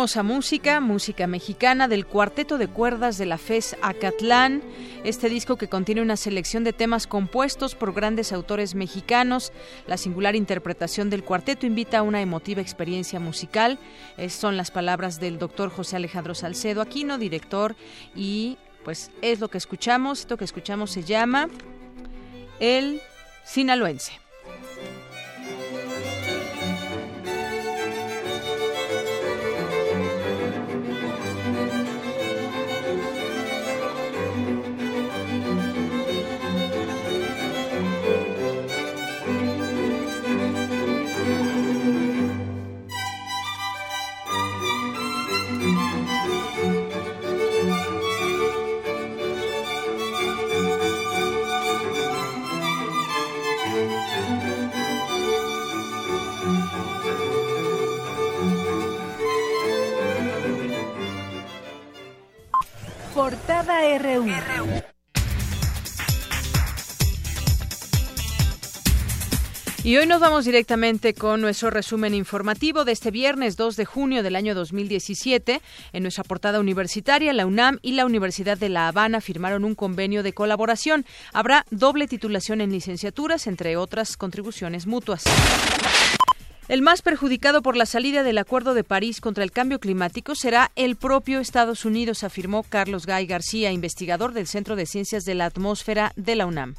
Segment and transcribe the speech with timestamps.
[0.00, 4.62] Música, música mexicana del cuarteto de cuerdas de la FES Acatlán.
[5.04, 9.52] Este disco que contiene una selección de temas compuestos por grandes autores mexicanos.
[9.86, 13.78] La singular interpretación del cuarteto invita a una emotiva experiencia musical.
[14.30, 17.76] son las palabras del doctor José Alejandro Salcedo Aquino, director,
[18.16, 20.20] y pues es lo que escuchamos.
[20.20, 21.50] Esto que escuchamos se llama
[22.58, 23.02] El
[23.44, 24.29] Sinaloense.
[63.70, 64.26] RU.
[69.84, 74.22] Y hoy nos vamos directamente con nuestro resumen informativo de este viernes 2 de junio
[74.24, 75.62] del año 2017.
[75.92, 80.22] En nuestra portada universitaria, la UNAM y la Universidad de La Habana firmaron un convenio
[80.22, 81.06] de colaboración.
[81.32, 85.24] Habrá doble titulación en licenciaturas, entre otras contribuciones mutuas.
[86.70, 90.70] El más perjudicado por la salida del Acuerdo de París contra el cambio climático será
[90.76, 95.46] el propio Estados Unidos, afirmó Carlos Gay García, investigador del Centro de Ciencias de la
[95.46, 96.76] Atmósfera de la UNAM.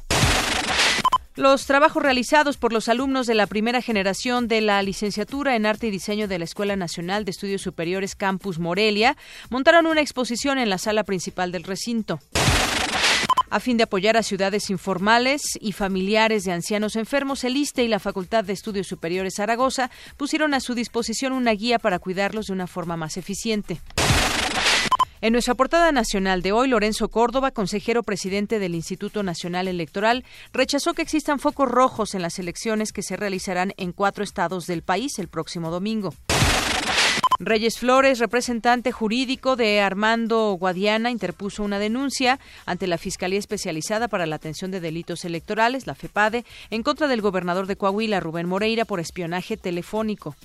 [1.36, 5.88] Los trabajos realizados por los alumnos de la primera generación de la licenciatura en Arte
[5.88, 9.18] y Diseño de la Escuela Nacional de Estudios Superiores Campus Morelia
[9.50, 12.18] montaron una exposición en la sala principal del recinto
[13.52, 17.88] a fin de apoyar a ciudades informales y familiares de ancianos enfermos, el ISTE y
[17.88, 22.54] la Facultad de Estudios Superiores Zaragoza pusieron a su disposición una guía para cuidarlos de
[22.54, 23.78] una forma más eficiente.
[25.20, 30.24] En nuestra portada nacional de hoy, Lorenzo Córdoba, consejero presidente del Instituto Nacional Electoral,
[30.54, 34.80] rechazó que existan focos rojos en las elecciones que se realizarán en cuatro estados del
[34.80, 36.14] país el próximo domingo.
[37.44, 44.26] Reyes Flores, representante jurídico de Armando Guadiana, interpuso una denuncia ante la Fiscalía Especializada para
[44.26, 48.84] la Atención de Delitos Electorales, la FEPADE, en contra del gobernador de Coahuila, Rubén Moreira,
[48.84, 50.36] por espionaje telefónico.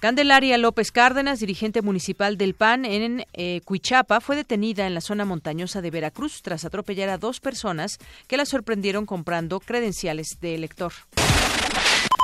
[0.00, 5.24] Candelaria López Cárdenas, dirigente municipal del PAN en eh, Cuichapa, fue detenida en la zona
[5.24, 10.92] montañosa de Veracruz tras atropellar a dos personas que la sorprendieron comprando credenciales de elector.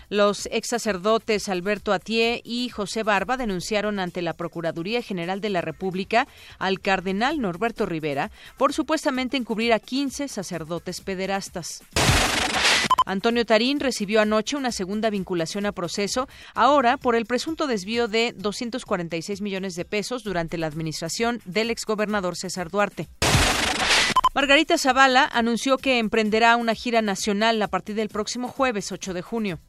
[0.08, 5.62] Los ex sacerdotes Alberto Atié y José Barba denunciaron ante la Procuraduría General de la
[5.62, 6.28] República
[6.58, 11.82] al cardenal Norberto Rivera por supuestamente encubrir a 15 sacerdotes pederastas.
[13.04, 18.32] Antonio Tarín recibió anoche una segunda vinculación a proceso, ahora por el presunto desvío de
[18.36, 23.08] 246 millones de pesos durante la administración del exgobernador César Duarte.
[24.34, 29.22] Margarita Zavala anunció que emprenderá una gira nacional a partir del próximo jueves 8 de
[29.22, 29.60] junio.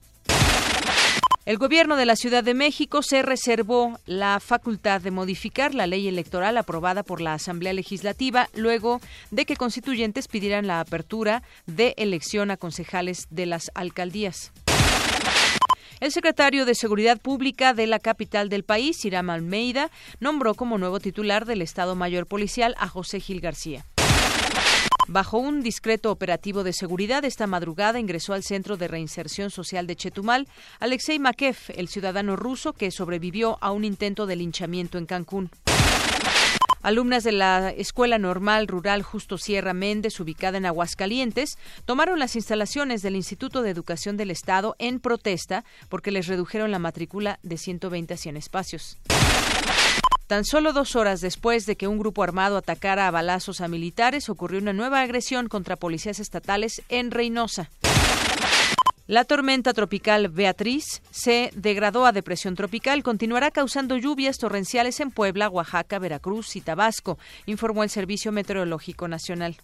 [1.47, 6.09] El gobierno de la Ciudad de México se reservó la facultad de modificar la ley
[6.09, 8.99] electoral aprobada por la Asamblea Legislativa luego
[9.31, 14.51] de que constituyentes pidieran la apertura de elección a concejales de las alcaldías.
[16.01, 19.89] El secretario de Seguridad Pública de la capital del país, Iram Almeida,
[20.19, 23.85] nombró como nuevo titular del Estado Mayor Policial a José Gil García.
[25.09, 29.95] Bajo un discreto operativo de seguridad, esta madrugada ingresó al Centro de Reinserción Social de
[29.95, 30.49] Chetumal
[30.81, 35.49] Alexei Makev, el ciudadano ruso que sobrevivió a un intento de linchamiento en Cancún.
[36.81, 43.01] Alumnas de la Escuela Normal Rural Justo Sierra Méndez, ubicada en Aguascalientes, tomaron las instalaciones
[43.01, 48.13] del Instituto de Educación del Estado en protesta porque les redujeron la matrícula de 120
[48.13, 48.97] a 100 espacios.
[50.27, 54.27] Tan solo dos horas después de que un grupo armado atacara a balazos a militares,
[54.27, 57.69] ocurrió una nueva agresión contra policías estatales en Reynosa.
[59.07, 63.03] La tormenta tropical Beatriz se degradó a depresión tropical.
[63.03, 69.55] Continuará causando lluvias torrenciales en Puebla, Oaxaca, Veracruz y Tabasco, informó el Servicio Meteorológico Nacional.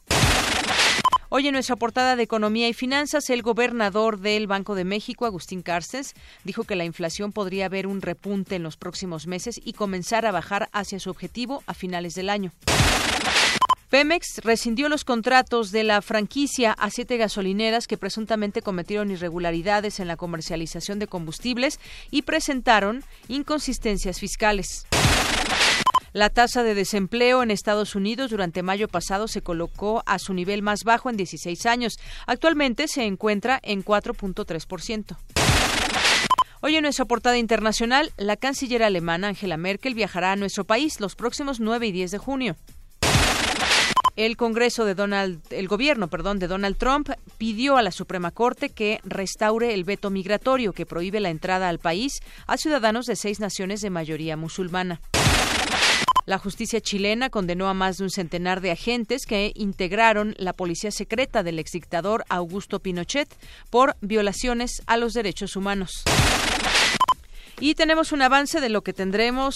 [1.35, 5.63] Hoy en nuestra portada de Economía y Finanzas, el gobernador del Banco de México, Agustín
[5.63, 6.13] Carstens,
[6.44, 10.31] dijo que la inflación podría haber un repunte en los próximos meses y comenzar a
[10.31, 12.51] bajar hacia su objetivo a finales del año.
[13.89, 20.07] Pemex rescindió los contratos de la franquicia a siete gasolineras que presuntamente cometieron irregularidades en
[20.07, 21.79] la comercialización de combustibles
[22.12, 24.86] y presentaron inconsistencias fiscales.
[26.13, 30.62] La tasa de desempleo en Estados Unidos durante mayo pasado se colocó a su nivel
[30.62, 31.98] más bajo en 16 años.
[32.27, 35.18] Actualmente se encuentra en 4.3%.
[36.62, 41.15] Hoy en nuestra portada internacional, la canciller alemana Angela Merkel viajará a nuestro país los
[41.15, 42.56] próximos 9 y 10 de junio.
[44.15, 48.69] El Congreso de Donald, el gobierno, perdón, de Donald Trump pidió a la Suprema Corte
[48.69, 53.39] que restaure el veto migratorio que prohíbe la entrada al país a ciudadanos de seis
[53.39, 55.01] naciones de mayoría musulmana.
[56.25, 60.92] La justicia chilena condenó a más de un centenar de agentes que integraron la policía
[60.92, 63.28] secreta del exdictador Augusto Pinochet
[63.70, 66.04] por violaciones a los derechos humanos.
[67.65, 69.56] Y tenemos un avance de lo que tendremos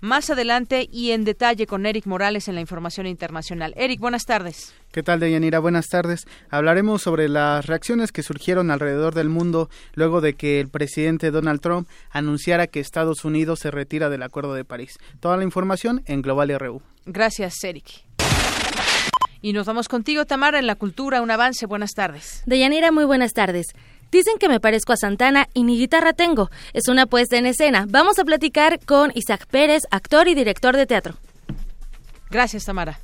[0.00, 3.74] más adelante y en detalle con Eric Morales en la información internacional.
[3.76, 4.72] Eric, buenas tardes.
[4.92, 5.58] ¿Qué tal, Deyanira?
[5.58, 6.24] Buenas tardes.
[6.50, 11.60] Hablaremos sobre las reacciones que surgieron alrededor del mundo luego de que el presidente Donald
[11.60, 14.96] Trump anunciara que Estados Unidos se retira del Acuerdo de París.
[15.18, 16.80] Toda la información en Global RU.
[17.06, 18.04] Gracias, Eric.
[19.40, 21.22] Y nos vamos contigo, Tamara, en la cultura.
[21.22, 21.66] Un avance.
[21.66, 22.42] Buenas tardes.
[22.46, 23.66] Deyanira, muy buenas tardes.
[24.10, 26.50] Dicen que me parezco a Santana y ni guitarra tengo.
[26.72, 27.86] Es una puesta en escena.
[27.88, 31.14] Vamos a platicar con Isaac Pérez, actor y director de teatro.
[32.30, 32.98] Gracias, Tamara.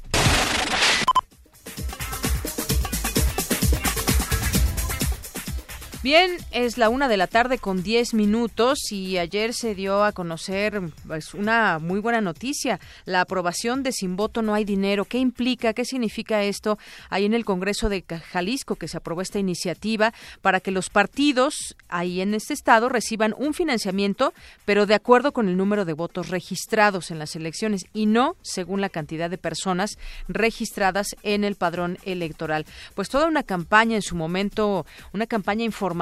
[6.04, 10.12] Bien, es la una de la tarde con diez minutos y ayer se dio a
[10.12, 15.06] conocer pues, una muy buena noticia, la aprobación de Sin Voto No Hay Dinero.
[15.06, 15.72] ¿Qué implica?
[15.72, 16.78] ¿Qué significa esto?
[17.08, 20.12] Ahí en el Congreso de Jalisco que se aprobó esta iniciativa
[20.42, 24.34] para que los partidos ahí en este estado reciban un financiamiento,
[24.66, 28.82] pero de acuerdo con el número de votos registrados en las elecciones y no según
[28.82, 29.96] la cantidad de personas
[30.28, 32.66] registradas en el padrón electoral.
[32.94, 34.84] Pues toda una campaña en su momento,
[35.14, 35.93] una campaña informativa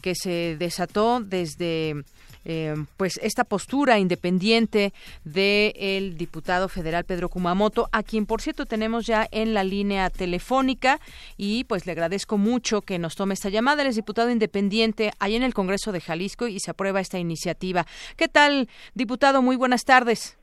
[0.00, 2.04] que se desató desde
[2.44, 4.94] eh, pues esta postura independiente
[5.24, 10.98] del diputado federal Pedro Kumamoto, a quien por cierto tenemos ya en la línea telefónica
[11.36, 13.82] y pues le agradezco mucho que nos tome esta llamada.
[13.82, 17.86] Él es diputado independiente ahí en el Congreso de Jalisco y se aprueba esta iniciativa.
[18.16, 19.42] ¿Qué tal, diputado?
[19.42, 20.38] Muy buenas tardes.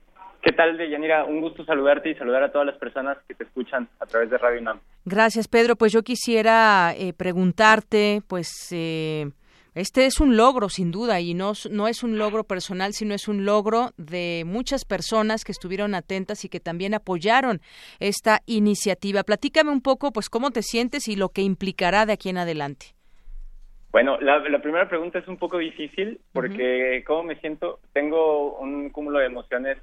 [0.46, 1.26] ¿Qué tal, Deyanira?
[1.26, 4.38] Un gusto saludarte y saludar a todas las personas que te escuchan a través de
[4.38, 4.80] Radio UNAM.
[5.04, 5.76] Gracias, Pedro.
[5.76, 8.52] Pues yo quisiera eh, preguntarte, pues...
[8.72, 9.26] Eh,
[9.74, 13.28] este es un logro, sin duda, y no, no es un logro personal, sino es
[13.28, 17.60] un logro de muchas personas que estuvieron atentas y que también apoyaron
[18.00, 19.24] esta iniciativa.
[19.24, 22.94] Platícame un poco, pues, cómo te sientes y lo que implicará de aquí en adelante.
[23.92, 27.80] Bueno, la, primera pregunta es un poco difícil porque, ¿cómo me siento?
[27.92, 29.78] Tengo un cúmulo de emociones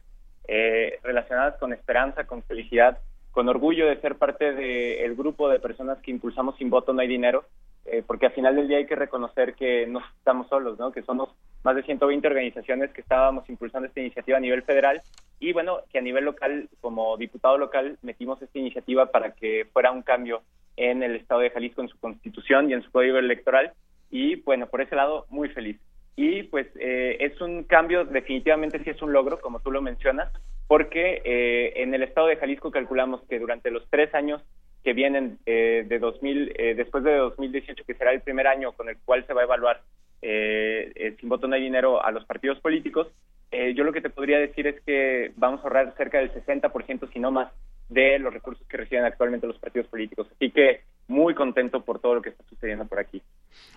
[0.48, 2.98] eh, relacionadas con esperanza, con felicidad,
[3.30, 7.08] con orgullo de ser parte del grupo de personas que impulsamos Sin Voto No Hay
[7.08, 7.44] Dinero,
[7.84, 10.92] eh, porque al final del día hay que reconocer que no estamos solos, ¿no?
[10.92, 11.30] que somos
[11.64, 15.02] más de 120 organizaciones que estábamos impulsando esta iniciativa a nivel federal
[15.40, 19.90] y bueno, que a nivel local, como diputado local, metimos esta iniciativa para que fuera
[19.90, 20.42] un cambio
[20.76, 23.72] en el Estado de Jalisco, en su constitución y en su código electoral.
[24.10, 25.80] Y bueno, por ese lado, muy feliz
[26.16, 30.30] y pues eh, es un cambio, definitivamente sí es un logro, como tú lo mencionas,
[30.66, 34.42] porque eh, en el estado de Jalisco calculamos que durante los tres años
[34.84, 38.98] que vienen eh, de 2000, después de 2018, que será el primer año con el
[39.04, 39.82] cual se va a evaluar
[40.22, 43.08] sin voto no hay dinero a los partidos políticos,
[43.50, 47.18] yo lo que te podría decir es que vamos a ahorrar cerca del 60%, si
[47.18, 47.52] no más,
[47.92, 50.26] de los recursos que reciben actualmente los partidos políticos.
[50.34, 53.22] Así que muy contento por todo lo que está sucediendo por aquí.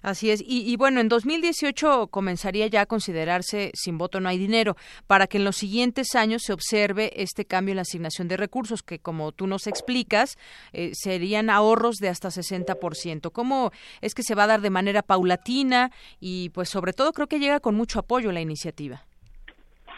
[0.02, 0.42] Así es.
[0.42, 4.76] Y, y, bueno, en 2018 comenzaría ya a considerarse sin voto no hay dinero,
[5.08, 8.84] para que en los siguientes años se observe este cambio en la asignación de recursos,
[8.84, 10.38] que como tú nos explicas,
[10.72, 13.32] eh, serían ahorros de hasta 60%.
[13.32, 17.28] ¿Cómo es que se va a dar de manera paulatina y pues sobre todo creo
[17.28, 19.02] que llega con mucho apoyo la iniciativa?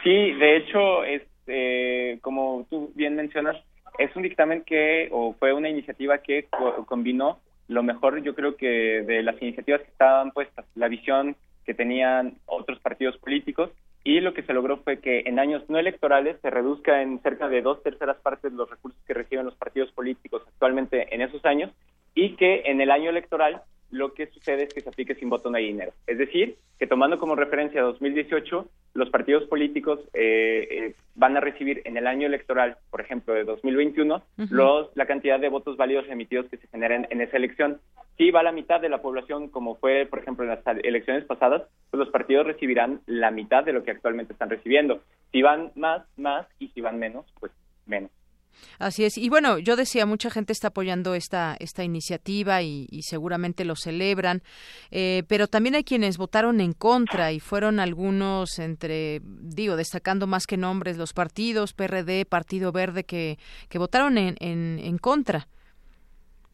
[0.03, 3.57] Sí, de hecho, es, eh, como tú bien mencionas,
[3.97, 6.47] es un dictamen que, o fue una iniciativa que
[6.85, 11.35] combinó lo mejor, yo creo que de las iniciativas que estaban puestas, la visión
[11.65, 13.71] que tenían otros partidos políticos,
[14.03, 17.49] y lo que se logró fue que en años no electorales se reduzca en cerca
[17.49, 21.71] de dos terceras partes los recursos que reciben los partidos políticos actualmente en esos años,
[22.15, 23.61] y que en el año electoral
[23.91, 25.93] lo que sucede es que se aplique sin voto no hay dinero.
[26.05, 31.81] Es decir, que tomando como referencia 2018, los partidos políticos eh, eh, van a recibir
[31.85, 36.47] en el año electoral, por ejemplo, de 2021, los, la cantidad de votos válidos emitidos
[36.49, 37.79] que se generen en esa elección.
[38.17, 41.63] Si va la mitad de la población, como fue, por ejemplo, en las elecciones pasadas,
[41.91, 45.01] pues los partidos recibirán la mitad de lo que actualmente están recibiendo.
[45.31, 47.51] Si van más, más, y si van menos, pues
[47.85, 48.09] menos.
[48.79, 49.17] Así es.
[49.17, 54.41] Y bueno, yo decía, mucha gente está apoyando esta, esta iniciativa y, seguramente lo celebran,
[54.91, 60.45] eh, pero también hay quienes votaron en contra y fueron algunos entre, digo, destacando más
[60.45, 63.37] que nombres, los partidos, PRD, Partido Verde, que,
[63.69, 65.47] que votaron en, en, contra.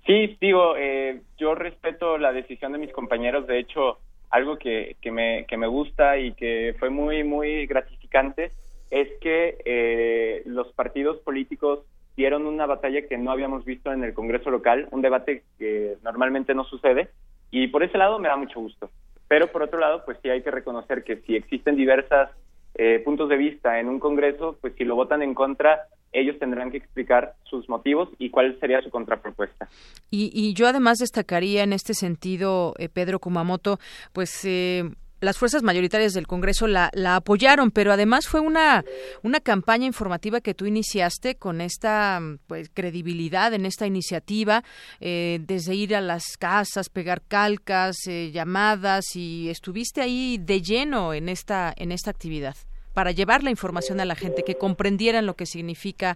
[0.06, 3.48] Sí, digo, eh, yo respeto la decisión de mis compañeros.
[3.48, 8.52] De hecho, algo que, que, me, que me gusta y que fue muy, muy gratificante
[8.94, 11.80] es que eh, los partidos políticos
[12.16, 16.54] dieron una batalla que no habíamos visto en el Congreso local, un debate que normalmente
[16.54, 17.10] no sucede,
[17.52, 18.90] y por ese lado me da mucho gusto.
[19.28, 22.30] Pero por otro lado, pues sí hay que reconocer que si existen diversas
[22.76, 26.72] eh, puntos de vista en un Congreso, pues si lo votan en contra, ellos tendrán
[26.72, 29.68] que explicar sus motivos y cuál sería su contrapropuesta.
[30.12, 33.80] Y, y yo además destacaría en este sentido, eh, Pedro Kumamoto,
[34.14, 34.84] pues eh,
[35.24, 38.84] las fuerzas mayoritarias del Congreso la, la, apoyaron, pero además fue una,
[39.24, 44.64] una campaña informativa que tú iniciaste con esta pues, credibilidad en esta iniciativa,
[45.00, 51.14] eh, desde ir a las casas, pegar calcas, eh, llamadas, y estuviste ahí de lleno
[51.14, 52.56] en esta, en esta actividad
[52.94, 56.16] para llevar la información a la gente, que comprendieran lo que significa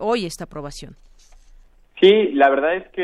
[0.00, 0.96] hoy esta aprobación.
[2.00, 3.02] Sí, la verdad es que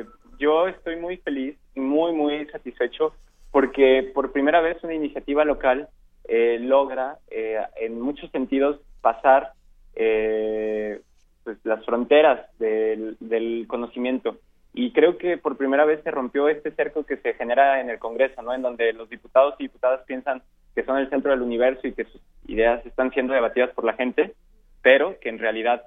[0.00, 0.04] eh,
[0.38, 3.14] yo estoy muy feliz, muy, muy satisfecho
[3.56, 5.88] porque por primera vez una iniciativa local
[6.28, 9.52] eh, logra eh, en muchos sentidos pasar
[9.94, 11.00] eh,
[11.42, 14.36] pues, las fronteras del, conocimiento
[14.74, 17.98] y creo que por primera vez se rompió este cerco que se genera en el
[17.98, 18.52] Congreso, ¿no?
[18.52, 20.42] En donde los diputados y diputadas piensan
[20.74, 23.94] que son el centro del universo y que sus ideas están siendo debatidas por la
[23.94, 24.34] gente,
[24.82, 25.86] pero que en realidad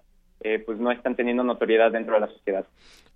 [0.66, 2.66] pues no están teniendo notoriedad dentro de la sociedad.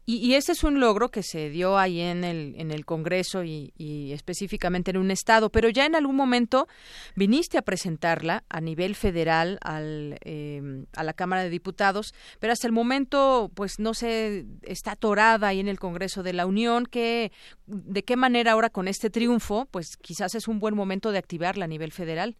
[0.05, 3.45] Y, y, ese es un logro que se dio ahí en el, en el Congreso
[3.45, 3.71] y,
[4.11, 6.67] específicamente en un estado, pero ya en algún momento
[7.15, 12.67] viniste a presentarla a nivel federal al, em, a la Cámara de Diputados, pero hasta
[12.67, 16.85] el momento pues no se está atorada ahí en el Congreso de la Unión.
[16.85, 17.31] Que,
[17.65, 21.63] ¿De qué manera ahora con este triunfo pues quizás es un buen momento de activarla
[21.63, 22.35] a nivel federal?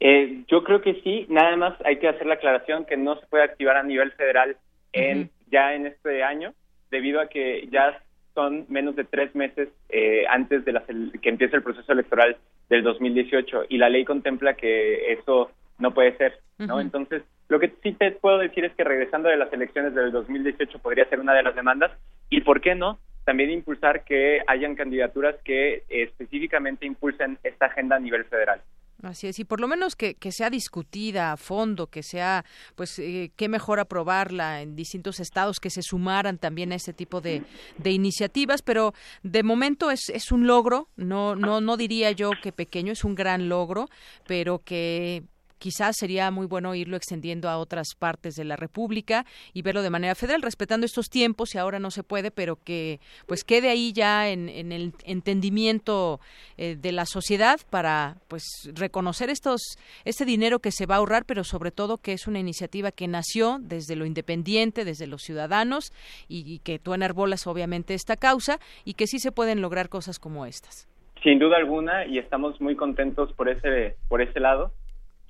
[0.00, 3.26] Eh, yo creo que sí, nada más hay que hacer la aclaración que no se
[3.26, 4.56] puede activar a nivel federal
[4.92, 6.54] en ya en este año,
[6.90, 8.00] debido a que ya
[8.34, 10.80] son menos de tres meses eh, antes de
[11.20, 12.36] que empiece el proceso electoral
[12.68, 16.80] del 2018 y la ley contempla que eso no puede ser, ¿no?
[16.80, 20.78] Entonces, lo que sí te puedo decir es que regresando de las elecciones del 2018
[20.78, 21.90] podría ser una de las demandas
[22.28, 22.98] y, ¿por qué no?
[23.24, 28.60] También impulsar que hayan candidaturas que específicamente impulsen esta agenda a nivel federal.
[29.02, 32.98] Así es, y por lo menos que, que sea discutida a fondo, que sea, pues,
[32.98, 37.42] eh, qué mejor aprobarla en distintos estados, que se sumaran también a este tipo de,
[37.78, 38.92] de iniciativas, pero
[39.22, 43.14] de momento es, es un logro, no, no, no diría yo que pequeño, es un
[43.14, 43.88] gran logro,
[44.26, 45.24] pero que
[45.60, 49.90] quizás sería muy bueno irlo extendiendo a otras partes de la República y verlo de
[49.90, 53.92] manera federal, respetando estos tiempos y ahora no se puede, pero que pues quede ahí
[53.92, 56.18] ya en, el entendimiento
[56.56, 58.42] eh, de la sociedad para pues
[58.74, 59.60] reconocer estos
[60.04, 63.06] este dinero que se va a ahorrar, pero sobre todo que es una iniciativa que
[63.06, 65.92] nació desde lo independiente, desde los ciudadanos
[66.26, 70.18] y, y que tú enarbolas obviamente esta causa y que sí se pueden lograr cosas
[70.18, 70.88] como estas.
[71.22, 74.72] Sin duda alguna y estamos muy contentos por ese por ese lado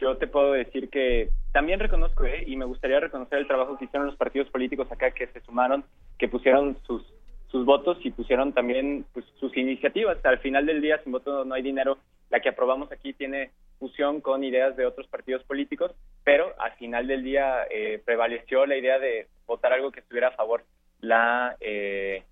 [0.01, 2.45] yo te puedo decir que también reconozco ¿eh?
[2.47, 5.85] y me gustaría reconocer el trabajo que hicieron los partidos políticos acá que se sumaron,
[6.19, 7.03] que pusieron sus
[7.51, 10.25] sus votos y pusieron también pues, sus iniciativas.
[10.25, 11.99] Al final del día, sin voto no hay dinero.
[12.31, 15.93] La que aprobamos aquí tiene fusión con ideas de otros partidos políticos,
[16.23, 20.37] pero al final del día eh, prevaleció la idea de votar algo que estuviera a
[20.37, 20.65] favor
[21.01, 22.23] la, eh,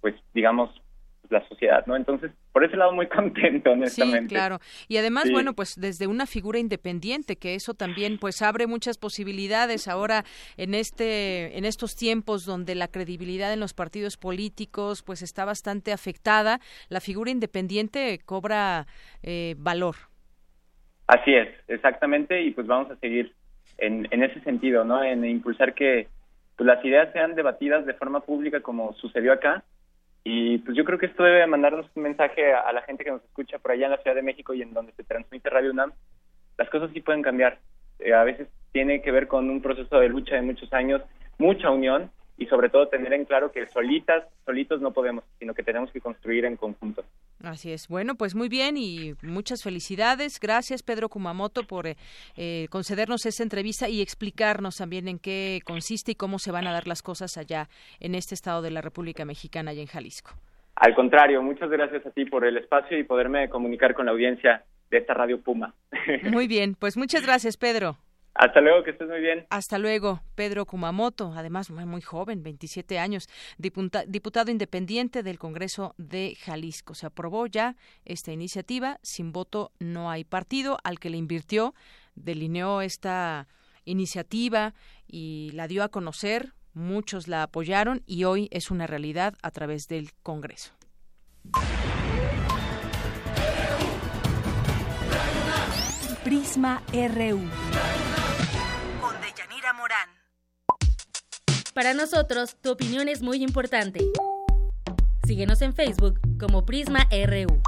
[0.00, 0.70] pues digamos,
[1.30, 1.96] la sociedad, ¿no?
[1.96, 4.28] Entonces, por ese lado muy contento, honestamente.
[4.28, 4.58] Sí, claro.
[4.88, 9.88] Y además, bueno, pues desde una figura independiente, que eso también pues abre muchas posibilidades
[9.88, 10.24] ahora
[10.56, 15.92] en este en estos tiempos donde la credibilidad en los partidos políticos pues está bastante
[15.92, 18.86] afectada, la figura independiente cobra
[19.22, 19.96] eh, valor.
[21.06, 23.34] Así es, exactamente, y pues vamos a seguir
[23.78, 25.02] en, en ese sentido, ¿no?
[25.02, 26.08] En impulsar que
[26.56, 29.64] pues, las ideas sean debatidas de forma pública como sucedió acá
[30.24, 33.24] y pues yo creo que esto debe mandarnos un mensaje a, la gente que nos
[33.24, 35.92] escucha por allá en la Ciudad de México y en donde se transmite Radio UNAM.
[36.56, 37.58] Las cosas sí pueden cambiar.
[37.98, 41.02] Eh, a veces tiene que ver con un proceso de lucha de muchos años,
[41.38, 45.62] mucha unión y sobre todo tener en claro que solitas, solitos no podemos, sino que
[45.62, 47.04] tenemos que construir en conjunto.
[47.42, 47.88] Así es.
[47.88, 50.38] Bueno, pues muy bien y muchas felicidades.
[50.40, 51.96] Gracias, Pedro Kumamoto, por eh,
[52.36, 56.72] eh, concedernos esta entrevista y explicarnos también en qué consiste y cómo se van a
[56.72, 57.68] dar las cosas allá
[58.00, 60.30] en este estado de la República Mexicana y en Jalisco.
[60.76, 64.64] Al contrario, muchas gracias a ti por el espacio y poderme comunicar con la audiencia
[64.90, 65.74] de esta radio Puma.
[66.30, 67.96] Muy bien, pues muchas gracias, Pedro.
[68.34, 69.46] Hasta luego, que estés muy bien.
[69.50, 76.94] Hasta luego, Pedro Kumamoto, además muy joven, 27 años, diputado independiente del Congreso de Jalisco.
[76.94, 81.74] Se aprobó ya esta iniciativa, sin voto no hay partido, al que le invirtió,
[82.14, 83.48] delineó esta
[83.84, 84.74] iniciativa
[85.06, 89.88] y la dio a conocer, muchos la apoyaron y hoy es una realidad a través
[89.88, 90.72] del Congreso.
[96.24, 98.21] Prisma RU.
[101.74, 104.00] Para nosotros, tu opinión es muy importante.
[105.26, 107.62] Síguenos en Facebook como Prisma RU.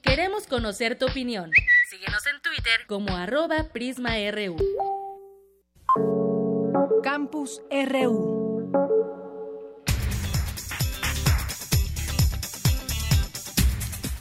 [0.00, 1.50] Queremos conocer tu opinión.
[1.90, 4.56] Síguenos en Twitter como arroba PrismaRU.
[7.02, 8.47] Campus RU.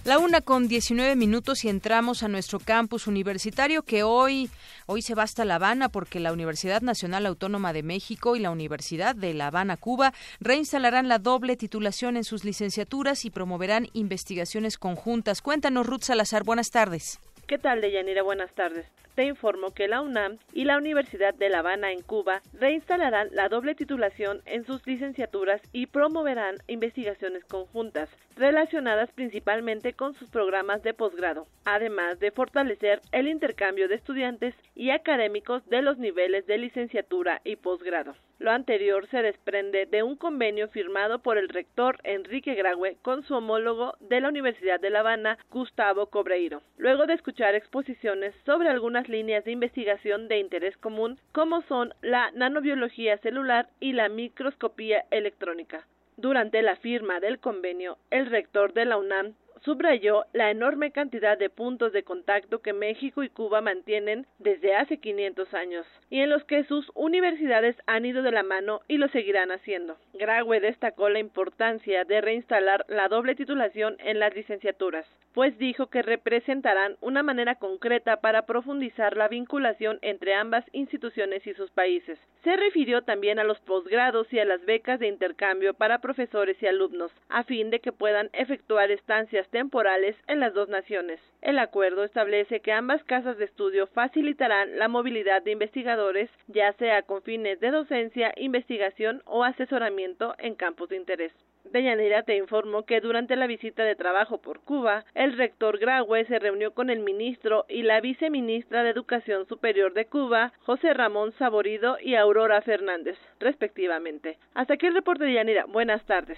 [0.07, 4.49] La una con 19 minutos y entramos a nuestro campus universitario que hoy,
[4.85, 8.49] hoy se va hasta La Habana porque la Universidad Nacional Autónoma de México y la
[8.49, 14.77] Universidad de La Habana, Cuba, reinstalarán la doble titulación en sus licenciaturas y promoverán investigaciones
[14.77, 15.41] conjuntas.
[15.41, 17.19] Cuéntanos, Ruth Salazar, buenas tardes.
[17.45, 18.23] ¿Qué tal, Deyanira?
[18.23, 18.85] Buenas tardes
[19.17, 23.49] te informo que la UNAM y la Universidad de La Habana en Cuba reinstalarán la
[23.49, 30.93] doble titulación en sus licenciaturas y promoverán investigaciones conjuntas relacionadas principalmente con sus programas de
[30.93, 37.41] posgrado, además de fortalecer el intercambio de estudiantes y académicos de los niveles de licenciatura
[37.43, 38.15] y posgrado.
[38.39, 43.33] Lo anterior se desprende de un convenio firmado por el rector Enrique Graue con su
[43.33, 49.09] homólogo de la Universidad de La Habana, Gustavo Cobreiro, luego de escuchar exposiciones sobre algunas
[49.09, 55.87] líneas de investigación de interés común como son la nanobiología celular y la microscopía electrónica.
[56.19, 59.35] Durante la firma del convenio, el rector de la UNAM
[59.67, 64.97] subrayó la enorme cantidad de puntos de contacto que México y Cuba mantienen desde hace
[64.97, 69.09] 500 años y en los que sus universidades han ido de la mano y lo
[69.09, 69.97] seguirán haciendo.
[70.13, 76.01] Graue destacó la importancia de reinstalar la doble titulación en las licenciaturas, pues dijo que
[76.01, 82.17] representarán una manera concreta para profundizar la vinculación entre ambas instituciones y sus países.
[82.43, 86.67] Se refirió también a los posgrados y a las becas de intercambio para profesores y
[86.67, 91.19] alumnos, a fin de que puedan efectuar estancias temporales en las dos naciones.
[91.41, 97.01] El acuerdo establece que ambas casas de estudio facilitarán la movilidad de investigadores, ya sea
[97.01, 101.33] con fines de docencia, investigación o asesoramiento en campos de interés.
[101.71, 106.37] Deyanira te informó que durante la visita de trabajo por Cuba, el rector Graue se
[106.37, 111.97] reunió con el ministro y la viceministra de Educación Superior de Cuba, José Ramón Saborido
[111.99, 114.37] y Aurora Fernández, respectivamente.
[114.53, 115.63] Hasta aquí el reporte de.
[115.67, 116.37] Buenas tardes.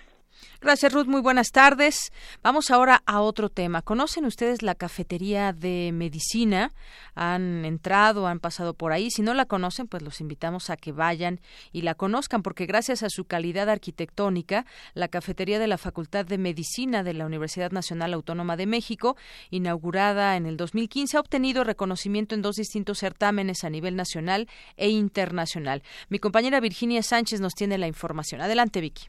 [0.62, 1.08] Gracias, Ruth.
[1.08, 2.12] Muy buenas tardes.
[2.44, 3.82] Vamos ahora a otro tema.
[3.82, 6.74] ¿Conocen ustedes la cafetería de medicina?
[7.16, 9.10] Han entrado, han pasado por ahí.
[9.10, 11.40] Si no la conocen, pues los invitamos a que vayan
[11.72, 16.38] y la conozcan, porque gracias a su calidad arquitectónica, la cafetería de la Facultad de
[16.38, 19.16] Medicina de la Universidad Nacional Autónoma de México,
[19.52, 24.90] inaugurada en el 2015, ha obtenido reconocimiento en dos distintos certámenes a nivel nacional e
[24.90, 25.84] internacional.
[26.10, 28.42] Mi compañera Virginia Sánchez nos tiene la información.
[28.42, 29.08] Adelante, Vicky.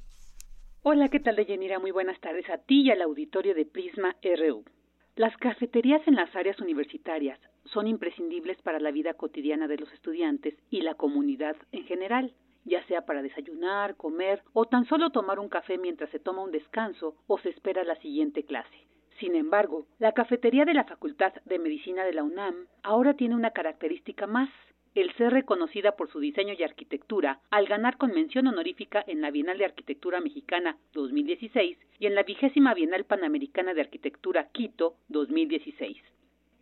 [0.82, 1.78] Hola, ¿qué tal, Deyanira?
[1.78, 4.64] Muy buenas tardes a ti y al auditorio de Prisma RU.
[5.14, 10.54] Las cafeterías en las áreas universitarias son imprescindibles para la vida cotidiana de los estudiantes
[10.70, 12.32] y la comunidad en general,
[12.64, 16.50] ya sea para desayunar, comer o tan solo tomar un café mientras se toma un
[16.50, 18.86] descanso o se espera la siguiente clase.
[19.18, 23.50] Sin embargo, la cafetería de la Facultad de Medicina de la UNAM ahora tiene una
[23.50, 24.48] característica más,
[24.94, 29.30] el ser reconocida por su diseño y arquitectura al ganar con mención honorífica en la
[29.30, 35.96] Bienal de Arquitectura Mexicana 2016 y en la vigésima Bienal Panamericana de Arquitectura Quito 2016.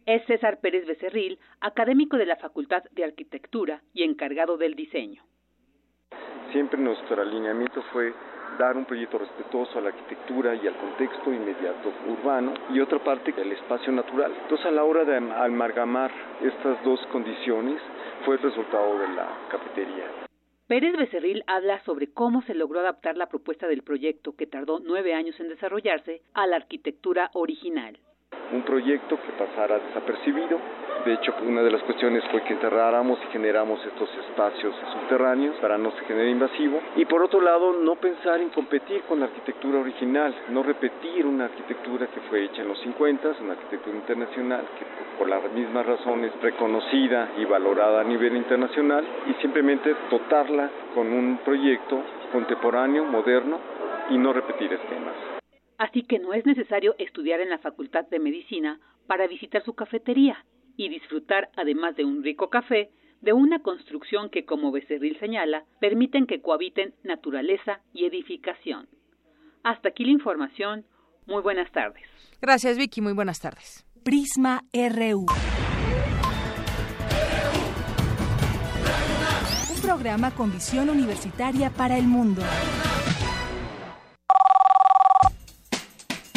[0.06, 5.22] Es César Pérez Becerril, académico de la Facultad de Arquitectura y encargado del diseño.
[6.52, 8.14] Siempre nuestro alineamiento fue
[8.58, 13.34] dar un proyecto respetuoso a la arquitectura y al contexto inmediato urbano y otra parte
[13.36, 14.32] el espacio natural.
[14.42, 16.10] Entonces a la hora de amalgamar
[16.42, 17.80] estas dos condiciones
[18.24, 20.04] fue el resultado de la cafetería.
[20.66, 25.14] Pérez Becerril habla sobre cómo se logró adaptar la propuesta del proyecto, que tardó nueve
[25.14, 27.98] años en desarrollarse, a la arquitectura original.
[28.52, 30.58] Un proyecto que pasara desapercibido.
[31.04, 35.78] De hecho, una de las cuestiones fue que enterráramos y generamos estos espacios subterráneos para
[35.78, 36.80] no se genere invasivo.
[36.96, 41.44] Y por otro lado, no pensar en competir con la arquitectura original, no repetir una
[41.46, 44.84] arquitectura que fue hecha en los 50, una arquitectura internacional que
[45.18, 51.38] por las mismas razones reconocida y valorada a nivel internacional y simplemente dotarla con un
[51.44, 53.58] proyecto contemporáneo, moderno
[54.10, 55.37] y no repetir esquemas.
[55.78, 60.44] Así que no es necesario estudiar en la Facultad de Medicina para visitar su cafetería
[60.76, 66.26] y disfrutar, además de un rico café, de una construcción que, como Becerril señala, permiten
[66.26, 68.88] que cohabiten naturaleza y edificación.
[69.62, 70.84] Hasta aquí la información.
[71.26, 72.04] Muy buenas tardes.
[72.40, 73.00] Gracias, Vicky.
[73.00, 73.84] Muy buenas tardes.
[74.04, 75.26] Prisma RU.
[79.74, 82.42] Un programa con visión universitaria para el mundo.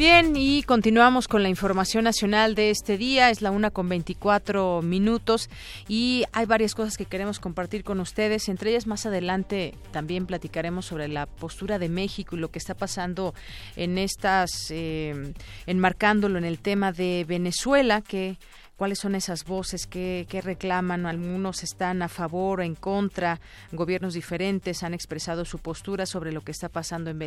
[0.00, 3.28] Bien, y continuamos con la información nacional de este día.
[3.28, 5.50] Es la una con 24 minutos
[5.88, 8.48] y hay varias cosas que queremos compartir con ustedes.
[8.48, 12.74] Entre ellas, más adelante también platicaremos sobre la postura de México y lo que está
[12.74, 13.34] pasando
[13.76, 15.34] en estas, eh,
[15.66, 18.38] enmarcándolo en el tema de Venezuela, que
[18.80, 23.38] cuáles son esas voces que, reclaman, algunos están a favor o en contra,
[23.72, 27.18] gobiernos diferentes han expresado su postura sobre lo que está pasando en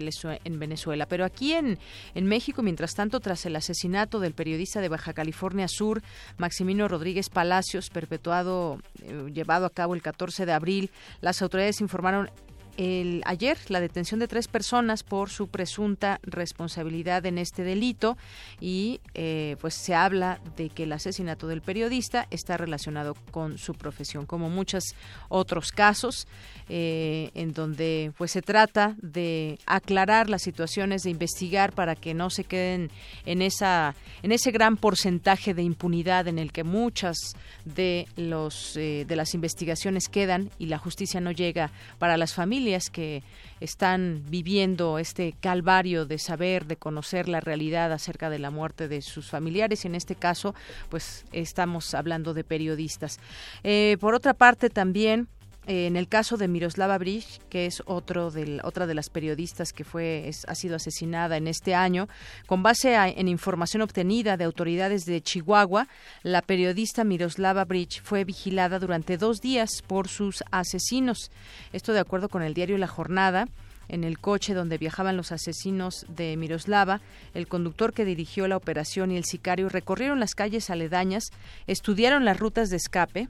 [0.60, 1.06] Venezuela.
[1.06, 1.78] Pero aquí en,
[2.16, 6.02] en México, mientras tanto, tras el asesinato del periodista de Baja California Sur,
[6.40, 10.90] Maximino Rodríguez Palacios, perpetuado, eh, llevado a cabo el 14 de abril,
[11.22, 12.32] las autoridades informaron
[12.78, 18.18] el, ayer la detención de tres personas por su presunta responsabilidad en este delito
[18.60, 23.74] y eh, pues se habla de que el asesinato del periodista está relacionado con su
[23.74, 24.96] profesión como muchos
[25.30, 26.28] otros casos
[26.70, 32.30] eh, en donde pues se trata de aclarar las situaciones de investigar para que no
[32.30, 32.90] se queden
[33.26, 37.18] en esa en ese gran porcentaje de impunidad en el que muchas
[37.66, 42.63] de los eh, de las investigaciones quedan y la justicia no llega para las familias
[42.64, 43.24] que
[43.60, 49.02] están viviendo este calvario de saber, de conocer la realidad acerca de la muerte de
[49.02, 50.56] sus familiares y en este caso,
[50.90, 53.20] pues estamos hablando de periodistas.
[53.64, 55.28] Eh, por otra parte, también
[55.66, 59.84] en el caso de Miroslava Brich, que es otro del, otra de las periodistas que
[59.84, 62.10] fue ha sido asesinada en este año,
[62.46, 65.88] con base en información obtenida de autoridades de Chihuahua,
[66.24, 71.32] la periodista Miroslava Brich fue vigilada durante dos días por sus asesinos.
[71.72, 73.48] Esto de acuerdo con el diario La Jornada
[73.90, 77.02] en el coche donde viajaban los asesinos de Miroslava,
[77.34, 81.32] el conductor que dirigió la operación y el sicario recorrieron las calles aledañas,
[81.68, 83.28] estudiaron las rutas de escape,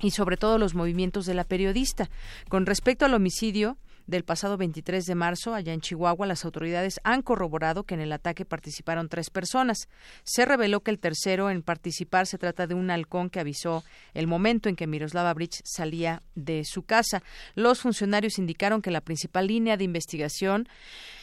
[0.00, 2.10] y sobre todo los movimientos de la periodista.
[2.48, 3.78] Con respecto al homicidio,
[4.10, 8.12] del pasado 23 de marzo, allá en Chihuahua, las autoridades han corroborado que en el
[8.12, 9.88] ataque participaron tres personas.
[10.24, 14.26] Se reveló que el tercero en participar se trata de un halcón que avisó el
[14.26, 17.22] momento en que Miroslava Bridge salía de su casa.
[17.54, 20.68] Los funcionarios indicaron que la principal línea de investigación,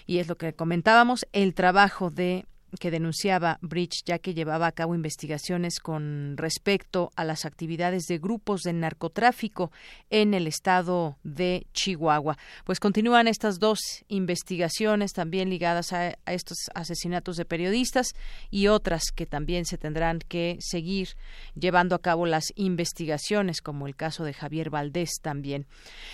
[0.05, 2.45] y es lo que comentábamos, el trabajo de
[2.79, 8.17] que denunciaba Bridge ya que llevaba a cabo investigaciones con respecto a las actividades de
[8.17, 9.71] grupos de narcotráfico
[10.09, 12.37] en el estado de Chihuahua.
[12.65, 18.13] Pues continúan estas dos investigaciones también ligadas a, estos asesinatos de periodistas
[18.51, 21.09] y otras que también se tendrán que seguir
[21.55, 25.65] llevando a cabo las investigaciones como el caso de Javier Valdés también.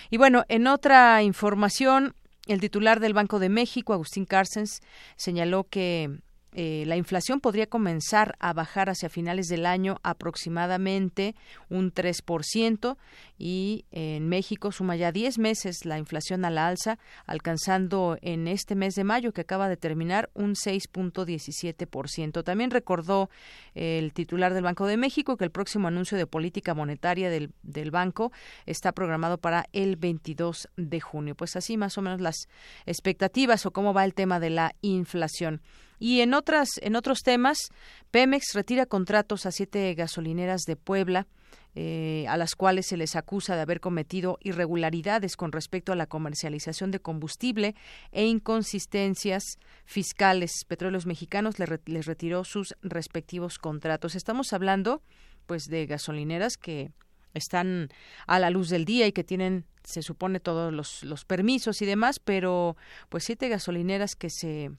[0.09, 2.15] Y bueno, en otra información,
[2.47, 4.81] el titular del Banco de México, Agustín Carcens,
[5.15, 6.19] señaló que
[6.55, 11.35] eh, la inflación podría comenzar a bajar hacia finales del año aproximadamente
[11.69, 12.97] un 3%
[13.39, 18.75] y en México suma ya 10 meses la inflación a la alza, alcanzando en este
[18.75, 22.43] mes de mayo que acaba de terminar un 6.17%.
[22.43, 23.29] También recordó
[23.73, 27.91] el titular del Banco de México que el próximo anuncio de política monetaria del, del
[27.91, 28.31] banco
[28.65, 31.35] está programado para el 22 de junio.
[31.35, 32.47] Pues así más o menos las
[32.85, 35.61] expectativas o cómo va el tema de la inflación.
[35.99, 37.69] Y en otras, en otros temas,
[38.11, 41.27] Pemex retira contratos a siete gasolineras de Puebla.
[41.75, 46.05] Eh, a las cuales se les acusa de haber cometido irregularidades con respecto a la
[46.05, 47.73] comercialización de combustible
[48.11, 50.51] e inconsistencias fiscales.
[50.67, 54.13] Petróleos Mexicanos les retiró sus respectivos contratos.
[54.13, 55.01] Estamos hablando,
[55.47, 56.91] pues, de gasolineras que
[57.33, 57.89] están
[58.27, 61.85] a la luz del día y que tienen se supone todos los, los permisos y
[61.85, 62.77] demás, pero
[63.09, 64.71] pues siete gasolineras que se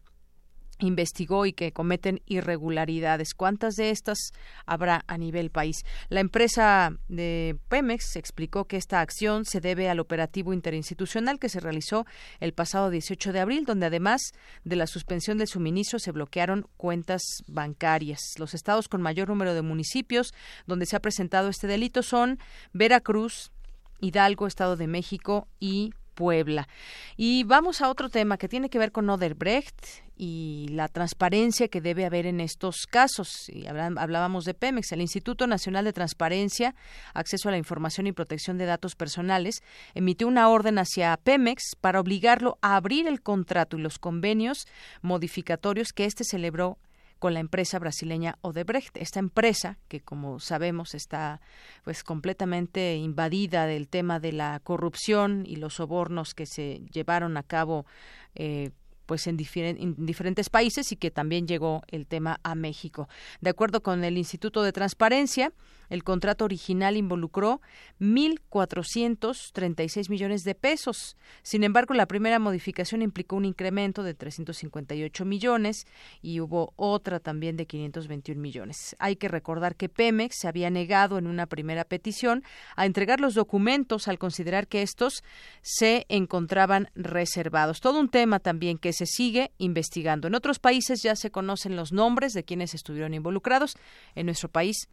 [0.79, 3.35] investigó y que cometen irregularidades.
[3.35, 4.19] ¿Cuántas de estas
[4.67, 5.85] habrá a nivel país?
[6.09, 11.61] La empresa de Pemex explicó que esta acción se debe al operativo interinstitucional que se
[11.61, 12.07] realizó
[12.41, 14.33] el pasado 18 de abril, donde además
[14.65, 18.21] de la suspensión del suministro se bloquearon cuentas bancarias.
[18.39, 20.35] Los estados con mayor número de municipios
[20.67, 22.39] donde se ha presentado este delito son
[22.73, 23.53] Veracruz,
[24.01, 26.69] Hidalgo, Estado de México y Puebla.
[27.17, 29.75] Y vamos a otro tema que tiene que ver con Oderbrecht
[30.17, 33.49] y la transparencia que debe haber en estos casos.
[33.49, 36.75] Y hablábamos de Pemex, el Instituto Nacional de Transparencia,
[37.15, 39.63] Acceso a la Información y Protección de Datos Personales,
[39.95, 44.67] emitió una orden hacia Pemex para obligarlo a abrir el contrato y los convenios
[45.03, 46.79] modificatorios que éste celebró
[47.19, 48.97] con la empresa brasileña Odebrecht.
[48.97, 51.41] Esta empresa, que como sabemos está
[51.85, 57.43] pues completamente invadida del tema de la corrupción y los sobornos que se llevaron a
[57.43, 57.87] cabo
[58.35, 58.71] eh,
[59.07, 63.09] pues en, diferentes países y que también llegó el tema a México.
[63.41, 65.53] De acuerdo con el Instituto de Transparencia,
[65.89, 67.61] el contrato original involucró
[68.01, 71.17] 1.436 millones de pesos.
[71.43, 75.87] Sin embargo, la primera modificación implicó un incremento de 358 millones
[76.23, 78.97] y hubo otra también de 521 millones.
[78.99, 82.43] Hay que recordar que Pemex se había negado en una primera petición
[82.77, 85.23] a entregar los documentos al considerar que estos
[85.63, 87.81] se encontraban reservados.
[87.81, 90.29] Todo un tema también que se sigue investigando.
[90.29, 93.77] En otros países ya se conocen los nombres de quienes estuvieron involucrados.
[94.15, 94.89] En nuestro país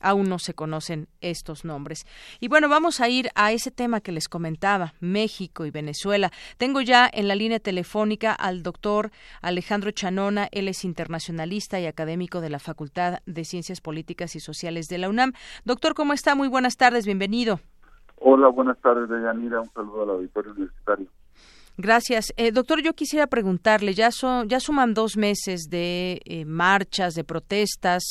[0.00, 2.06] aún no se conocen estos nombres.
[2.40, 6.30] Y bueno, vamos a ir a ese tema que les comentaba, México y Venezuela.
[6.58, 9.10] Tengo ya en la línea telefónica al doctor
[9.42, 14.88] Alejandro Chanona, él es internacionalista y académico de la Facultad de Ciencias Políticas y Sociales
[14.88, 15.32] de la UNAM.
[15.64, 16.34] Doctor, ¿cómo está?
[16.34, 17.60] Muy buenas tardes, bienvenido.
[18.18, 19.60] Hola, buenas tardes, Deyanira.
[19.60, 21.06] Un saludo al auditorio universitario.
[21.78, 22.32] Gracias.
[22.38, 27.22] Eh, doctor, yo quisiera preguntarle, ya, son, ya suman dos meses de eh, marchas, de
[27.22, 28.02] protestas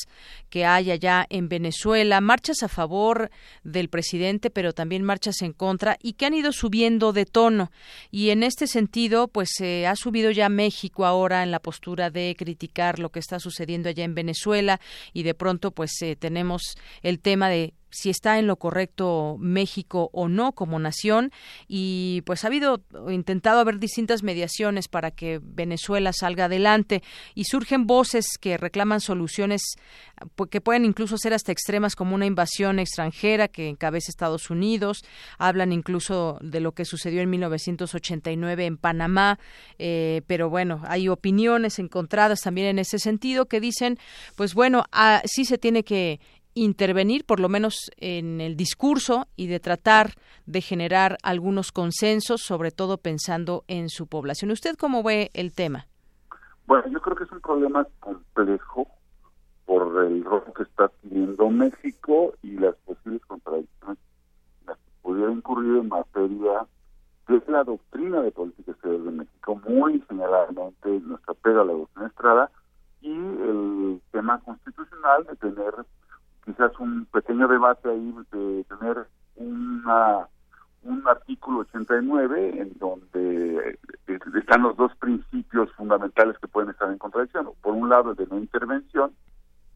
[0.51, 3.31] que hay allá en Venezuela, marchas a favor
[3.63, 7.71] del presidente, pero también marchas en contra y que han ido subiendo de tono.
[8.11, 12.35] Y en este sentido, pues se ha subido ya México ahora en la postura de
[12.37, 14.79] criticar lo que está sucediendo allá en Venezuela
[15.11, 20.09] y de pronto pues eh, tenemos el tema de si está en lo correcto México
[20.13, 21.31] o no como nación.
[21.67, 27.03] Y pues ha habido intentado haber distintas mediaciones para que Venezuela salga adelante.
[27.33, 29.61] Y surgen voces que reclaman soluciones
[30.35, 35.03] pues, que pueden incluso ser hasta extremas como una invasión extranjera que encabeza Estados Unidos.
[35.37, 39.39] Hablan incluso de lo que sucedió en 1989 en Panamá.
[39.79, 43.97] Eh, pero bueno hay opiniones encontradas también en ese sentido que dicen
[44.35, 46.19] pues bueno ah, sí se tiene que
[46.55, 50.13] intervenir, por lo menos en el discurso, y de tratar
[50.45, 54.51] de generar algunos consensos, sobre todo pensando en su población.
[54.51, 55.85] ¿Usted cómo ve el tema?
[56.65, 58.87] Bueno, yo creo que es un problema complejo
[59.65, 63.99] por el rol que está teniendo México y las posibles contradicciones
[64.65, 66.65] las que pudiera incurrir en materia
[67.27, 72.07] de la doctrina de política exterior de México, muy señaladamente nuestra pega a la doctrina
[72.07, 72.51] Estrada,
[73.01, 75.73] y el tema constitucional de tener
[76.45, 80.27] quizás un pequeño debate ahí de tener una
[80.83, 87.49] un artículo 89 en donde están los dos principios fundamentales que pueden estar en contradicción.
[87.61, 89.11] Por un lado, el de no intervención,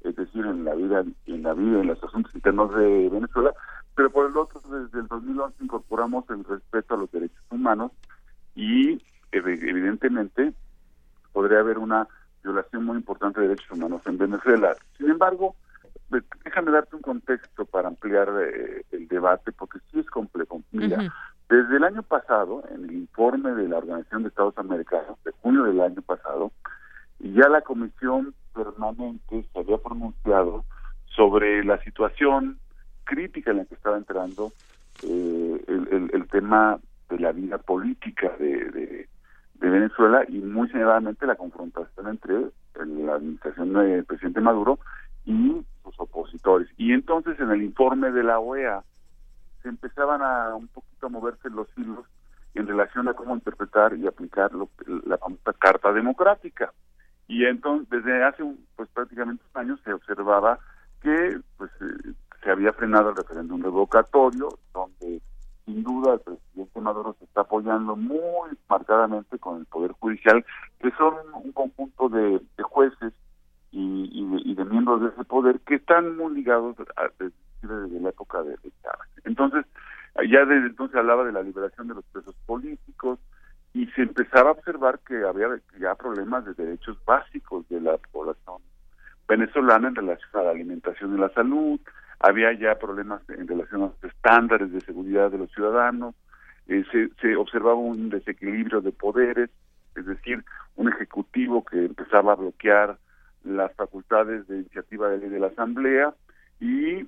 [0.02, 3.54] es decir, en la vida en la vida en los asuntos internos de Venezuela,
[3.96, 7.92] pero por el otro, desde el 2011 incorporamos el respeto a los derechos humanos
[8.56, 9.02] y
[9.32, 10.54] evidentemente
[11.34, 12.08] podría haber una
[12.44, 14.76] violación muy importante de derechos humanos en Venezuela.
[14.98, 15.56] Sin embargo,
[16.44, 20.62] déjame darte un contexto para ampliar eh, el debate, porque sí es complejo.
[20.72, 21.14] Mira,
[21.50, 25.64] desde el año pasado, en el informe de la Organización de Estados Americanos, de junio
[25.64, 26.52] del año pasado,
[27.20, 30.64] ya la Comisión Permanente se había pronunciado
[31.16, 32.60] sobre la situación
[33.04, 34.52] crítica en la que estaba entrando
[35.04, 39.08] eh, el, tema de la vida política de, de,
[39.60, 42.36] Venezuela y muy señaladamente la confrontación entre
[42.76, 44.80] la administración del presidente Maduro
[45.26, 46.68] y sus opositores.
[46.78, 48.84] Y entonces en el informe de la OEA
[49.62, 52.06] se empezaban a un poquito a moverse los hilos
[52.56, 54.52] en relación a cómo interpretar y aplicar
[55.06, 56.74] la famosa Carta Democrática.
[57.28, 58.44] Y entonces, desde hace
[58.76, 60.60] pues prácticamente un año se observaba
[61.02, 65.22] que pues eh, se había frenado el referéndum revocatorio, donde
[65.66, 70.44] sin duda el presidente Maduro se está apoyando muy marcadamente con el Poder Judicial,
[70.80, 72.42] que son un conjunto de,
[74.90, 76.76] miembros de ese poder que están muy ligados
[77.62, 79.10] desde, la época de, Chávez.
[79.26, 79.66] Entonces,
[80.30, 83.20] ya desde entonces hablaba de la liberación de los presos políticos
[83.74, 85.48] y se empezaba a observar que había
[85.80, 88.62] ya problemas de derechos básicos de la población
[89.28, 91.80] venezolana en relación a la alimentación y la salud,
[92.20, 96.16] había ya problemas en relación a los estándares de seguridad de los ciudadanos,
[96.68, 99.50] eh, se, se observaba un desequilibrio de poderes,
[99.96, 100.44] es decir,
[100.76, 102.98] un ejecutivo que empezaba a bloquear
[103.50, 106.14] las facultades de iniciativa de ley de la Asamblea
[106.60, 107.08] y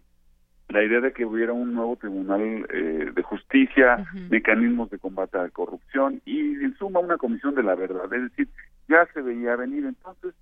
[0.69, 5.43] la idea de que hubiera un nuevo tribunal eh, de justicia, mecanismos de combate a
[5.43, 8.47] la corrupción y en suma una comisión de la verdad, es decir,
[8.87, 9.85] ya se veía venir.
[9.85, 10.33] Entonces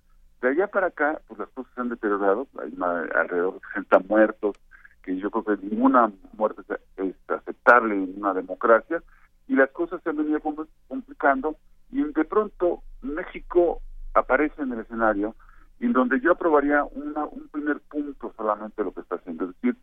[0.42, 2.74] de allá para acá, pues las cosas se han deteriorado, hay
[3.16, 4.56] alrededor de 60 muertos,
[5.04, 6.62] que yo creo que ninguna muerte
[6.98, 9.04] es aceptable en una democracia,
[9.48, 10.40] y las cosas se han venido
[10.88, 11.58] complicando,
[11.92, 13.82] y de pronto México
[14.14, 15.36] aparece en el escenario,
[15.80, 19.76] en donde yo aprobaría una, un primer punto solamente lo que está haciendo, es decir,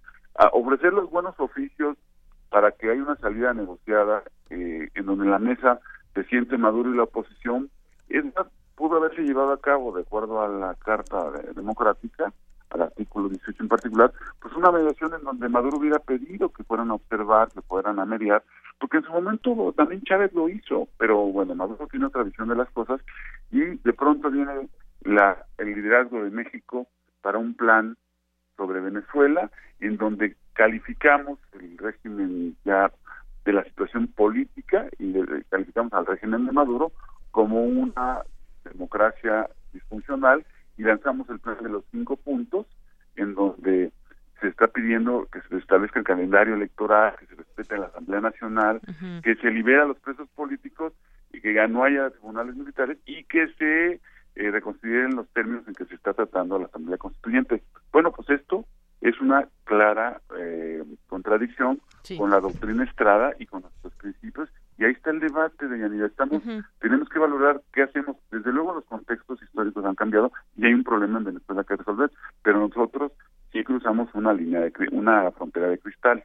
[0.52, 1.96] ofrecer los buenos oficios
[2.50, 5.80] para que haya una salida negociada eh, en donde la mesa
[6.14, 7.70] se siente Maduro y la oposición,
[8.09, 8.24] es
[8.76, 12.32] pudo haberse llevado a cabo, de acuerdo a la Carta Democrática,
[12.70, 16.90] al artículo 18 en particular, pues una mediación en donde Maduro hubiera pedido que fueran
[16.90, 18.42] a observar, que fueran a mediar,
[18.78, 22.56] porque en su momento también Chávez lo hizo, pero bueno, Maduro tiene otra visión de
[22.56, 23.00] las cosas
[23.50, 24.68] y de pronto viene
[25.07, 26.88] la, el liderazgo de México
[27.23, 27.97] para un plan
[28.57, 32.90] sobre Venezuela, en donde calificamos el régimen ya
[33.45, 35.12] de la situación política y
[35.51, 36.92] calificamos al régimen de Maduro
[37.31, 38.23] como una
[38.64, 40.45] democracia disfuncional
[40.77, 42.66] y lanzamos el plan de los cinco puntos
[43.14, 43.92] en donde
[44.40, 48.81] se está pidiendo que se establezca el calendario electoral, que se respete la Asamblea Nacional,
[49.23, 50.92] que se libera a los presos políticos
[51.33, 54.01] y que ya no haya tribunales militares y que se
[54.37, 57.62] eh, reconsideren los términos en que se está tratando la Asamblea Constituyente.
[57.92, 58.64] Bueno, pues esto
[59.01, 61.81] es una clara eh, contradicción
[62.16, 66.07] con la doctrina Estrada y con nuestros principios y ahí está el debate de Yanira.
[66.07, 66.42] Estamos,
[66.81, 68.16] tenemos que valorar qué hacemos.
[68.31, 72.11] Desde luego los contextos históricos han cambiado y hay un problema en Venezuela que resolver,
[72.42, 73.12] pero nosotros
[73.52, 76.24] sí cruzamos una línea de una frontera de cristal.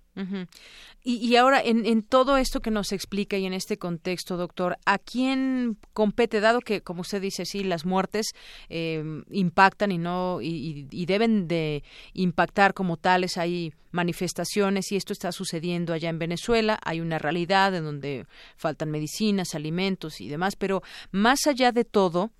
[1.03, 4.77] y, y, ahora en, en todo esto que nos explica y en este contexto, doctor,
[4.85, 8.33] ¿a quién compete dado que, como usted dice, sí, las muertes
[8.69, 13.37] eh, impactan y no y, y, deben de impactar como tales?
[13.37, 16.79] Hay manifestaciones y esto está sucediendo allá en Venezuela.
[16.83, 20.81] Hay una realidad en donde faltan medicinas, alimentos y demás, pero
[21.11, 22.31] más allá de todo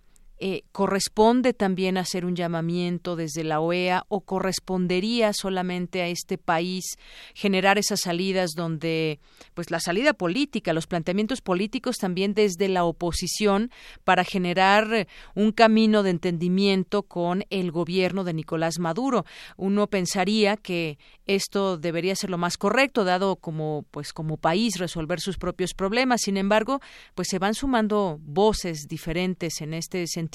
[0.44, 6.98] eh, corresponde también hacer un llamamiento desde la OEA o correspondería solamente a este país
[7.36, 9.20] generar esas salidas donde
[9.54, 13.70] pues la salida política, los planteamientos políticos también desde la oposición
[14.04, 19.26] para generar un camino de entendimiento con el gobierno de Nicolás Maduro.
[19.58, 25.20] Uno pensaría que esto debería ser lo más correcto dado como pues como país resolver
[25.20, 26.22] sus propios problemas.
[26.22, 26.80] Sin embargo,
[27.14, 30.31] pues se van sumando voces diferentes en este sentido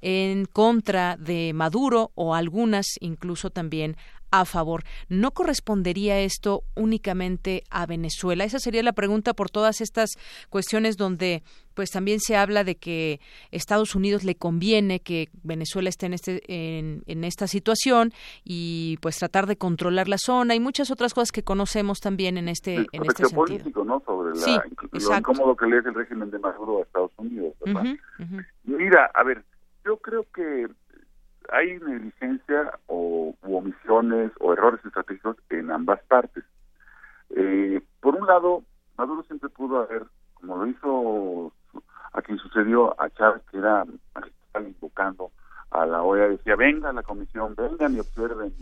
[0.00, 3.96] en contra de Maduro o algunas incluso también
[4.30, 4.84] a favor.
[5.08, 8.44] ¿No correspondería esto únicamente a Venezuela?
[8.44, 10.10] Esa sería la pregunta por todas estas
[10.48, 11.42] cuestiones donde
[11.74, 16.42] pues también se habla de que Estados Unidos le conviene que Venezuela esté en este
[16.46, 18.12] en, esta situación
[18.44, 22.48] y pues tratar de controlar la zona y muchas otras cosas que conocemos también en
[22.48, 23.44] este en este sentido.
[23.44, 24.02] político, ¿no?
[24.04, 27.54] Sobre lo incómodo que le es el régimen de Maduro a Estados Unidos,
[28.64, 29.44] Mira, a ver,
[29.84, 30.68] yo creo que
[31.52, 36.44] hay negligencia o omisiones o errores estratégicos en ambas partes.
[37.30, 38.62] Eh, por un lado,
[38.96, 41.52] Maduro siempre pudo haber, como lo hizo
[42.12, 43.84] a quien sucedió a Chávez, que era
[44.58, 45.30] invocando
[45.70, 48.52] a la OEA, decía, venga la comisión, vengan y observen,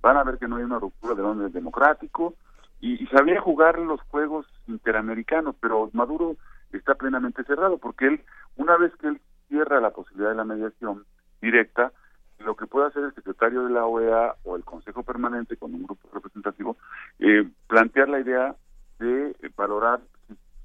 [0.00, 2.34] van a ver que no hay una ruptura de orden democrático,
[2.80, 6.36] y, y sabía jugar los juegos interamericanos, pero Maduro
[6.72, 8.24] está plenamente cerrado, porque él,
[8.56, 11.04] una vez que él cierra la posibilidad de la mediación
[11.40, 11.92] directa,
[12.38, 15.84] lo que puede hacer el secretario de la OEA o el Consejo Permanente con un
[15.84, 16.76] grupo representativo,
[17.18, 18.54] eh, plantear la idea
[18.98, 20.00] de eh, valorar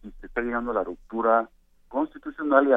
[0.02, 1.50] si, se está llegando a la ruptura
[1.88, 2.68] constitucional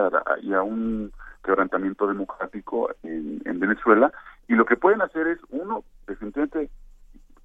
[0.43, 1.13] y a, un
[1.45, 4.13] quebrantamiento democrático en, Venezuela.
[4.49, 6.71] Y lo que pueden hacer es, uno, definitivamente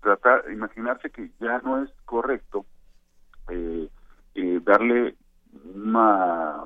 [0.01, 2.65] tratar, imaginarse que ya no es correcto
[3.49, 3.89] eh,
[4.63, 5.15] darle
[5.75, 6.63] una,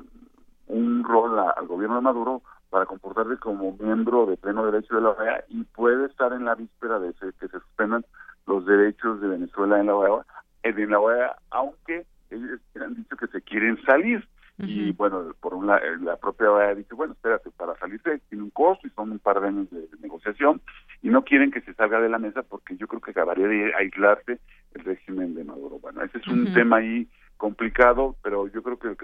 [0.68, 2.42] un rol al gobierno de Maduro
[2.72, 6.54] para comportarse como miembro de pleno derecho de la OEA y puede estar en la
[6.54, 8.02] víspera de que se suspendan
[8.46, 10.24] los derechos de Venezuela en la OEA,
[10.62, 14.26] en la OEA aunque ellos han dicho que se quieren salir.
[14.56, 18.50] Y bueno, por un lado, la propia OEA dice, bueno, espérate, para salirse tiene un
[18.50, 20.62] costo y son un par de años de, negociación
[21.02, 23.74] y no quieren que se salga de la mesa porque yo creo que acabaría de
[23.74, 24.38] aislarse
[24.72, 25.78] el régimen de Maduro.
[25.78, 27.06] Bueno, ese es un tema ahí
[27.36, 28.96] complicado, pero yo creo que,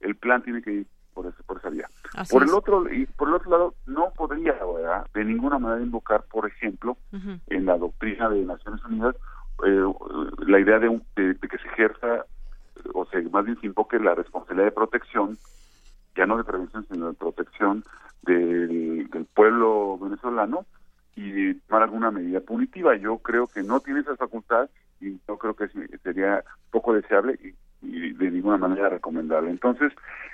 [0.00, 1.88] el plan tiene que ir por, ese, por esa vía.
[2.30, 4.56] por el otro y por el otro lado no podría
[5.14, 6.96] de ninguna manera invocar, por ejemplo,
[7.46, 9.16] en la doctrina de Naciones Unidas
[9.64, 9.92] eh,
[10.46, 12.24] la idea de, de, que se ejerza
[12.94, 15.38] o sea, más bien se invoque la responsabilidad de protección,
[16.16, 17.84] ya no de prevención, sino de protección
[18.22, 20.66] del, del pueblo venezolano
[21.14, 22.96] y tomar alguna medida punitiva.
[22.96, 24.68] Yo creo que no tiene esa facultad
[25.00, 25.68] y yo creo que
[26.02, 29.50] sería poco deseable y, de ninguna manera recomendable.
[29.50, 29.92] Entonces,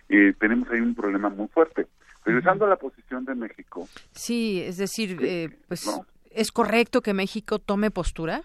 [0.09, 1.87] eh, tenemos ahí un problema muy fuerte.
[2.25, 3.89] Regresando a la posición de México.
[4.13, 5.89] Sí, es decir, eh, pues,
[6.31, 8.43] ¿es correcto que México tome postura?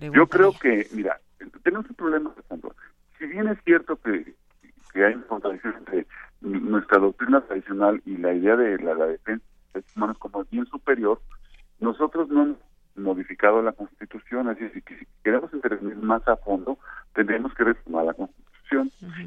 [0.00, 1.20] Yo creo que, mira,
[1.62, 2.34] tenemos un problema,
[3.18, 4.34] Si bien es cierto que,
[4.92, 6.06] que hay una contradicción entre
[6.40, 9.44] nuestra doctrina tradicional y la idea de la, defensa
[9.74, 11.20] de los humanos como bien superior,
[11.80, 12.58] nosotros no hemos
[12.96, 16.78] modificado la Constitución, así que si queremos intervenir más a fondo,
[17.14, 18.41] tendremos que reformar la Constitución.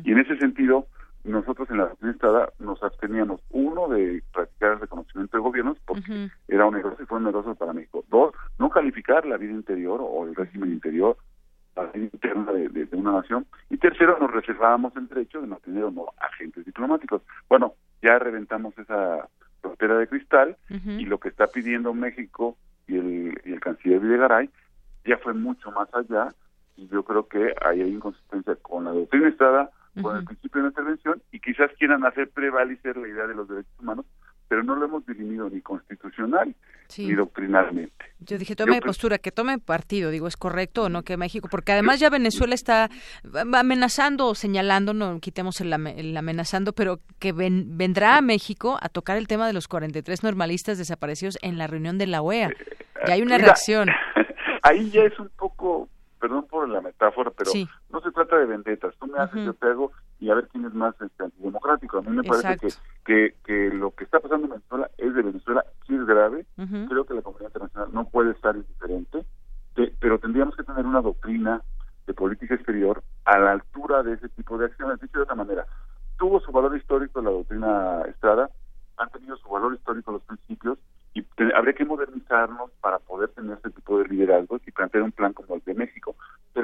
[0.04, 0.88] Y en ese sentido,
[1.24, 6.66] nosotros en la doctrina nos absteníamos, uno, de practicar el reconocimiento de gobiernos, porque era
[6.66, 8.06] oneroso y fue oneroso para México.
[8.10, 11.18] Dos, no calificar la vida interior o el régimen interior,
[11.76, 13.46] la vida interna de, una nación.
[13.70, 17.22] Y tercero, nos reservábamos el derecho de mantener o no agentes diplomáticos.
[17.50, 19.28] Bueno, ya reventamos esa
[19.62, 22.56] frontera de cristal y lo que está pidiendo México
[22.88, 24.50] y el, y el canciller Videgaray
[25.06, 26.30] ya fue mucho más allá
[26.76, 29.72] y yo creo que ahí hay inconsistencia con la doctrina Estrada,
[30.02, 33.72] con el principio de intervención y quizás quieran hacer prevalecer la idea de los derechos
[33.80, 34.06] humanos,
[34.48, 36.54] pero no lo hemos dirimido ni constitucional
[36.98, 38.06] ni doctrinalmente.
[38.20, 41.48] Yo dije, tome postura, que tome partido, digo, ¿es correcto o no que México?
[41.50, 42.90] Porque además ya Venezuela está
[43.54, 49.28] amenazando o señalando, no quitemos el, amenazando, pero que vendrá a México a tocar el
[49.28, 52.52] tema de los 43 normalistas desaparecidos en la reunión de la OEA.
[53.08, 53.90] Ya hay una reacción.
[54.64, 57.52] Ahí ya es un poco perdón por la metáfora, pero
[57.90, 58.96] no se trata de vendetas.
[59.00, 61.98] Tú me haces, yo te hago y a ver quién es más este, antidemocrático.
[61.98, 62.68] A mí me parece que,
[63.06, 66.46] que, que, lo que está pasando en Venezuela es de Venezuela, sí es grave.
[66.88, 69.26] Creo que la comunidad internacional no puede estar indiferente,
[70.00, 71.62] pero tendríamos que tener una doctrina
[72.08, 75.00] de política exterior a la altura de ese tipo de acciones.
[75.02, 75.66] Dicho de otra manera,
[76.18, 78.50] tuvo su valor histórico la doctrina Estrada,
[78.98, 80.78] han tenido su valor histórico los principios,
[81.14, 85.34] y habría que modernizarnos para poder tener este tipo de liderazgos y plantear un plan
[85.34, 85.45] como.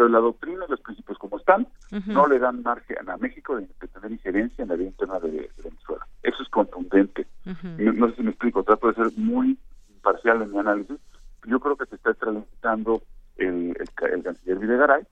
[0.01, 1.67] Pero la doctrina y los principios como están
[2.07, 6.07] no le dan margen a México de, tener injerencia en la vida interna de, Venezuela.
[6.23, 7.27] Eso es contundente.
[7.45, 9.59] no, sé si me explico, trato de ser muy
[9.93, 10.97] imparcial en mi análisis.
[11.45, 13.03] Yo creo que se está extralimitando
[13.37, 15.03] el, el, canciller Videgaray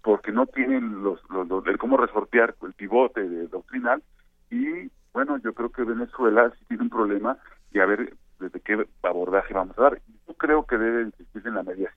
[0.00, 4.02] porque no tiene los, los, el cómo resortear el pivote de doctrinal
[4.50, 7.36] y bueno, yo creo que Venezuela sí tiene un problema
[7.74, 10.00] y a ver desde qué abordaje vamos a dar.
[10.26, 11.93] Yo creo que debe insistirse en la mediación.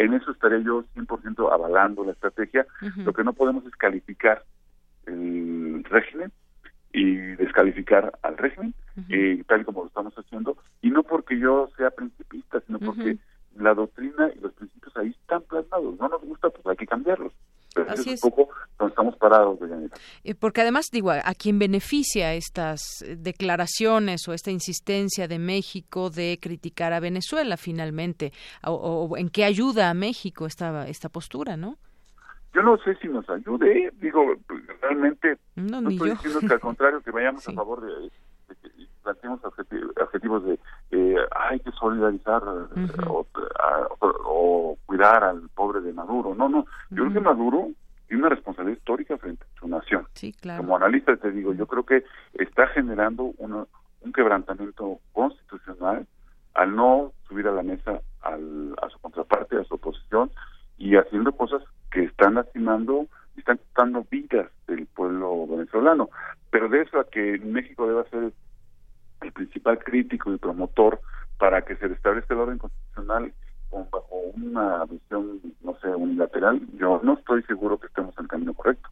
[0.00, 2.66] En eso estaría yo 100% avalando la estrategia.
[2.96, 4.42] Lo que no podemos es calificar
[5.04, 6.32] el régimen
[6.90, 8.72] y descalificar al régimen,
[9.10, 13.18] eh, tal como lo estamos haciendo, y no porque yo sea principista, sino porque
[13.56, 15.98] la doctrina y los principios ahí están plasmados.
[15.98, 17.34] No nos gusta, pues hay que cambiarlos.
[17.86, 18.24] Así es.
[18.24, 18.54] Un poco
[19.00, 19.58] estamos parados,
[20.24, 26.10] eh, Porque además, digo, a, quien beneficia estas eh, declaraciones o esta insistencia de México
[26.10, 28.32] de criticar a Venezuela finalmente,
[28.64, 31.76] o, en qué ayuda a México esta, esta postura, ¿no?
[32.52, 34.34] Yo no sé si nos ayude, digo,
[34.82, 38.10] realmente no, estoy diciendo que al contrario, que vayamos a favor de,
[38.60, 38.68] que
[39.04, 40.58] planteemos objetivos, de
[40.90, 42.42] eh, hay que solidarizar
[43.06, 46.34] o, cuidar al pobre de Maduro.
[46.34, 47.68] No, no, yo creo que Maduro
[48.10, 50.08] tiene una responsabilidad histórica frente a su nación.
[50.56, 52.02] Como analista te digo, yo creo que
[52.34, 56.08] está generando un quebrantamiento constitucional
[56.54, 60.28] al no subir a la mesa a su contraparte, a su oposición,
[60.76, 63.06] y haciendo cosas que están lastimando
[63.36, 66.10] y están quitando vidas del pueblo venezolano.
[66.50, 68.32] Pero de eso a que México deba ser
[69.20, 71.00] el principal crítico y promotor
[71.38, 73.32] para que se restablezca el orden constitucional
[73.90, 78.54] bajo una visión, no sé, unilateral, yo no estoy seguro que estemos en el camino
[78.54, 78.88] correcto.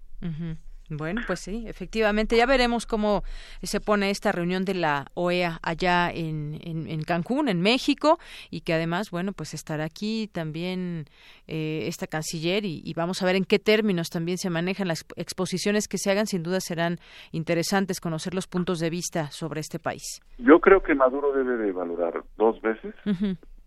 [0.91, 2.36] Bueno, pues sí, efectivamente.
[2.36, 3.22] Ya veremos cómo
[3.62, 8.18] se pone esta reunión de la OEA allá en, en, Cancún, en México,
[8.51, 11.05] y que además, bueno, pues estará aquí también
[11.47, 15.89] eh, esta canciller y, vamos a ver en qué términos también se manejan las exposiciones
[15.89, 16.26] que se hagan.
[16.26, 16.99] Sin duda serán
[17.32, 20.20] interesantes conocer los puntos de vista sobre este país.
[20.39, 22.95] Yo creo que Maduro debe de valorar dos veces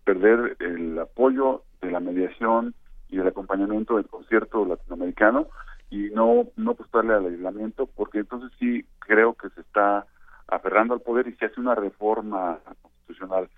[0.04, 2.74] perder el apoyo de la mediación
[3.08, 5.48] y del acompañamiento del concierto latinoamericano
[5.90, 10.06] y no no apostarle al aislamiento porque entonces sí creo que se está
[10.48, 13.48] aferrando al poder y se hace una reforma constitucional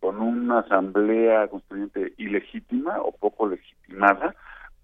[0.00, 4.34] con una asamblea constituyente ilegítima o poco legitimada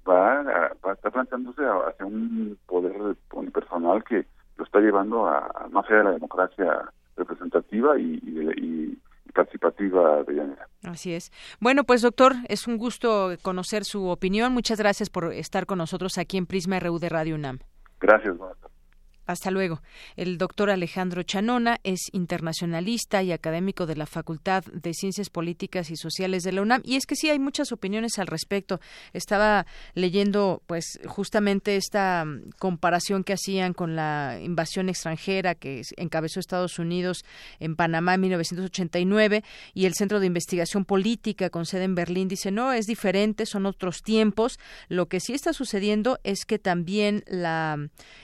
[0.09, 0.45] va a,
[0.85, 3.17] va a estar planteándose hacia un poder
[3.53, 8.99] personal que lo está llevando a, más allá de la democracia representativa y, y,
[9.33, 10.69] participativa de Yanira.
[10.85, 11.31] Así es.
[11.61, 14.53] Bueno, pues doctor, es un gusto conocer su opinión.
[14.53, 17.59] Muchas gracias por estar con nosotros aquí en Prisma RU de Radio UNAM.
[18.01, 18.59] Gracias, buenas
[19.29, 19.83] hasta luego.
[20.17, 25.97] El doctor Alejandro Chanona es internacionalista y académico de la Facultad de Ciencias Políticas y
[25.97, 26.81] Sociales de la UNAM.
[26.83, 28.81] Y es que sí hay muchas opiniones al respecto.
[29.13, 36.41] Estaba leyendo, pues, justamente esta mm, comparación que hacían con la invasión extranjera que encabezó
[36.41, 37.23] Estados Unidos
[37.61, 42.51] en Panamá en 1989 y el Centro de Investigación Política con sede en Berlín dice
[42.51, 44.59] no es diferente, son otros tiempos.
[44.89, 47.77] Lo que sí está sucediendo es que también la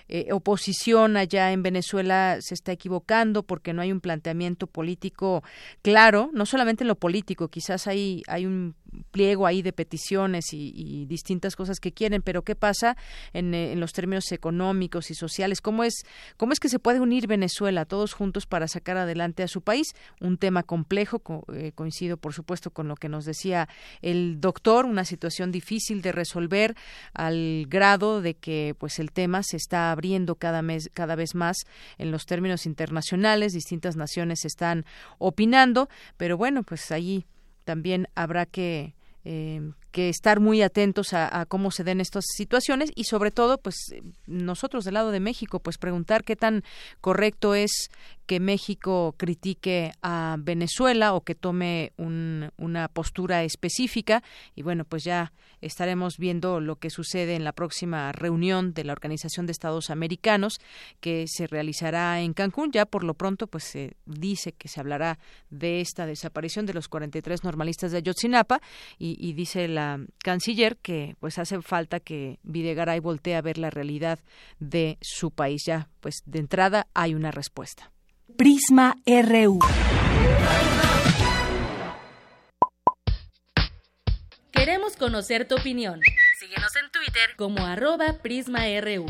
[0.09, 5.43] eh, oposición allá en Venezuela se está equivocando porque no hay un planteamiento político
[5.83, 8.75] claro, no solamente en lo político, quizás hay, hay un
[9.11, 12.97] pliego ahí de peticiones y, distintas cosas que quieren, pero ¿qué pasa
[13.33, 15.61] en, en, los términos económicos y sociales?
[15.61, 16.05] ¿Cómo es,
[16.37, 19.95] ¿Cómo es que se puede unir Venezuela todos juntos para sacar adelante a su país?
[20.21, 21.23] Un tema complejo,
[21.53, 23.69] eh, coincido por supuesto con lo que nos decía
[24.03, 26.75] el doctor, una situación difícil de resolver
[27.13, 31.57] al grado de que pues el tema se está abriendo cada mes, cada vez más
[31.99, 34.85] en los términos internacionales, distintas naciones están
[35.19, 37.27] opinando, pero bueno, pues ahí
[37.65, 38.95] también habrá que
[39.25, 39.61] eh,
[39.91, 43.77] que estar muy atentos a, cómo se den estas situaciones y sobre todo pues
[44.27, 46.65] nosotros del lado de México pues preguntar qué tan
[47.01, 47.91] correcto es
[48.27, 54.23] que México critique a Venezuela o que tome una postura específica
[54.55, 58.93] y bueno pues ya estaremos viendo lo que sucede en la próxima reunión de la
[58.93, 60.59] Organización de Estados Americanos
[61.01, 65.19] que se realizará en Cancún ya por lo pronto pues se dice que se hablará
[65.51, 68.61] de esta desaparición de los 43 normalistas de Ayotzinapa
[68.99, 73.71] y, y dice la canciller que pues hace falta que Videgaray voltee a ver la
[73.71, 74.19] realidad
[74.59, 75.63] de su país.
[75.67, 77.94] Ya, pues de entrada hay una respuesta.
[78.33, 79.61] Prisma RU.
[84.51, 86.01] Queremos conocer tu opinión.
[86.41, 89.07] Síguenos en Twitter como arroba PrismaRU.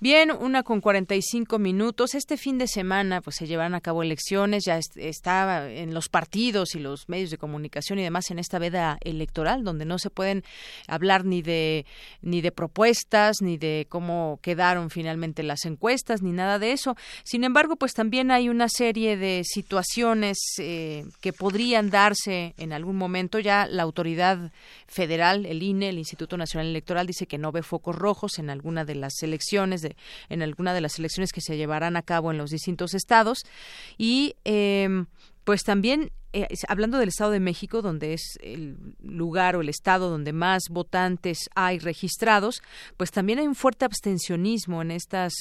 [0.00, 2.14] Bien, una con 45 minutos.
[2.14, 6.76] Este fin de semana pues se llevarán a cabo elecciones, ya estaba en los partidos
[6.76, 10.44] y los medios de comunicación y demás en esta veda electoral donde no se pueden
[10.86, 11.84] hablar ni de
[12.22, 16.96] ni de propuestas, ni de cómo quedaron finalmente las encuestas, ni nada de eso.
[17.24, 22.94] Sin embargo, pues también hay una serie de situaciones eh, que podrían darse en algún
[22.94, 23.40] momento.
[23.40, 24.52] Ya la autoridad
[24.86, 28.84] federal, el INE, el Instituto Nacional Electoral, dice que no ve focos rojos en alguna
[28.84, 29.87] de las elecciones
[30.28, 33.44] en alguna de las elecciones que se llevarán a cabo en los distintos estados.
[33.96, 35.06] Y em,
[35.44, 40.10] pues también eh, hablando del Estado de México, donde es el lugar o el estado
[40.10, 42.62] donde más votantes hay registrados,
[42.98, 45.32] pues también hay un fuerte abstencionismo en estas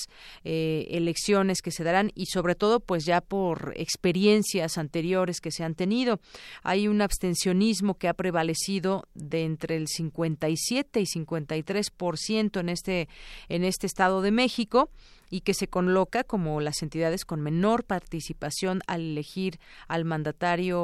[0.45, 5.65] eh, elecciones que se darán y sobre todo pues ya por experiencias anteriores que se
[5.65, 6.21] han tenido.
[6.63, 12.69] Hay un abstencionismo que ha prevalecido de entre el 57 y 53 por ciento en
[12.69, 13.09] este
[13.49, 14.89] en este Estado de México
[15.29, 20.76] y que se coloca como las entidades con menor participación al elegir al mandatario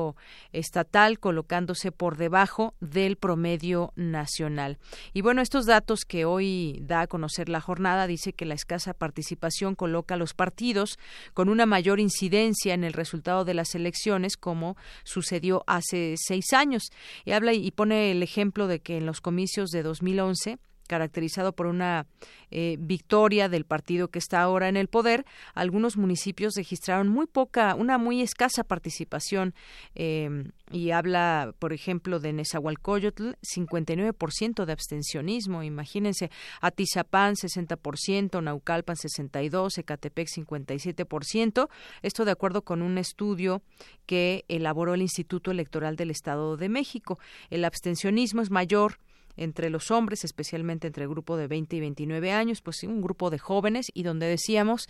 [0.51, 4.77] estatal, colocándose por debajo del promedio nacional.
[5.13, 8.93] Y bueno, estos datos que hoy da a conocer la jornada dice que la escasa
[8.93, 10.97] participación coloca a los partidos
[11.33, 16.83] con una mayor incidencia en el resultado de las elecciones, como sucedió hace seis años.
[17.25, 21.67] Y habla y pone el ejemplo de que en los comicios de 2011 caracterizado por
[21.67, 22.05] una
[22.51, 27.75] eh, victoria del partido que está ahora en el poder, algunos municipios registraron muy poca,
[27.75, 29.53] una muy escasa participación
[29.95, 36.29] em, y habla, por ejemplo, de Nezahualcóyotl, 59% de abstencionismo, imagínense,
[36.61, 41.69] Atizapán 60%, Naucalpan 62%, Ecatepec 57%,
[42.01, 43.61] esto de acuerdo con un estudio
[44.05, 47.19] que elaboró el Instituto Electoral del Estado de México.
[47.49, 48.99] El abstencionismo es mayor
[49.37, 53.29] entre los hombres, especialmente entre el grupo de 20 y 29 años, pues un grupo
[53.29, 54.89] de jóvenes y donde decíamos,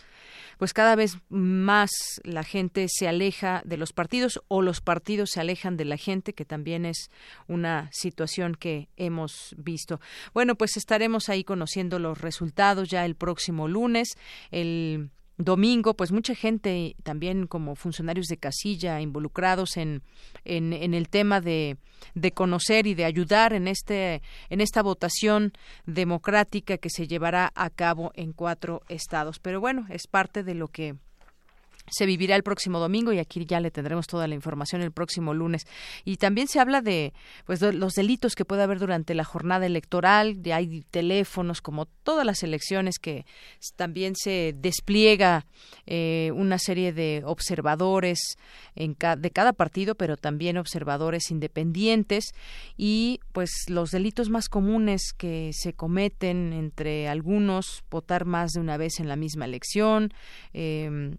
[0.57, 1.91] pues cada vez más
[2.23, 6.33] la gente se aleja de los partidos o los partidos se alejan de la gente,
[6.33, 7.09] que también es
[7.47, 9.99] una situación que hemos visto.
[10.33, 14.17] Bueno, pues estaremos ahí conociendo los resultados ya el próximo lunes.
[14.51, 20.03] El domingo, pues mucha gente también como funcionarios de casilla involucrados en,
[20.45, 21.77] en, el tema de,
[22.13, 25.53] de, conocer y de ayudar en este en esta votación
[25.85, 29.39] democrática que se llevará a cabo en cuatro estados.
[29.39, 30.95] Pero bueno, es parte de lo que
[31.87, 35.33] se vivirá el próximo domingo y aquí ya le tendremos toda la información el próximo
[35.33, 35.67] lunes.
[36.05, 37.13] Y también se habla de
[37.45, 42.25] pues los delitos que puede haber durante la jornada electoral, de hay teléfonos como todas
[42.25, 43.25] las elecciones que
[43.75, 45.45] también se despliega
[45.85, 48.37] eh, una serie de observadores
[48.75, 52.33] en de cada partido, pero también observadores independientes
[52.77, 58.77] y pues los delitos más comunes que se cometen entre algunos votar más de una
[58.77, 60.13] vez en la misma elección,
[60.53, 61.15] eh,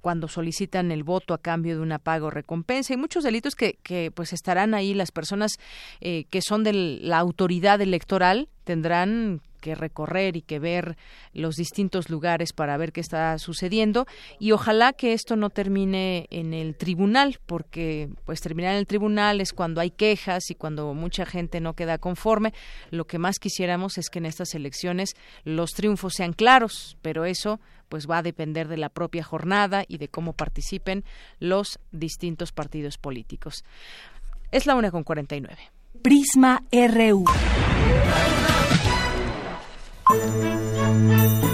[0.00, 2.94] cuando solicitan el voto a cambio de una pago o recompensa.
[2.94, 4.94] Y muchos delitos que, que pues estarán ahí.
[4.94, 5.58] Las personas
[6.00, 10.96] eh, que son de la autoridad electoral tendrán que recorrer y que ver
[11.32, 14.06] los distintos lugares para ver qué está sucediendo.
[14.38, 19.40] Y ojalá que esto no termine en el tribunal porque pues terminar en el tribunal
[19.40, 22.54] es cuando hay quejas y cuando mucha gente no queda conforme.
[22.90, 27.60] Lo que más quisiéramos es que en estas elecciones los triunfos sean claros pero eso
[27.88, 31.04] pues va a depender de la propia jornada y de cómo participen
[31.38, 33.64] los distintos partidos políticos.
[34.50, 35.56] Es la una con 49.
[36.02, 37.24] Prisma RU.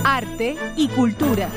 [0.05, 1.49] Arte y cultura.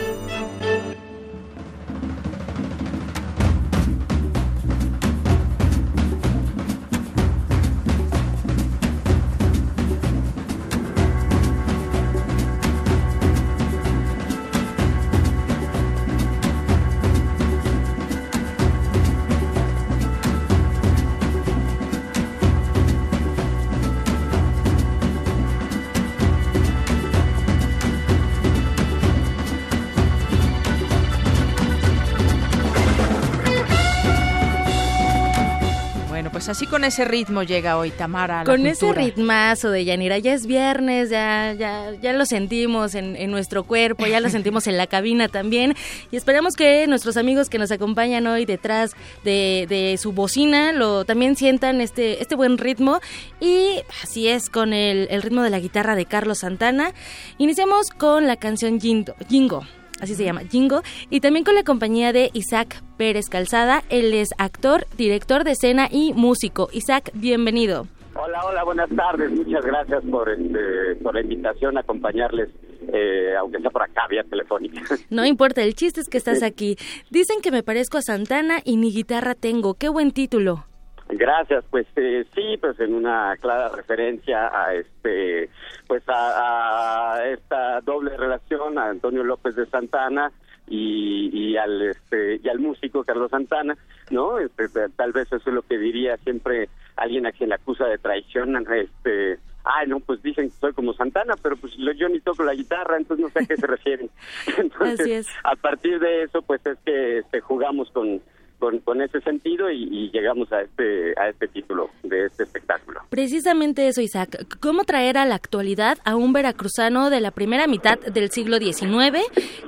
[36.36, 38.44] Pues así con ese ritmo llega hoy Tamara.
[38.44, 43.64] con ese ritmazo de Yanira, ya es viernes, ya, ya, ya lo sentimos en, nuestro
[43.64, 45.76] cuerpo, ya lo sentimos en la cabina también.
[46.12, 51.38] Y esperamos que nuestros amigos que nos acompañan hoy detrás de, su bocina lo también
[51.38, 53.00] sientan este, este buen ritmo.
[53.40, 56.92] Y así es, con el, el ritmo de la guitarra de Carlos Santana.
[57.38, 59.64] Iniciamos con la canción Jingo
[60.02, 63.84] así se llama, Jingo, y también con la compañía de Isaac Pérez Calzada.
[63.90, 66.70] Él es actor, director de escena y músico.
[66.72, 67.88] Isaac, bienvenido.
[68.18, 69.30] Hola, hola, buenas tardes.
[69.32, 72.50] Muchas gracias por, este, por la invitación a acompañarles,
[72.94, 74.82] eh, aunque sea por acá, vía telefónica.
[75.10, 76.78] No importa, el chiste es que estás aquí.
[77.10, 79.74] Dicen que me parezco a Santana y ni guitarra tengo.
[79.74, 80.66] Qué buen título.
[81.08, 85.50] Gracias, pues eh, sí, pues en una clara referencia a este,
[85.88, 90.32] pues a, esta doble relación a Antonio López de Santana
[90.68, 93.78] y, y al este y al músico Carlos Santana,
[94.10, 94.40] ¿no?
[94.40, 98.00] Este, tal vez eso es lo que diría siempre alguien a quien la acusa de
[98.00, 102.44] traición, este, ay no, pues dicen que soy como Santana, pero pues yo ni toco
[102.44, 104.10] la guitarra, entonces no sé a qué se refieren.
[104.58, 108.22] Entonces, a partir de eso, pues es que este, jugamos con
[108.60, 113.02] con, ese sentido y, llegamos a este, a este título de este espectáculo.
[113.10, 114.46] Precisamente eso, Isaac.
[114.60, 119.20] ¿Cómo traer a la actualidad a un veracruzano de la primera mitad del siglo XIX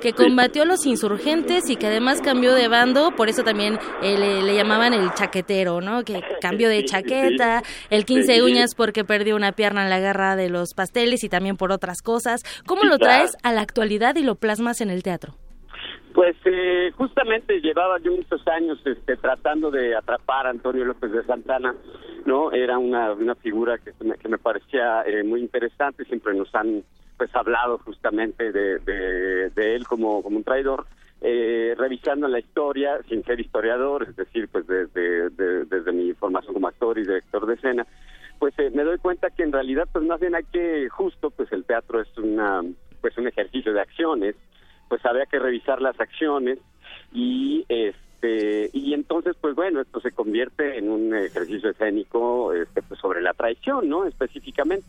[0.02, 3.12] que combatió a los insurgentes y que además cambió de bando?
[3.16, 6.04] Por eso también eh, le, llamaban el chaquetero, ¿no?
[6.04, 10.50] Que cambió de chaqueta, el 15 uñas porque perdió una pierna en la guerra de
[10.50, 12.42] los pasteles y también por otras cosas.
[12.66, 15.36] ¿Cómo lo traes a la actualidad y lo plasmas en el teatro?
[16.18, 21.24] Pues eh, justamente llevaba yo muchos años este, tratando de atrapar a Antonio López de
[21.24, 21.76] Santana,
[22.26, 22.52] ¿no?
[22.52, 26.84] Era una, una figura que que me parecía eh, muy interesante, siempre nos han
[27.18, 30.88] pues hablado justamente de, él como, como un traidor,
[31.22, 36.68] eh, revisando la historia sin ser historiador, es decir, pues desde, desde mi formación como
[36.68, 37.86] actor y director de escena,
[38.40, 41.64] pues me doy cuenta que en realidad pues más bien hay que justo pues el
[41.64, 42.64] teatro es una
[43.02, 44.36] pues un ejercicio de acciones
[44.88, 46.60] pues había que revisar las acciones
[47.14, 53.00] y este y entonces pues bueno esto se convierte en un ejercicio escénico este, pues
[53.00, 54.86] sobre la traición no específicamente.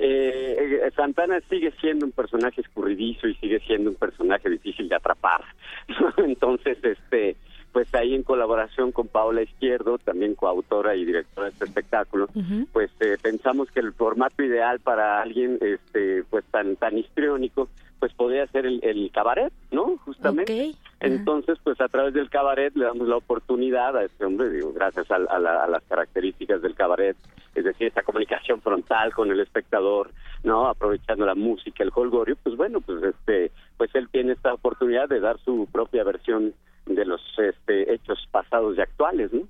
[0.00, 4.94] Eh, eh, Santana sigue siendo un personaje escurridizo y sigue siendo un personaje difícil de
[4.94, 5.42] atrapar
[6.18, 7.36] entonces este
[7.72, 12.28] pues ahí en colaboración con Paola Izquierdo, también coautora y directora de este espectáculo,
[12.72, 17.68] pues eh, pensamos que el formato ideal para alguien este pues tan tan histriónico
[17.98, 19.96] pues podría ser el, cabaret, ¿no?
[20.04, 20.74] Justamente.
[21.00, 25.10] Entonces, pues a través del cabaret le damos la oportunidad a este hombre, digo, gracias
[25.10, 27.16] a, las características del cabaret,
[27.54, 30.10] es decir, esa comunicación frontal con el espectador,
[30.42, 30.66] ¿no?
[30.66, 35.20] Aprovechando la música, el holgorio, pues bueno, pues este, pues él tiene esta oportunidad de
[35.20, 36.54] dar su propia versión
[36.94, 39.42] de los este, hechos pasados y actuales, ¿no?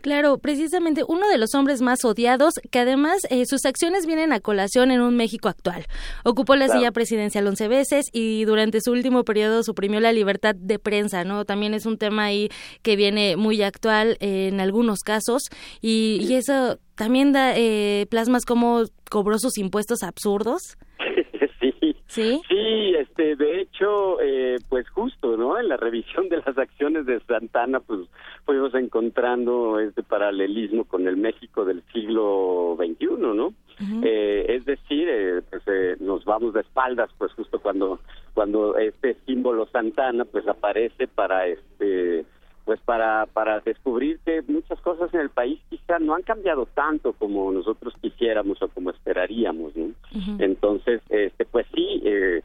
[0.00, 4.40] Claro, precisamente uno de los hombres más odiados, que además eh, sus acciones vienen a
[4.40, 5.84] colación en un México actual.
[6.24, 10.78] Ocupó la silla presidencial once veces y durante su último periodo suprimió la libertad de
[10.78, 11.44] prensa, ¿no?
[11.44, 12.48] También es un tema ahí
[12.82, 15.42] que viene muy actual eh, en algunos casos
[15.80, 20.76] y, y eso también da eh, plasmas como cobró sus impuestos absurdos.
[22.06, 22.40] Sí.
[22.48, 25.58] Sí, este, de hecho, eh, pues justo, ¿no?
[25.58, 28.00] En la revisión de las acciones de Santana, pues
[28.44, 33.52] fuimos encontrando este paralelismo con el México del siglo XXI, ¿no?
[34.02, 38.00] eh, es decir, eh, pues eh, nos vamos de espaldas, pues justo cuando
[38.32, 42.24] cuando este símbolo Santana, pues aparece para este
[42.66, 47.12] pues para, para descubrir que muchas cosas en el país quizá no han cambiado tanto
[47.12, 49.92] como nosotros quisiéramos o como esperaríamos, ¿no?
[50.40, 52.42] Entonces, este, pues sí, eh,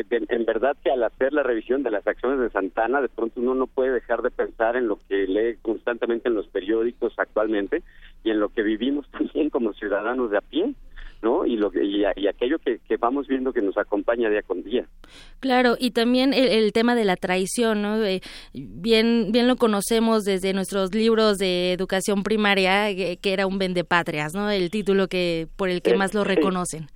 [0.00, 3.56] en verdad que al hacer la revisión de las acciones de Santana, de pronto uno
[3.56, 7.82] no puede dejar de pensar en lo que lee constantemente en los periódicos actualmente
[8.22, 10.72] y en lo que vivimos también como ciudadanos de a pie.
[11.22, 11.46] ¿No?
[11.46, 14.86] Y, lo, y, y aquello que, que, vamos viendo que nos acompaña día con día.
[15.40, 18.04] Claro, y también el, tema de la traición, ¿no?
[18.04, 18.20] Eh,
[18.52, 24.50] bien, bien lo conocemos desde nuestros libros de educación primaria, que, era un vendepatrias, ¿no?
[24.50, 26.86] El título que por el que más lo reconocen.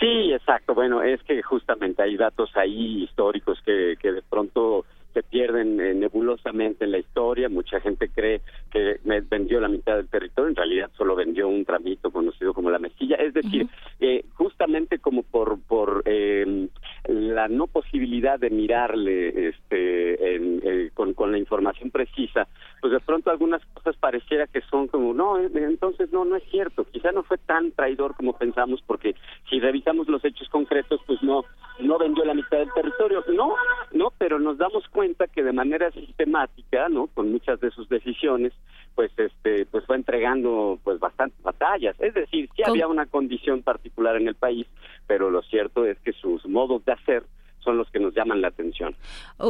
[0.00, 0.74] Sí, exacto.
[0.74, 4.84] Bueno, es que justamente hay datos ahí históricos que, que de pronto
[5.18, 7.48] se pierden eh, nebulosamente en la historia.
[7.48, 8.40] Mucha gente cree
[8.70, 12.78] que vendió la mitad del territorio, en realidad solo vendió un tramito conocido como la
[12.78, 13.16] mesilla.
[13.16, 13.66] Es decir,
[13.98, 16.68] eh, justamente como por por eh,
[17.08, 22.46] la no posibilidad de mirarle este en, eh, con, con la información precisa,
[22.80, 26.44] pues de pronto algunas cosas pareciera que son como no, eh, entonces no no es
[26.50, 26.84] cierto.
[26.84, 29.14] Quizá no fue tan traidor como pensamos porque
[29.48, 31.44] si revisamos los hechos concretos, pues no
[31.80, 33.24] no vendió la mitad del territorio.
[33.34, 33.54] No,
[33.92, 37.06] no, pero nos damos cuenta que de manera sistemática, ¿no?
[37.08, 38.52] Con muchas de sus decisiones,
[38.94, 41.96] pues este pues fue entregando pues bastantes batallas.
[42.00, 44.66] Es decir, sí había una condición particular en el país,
[45.08, 47.24] pero lo cierto es que sus modos de hacer
[47.64, 48.94] son los que nos llaman la atención.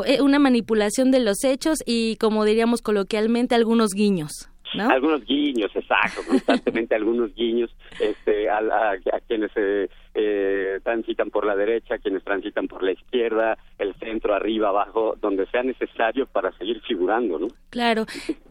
[0.07, 4.49] Eh, una manipulación de los hechos y, como diríamos coloquialmente, algunos guiños.
[4.79, 11.57] Algunos guiños, exacto, constantemente algunos guiños este, a, a, quienes eh, eh, transitan por la
[11.57, 16.83] derecha, quienes transitan por la izquierda, el centro, arriba, abajo, donde sea necesario para seguir
[16.83, 17.49] figurando, ¿no?
[17.71, 18.05] Claro.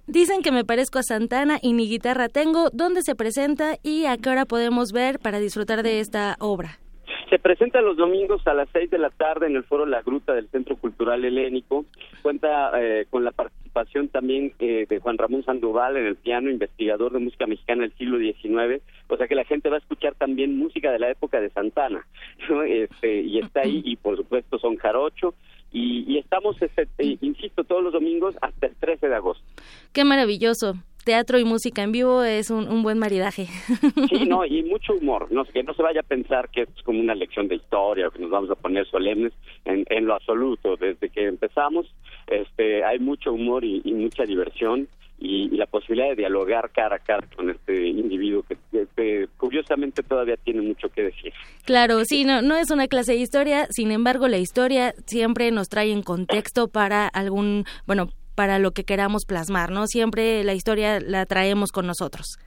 [0.07, 2.69] Dicen que me parezco a Santana y ni guitarra tengo.
[2.73, 6.79] ¿Dónde se presenta y a qué hora podemos ver para disfrutar de esta obra?
[7.29, 10.33] Se presenta los domingos a las seis de la tarde en el Foro La Gruta
[10.33, 11.85] del Centro Cultural Helénico.
[12.21, 17.11] Cuenta eh, con la participación también eh, de Juan Ramón Sandoval en el piano, investigador
[17.11, 18.81] de música mexicana del siglo XIX.
[19.09, 22.05] O sea que la gente va a escuchar también música de la época de Santana.
[22.67, 25.33] Este, y está ahí, y por supuesto son jarocho.
[25.71, 26.87] Y, y estamos, este,
[27.21, 29.43] insisto, todos los domingos hasta el 13 de agosto.
[29.91, 30.75] Qué maravilloso
[31.07, 33.45] teatro y música en vivo es un, buen maridaje.
[34.09, 36.99] Sí, no, y mucho humor, no, que no se vaya a pensar que es como
[36.99, 39.31] una lección de historia o que nos vamos a poner solemnes,
[39.63, 41.87] en, en lo absoluto, desde que empezamos
[42.27, 47.25] este, hay mucho humor y, mucha diversión y, la posibilidad de dialogar cara a cara
[47.35, 48.57] con este individuo que,
[48.95, 51.33] que, curiosamente todavía tiene mucho que decir.
[51.63, 55.69] Claro, sí, no, no es una clase de historia, sin embargo la historia siempre nos
[55.69, 59.87] trae en contexto para algún, bueno, para lo que queramos plasmar, ¿no?
[59.87, 62.37] Siempre la historia la traemos con nosotros.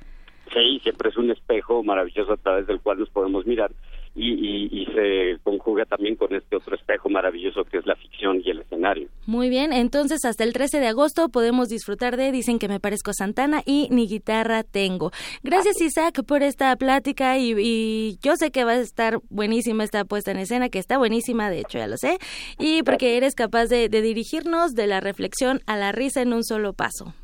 [0.54, 3.72] Sí, siempre es un espejo maravilloso a través del cual nos podemos mirar
[4.20, 8.60] y, se conjuga también con este otro espejo maravilloso que es la ficción y el
[8.60, 9.08] escenario.
[9.26, 13.12] Muy bien, entonces hasta el 13 de agosto podemos disfrutar de Dicen que me parezco
[13.12, 15.12] Santana y Ni guitarra tengo.
[15.42, 20.32] Gracias Isaac por esta plática y, yo sé que va a estar buenísima esta puesta
[20.32, 22.18] en escena, que está buenísima, de hecho ya lo sé,
[22.58, 26.72] y porque eres capaz de dirigirnos de la reflexión a la risa en un solo
[26.72, 27.14] paso.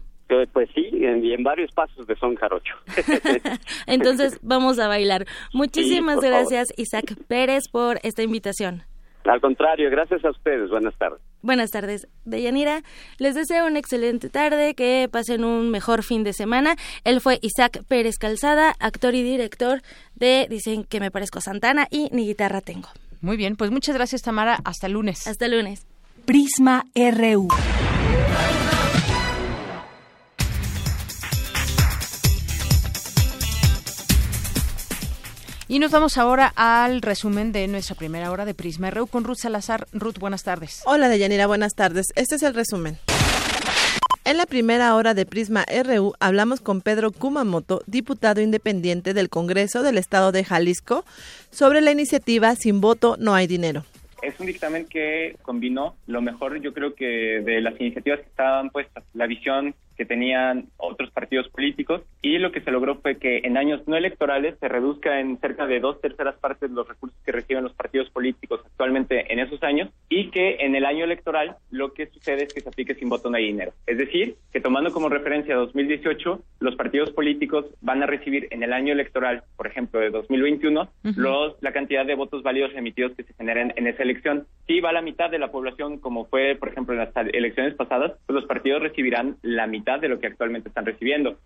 [0.53, 2.75] Pues sí, y en, varios pasos de son jarocho.
[3.87, 5.25] Entonces vamos a bailar.
[5.53, 8.83] Muchísimas gracias Isaac Pérez por esta invitación.
[9.25, 10.71] Al contrario, gracias a ustedes.
[10.71, 11.21] Buenas tardes.
[11.43, 12.83] Buenas tardes, Deyanira.
[13.19, 16.77] Les deseo una excelente tarde, que pasen un mejor fin de semana.
[17.05, 19.81] Él fue Isaac Pérez Calzada, actor y director
[20.15, 22.89] de Dicen que me parezco a Santana y Ni guitarra tengo.
[23.21, 24.59] Muy bien, pues muchas gracias Tamara.
[24.65, 25.27] Hasta lunes.
[25.27, 25.87] Hasta lunes.
[26.25, 27.49] Prisma RU.
[35.69, 39.39] Y nos vamos ahora al resumen de nuestra primera hora de Prisma RU con Ruth
[39.39, 39.89] Salazar.
[39.93, 40.83] Ruth, buenas tardes.
[40.87, 42.07] Hola, Deyanira, buenas tardes.
[42.15, 42.99] Este es el resumen.
[44.25, 49.83] En la primera hora de Prisma RU hablamos con Pedro Kumamoto, diputado independiente del Congreso
[49.83, 51.05] del Estado de Jalisco,
[51.51, 53.85] sobre la iniciativa Sin voto no hay dinero.
[54.23, 58.27] Es es un dictamen que combinó lo mejor, yo creo que de las iniciativas que
[58.27, 63.19] estaban puestas, la visión que tenían otros partidos políticos y lo que se logró fue
[63.19, 67.19] que en años no electorales se reduzca en cerca de dos terceras partes los recursos
[67.25, 71.57] que reciben los partidos políticos actualmente en esos años y que en el año electoral
[71.71, 73.73] lo que sucede es que se aplique sin voto no hay dinero.
[73.87, 78.73] Es decir, que tomando como referencia 2018, los partidos políticos van a recibir en el
[78.73, 83.35] año electoral, por ejemplo, de 2021, los, la cantidad de votos válidos emitidos que se
[83.35, 84.47] generen en esa elección.
[84.67, 88.13] Si va la mitad de la población, como fue, por ejemplo, en las elecciones pasadas,
[88.27, 91.39] pues los partidos recibirán la mitad de lo que actualmente están recibiendo.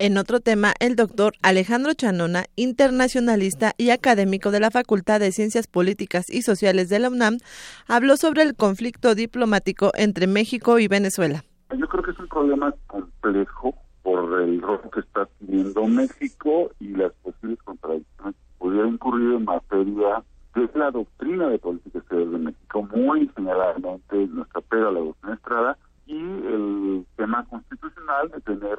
[0.00, 5.66] En otro tema, el doctor Alejandro Chanona, internacionalista y académico de la Facultad de Ciencias
[5.66, 7.38] Políticas y Sociales de la UNAM,
[7.88, 11.42] habló sobre el conflicto diplomático entre México y Venezuela.
[11.76, 13.74] Yo creo que es un problema complejo
[14.04, 19.44] por el rol que está teniendo México y las posibles contradicciones que pudiera incurrir en
[19.44, 20.22] materia
[20.54, 25.78] de la doctrina de política exterior de México, muy señaladamente nuestra pega la doctrina Estrada,
[26.06, 28.78] y el tema constitucional de tener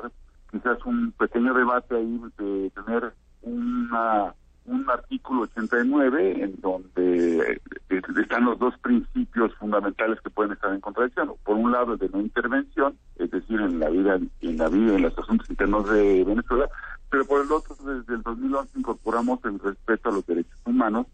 [0.51, 4.33] quizás un pequeño debate ahí, de tener una
[4.65, 7.53] un artículo 89 en donde
[7.89, 11.33] eh, están los dos principios fundamentales que pueden estar en contradicción.
[11.43, 14.95] Por un lado, el de no intervención, es decir, en la vida en la vida
[14.95, 16.69] en los asuntos internos de Venezuela,
[17.09, 21.07] pero por el otro, desde el 2011 incorporamos el respeto a los derechos humanos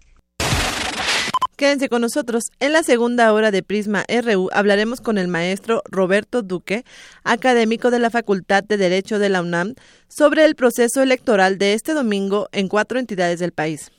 [1.90, 2.46] Con nosotros.
[2.60, 6.84] En la segunda hora de Prisma RU hablaremos con el maestro Roberto Duque,
[7.24, 9.76] académico de la Facultad de Derecho de la UNAM,
[10.08, 13.92] sobre el proceso electoral de este domingo en cuatro entidades del país.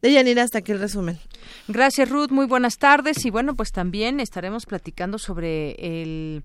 [0.00, 1.18] De Yanira, hasta aquí el resumen.
[1.66, 2.30] Gracias, Ruth.
[2.30, 3.24] Muy buenas tardes.
[3.24, 5.72] Y bueno, pues también estaremos platicando sobre
[6.02, 6.44] el,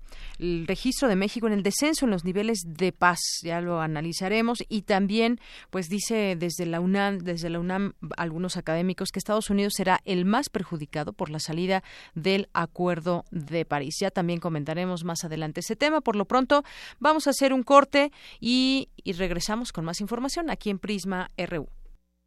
[0.66, 3.18] registro de México en el descenso en los niveles de paz.
[3.42, 4.62] Ya lo analizaremos.
[4.68, 5.40] Y también,
[5.70, 10.24] pues dice desde la UNAM, desde la UNAM, algunos académicos que Estados Unidos será el
[10.24, 11.82] más perjudicado por la salida
[12.14, 13.96] del Acuerdo de París.
[14.00, 16.00] Ya también comentaremos más adelante ese tema.
[16.00, 16.64] Por lo pronto,
[16.98, 21.68] vamos a hacer un corte y, y regresamos con más información aquí en Prisma RU.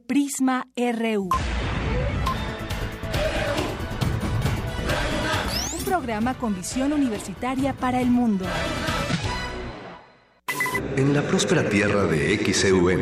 [0.07, 1.30] Prisma RU.
[5.98, 8.45] Programa con visión universitaria para el mundo.
[10.95, 13.02] En la próspera tierra de XEUN,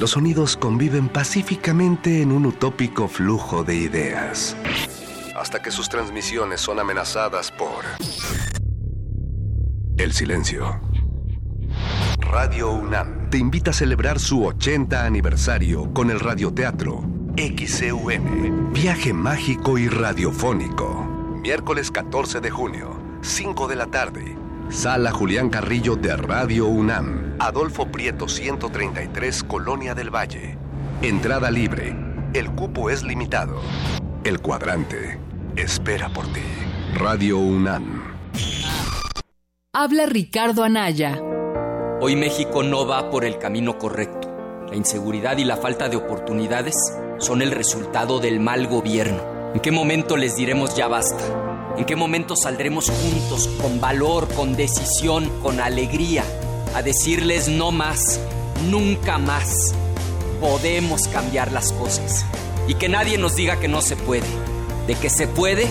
[0.00, 4.56] los sonidos conviven pacíficamente en un utópico flujo de ideas.
[5.36, 7.84] Hasta que sus transmisiones son amenazadas por
[9.98, 10.80] el silencio.
[12.18, 17.04] Radio UNAM te invita a celebrar su 80 aniversario con el radioteatro
[17.36, 21.15] XCUM, Viaje Mágico y Radiofónico.
[21.46, 24.36] Miércoles 14 de junio, 5 de la tarde.
[24.68, 30.58] Sala Julián Carrillo de Radio UNAM, Adolfo Prieto 133, Colonia del Valle.
[31.02, 31.94] Entrada libre.
[32.34, 33.60] El cupo es limitado.
[34.24, 35.20] El cuadrante
[35.54, 36.42] espera por ti.
[36.96, 38.02] Radio UNAM.
[39.72, 41.22] Habla Ricardo Anaya.
[42.00, 44.66] Hoy México no va por el camino correcto.
[44.68, 46.74] La inseguridad y la falta de oportunidades
[47.18, 49.35] son el resultado del mal gobierno.
[49.56, 51.74] ¿En qué momento les diremos ya basta?
[51.78, 56.24] ¿En qué momento saldremos juntos, con valor, con decisión, con alegría,
[56.74, 58.20] a decirles no más,
[58.68, 59.74] nunca más?
[60.42, 62.26] Podemos cambiar las cosas.
[62.68, 64.26] Y que nadie nos diga que no se puede.
[64.86, 65.66] De que se puede,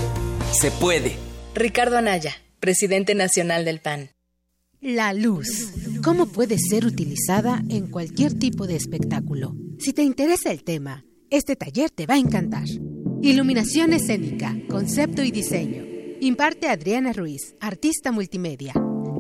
[0.52, 1.16] se puede.
[1.54, 4.10] Ricardo Anaya, presidente nacional del PAN.
[4.82, 5.70] La luz.
[6.04, 9.54] ¿Cómo puede ser utilizada en cualquier tipo de espectáculo?
[9.78, 12.66] Si te interesa el tema, este taller te va a encantar.
[13.22, 15.84] Iluminación escénica, concepto y diseño.
[16.22, 18.74] Imparte Adriana Ruiz, artista multimedia.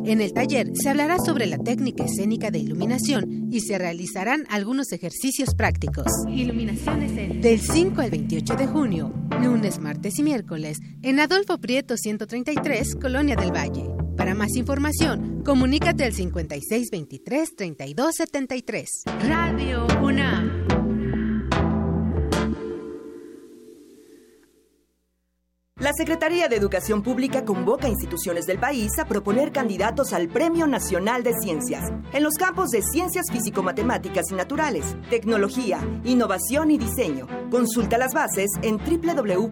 [0.06, 4.91] En el taller se hablará sobre la técnica escénica de iluminación y se realizarán algunos
[4.91, 6.06] ejercicios prácticos.
[6.30, 7.41] Iluminación escénica.
[7.41, 13.36] Del 5 al 28 de junio, lunes, martes y miércoles, en Adolfo Prieto 133, Colonia
[13.36, 13.86] del Valle.
[14.16, 19.04] Para más información, comunícate al 5623 3273.
[19.28, 20.64] Radio UNAM.
[25.86, 30.66] La Secretaría de Educación Pública convoca a instituciones del país a proponer candidatos al Premio
[30.66, 37.28] Nacional de Ciencias en los campos de ciencias físico-matemáticas y naturales, tecnología, innovación y diseño.
[37.52, 39.46] Consulta las bases en www.gov.mx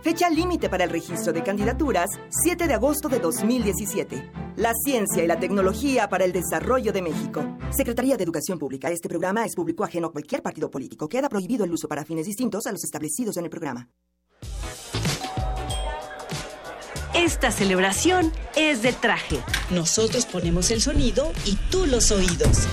[0.00, 4.45] Fecha límite para el registro de candidaturas 7 de agosto de 2017.
[4.56, 7.44] La ciencia y la tecnología para el desarrollo de México.
[7.70, 8.90] Secretaría de Educación Pública.
[8.90, 11.10] Este programa es público ajeno a cualquier partido político.
[11.10, 13.90] Queda prohibido el uso para fines distintos a los establecidos en el programa.
[17.14, 19.40] Esta celebración es de traje.
[19.70, 22.66] Nosotros ponemos el sonido y tú los oídos.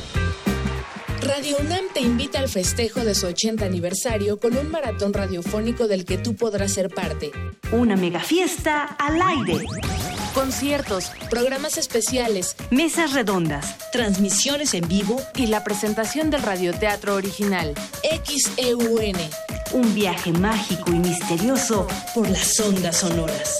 [1.22, 6.06] Radio UNAM te invita al festejo de su 80 aniversario con un maratón radiofónico del
[6.06, 7.32] que tú podrás ser parte.
[7.74, 9.66] Una mega fiesta al aire.
[10.34, 19.16] Conciertos, programas especiales, mesas redondas, transmisiones en vivo y la presentación del radioteatro original XEUN.
[19.74, 23.60] Un viaje mágico y misterioso por las ondas sonoras.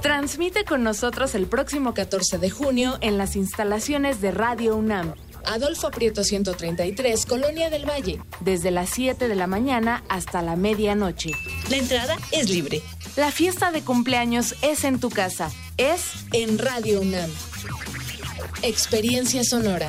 [0.00, 5.14] Transmite con nosotros el próximo 14 de junio en las instalaciones de Radio UNAM.
[5.46, 11.32] Adolfo Prieto 133, Colonia del Valle, desde las 7 de la mañana hasta la medianoche.
[11.68, 12.80] La entrada es libre.
[13.16, 17.30] La fiesta de cumpleaños es en tu casa, es en Radio UNAM.
[18.62, 19.88] Experiencia sonora.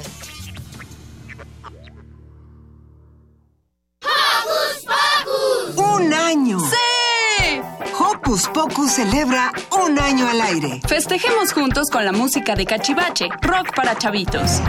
[5.75, 6.59] ¡Un año!
[6.59, 7.61] ¡Sí!
[7.97, 10.79] Hocus Pocus celebra un año al aire.
[10.87, 14.61] Festejemos juntos con la música de Cachivache, rock para chavitos.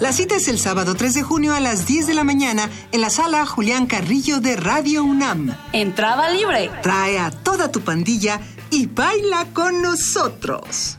[0.00, 3.00] La cita es el sábado 3 de junio a las 10 de la mañana en
[3.00, 5.56] la sala Julián Carrillo de Radio UNAM.
[5.72, 6.70] Entrada libre.
[6.82, 8.40] Trae a toda tu pandilla
[8.70, 10.98] y baila con nosotros.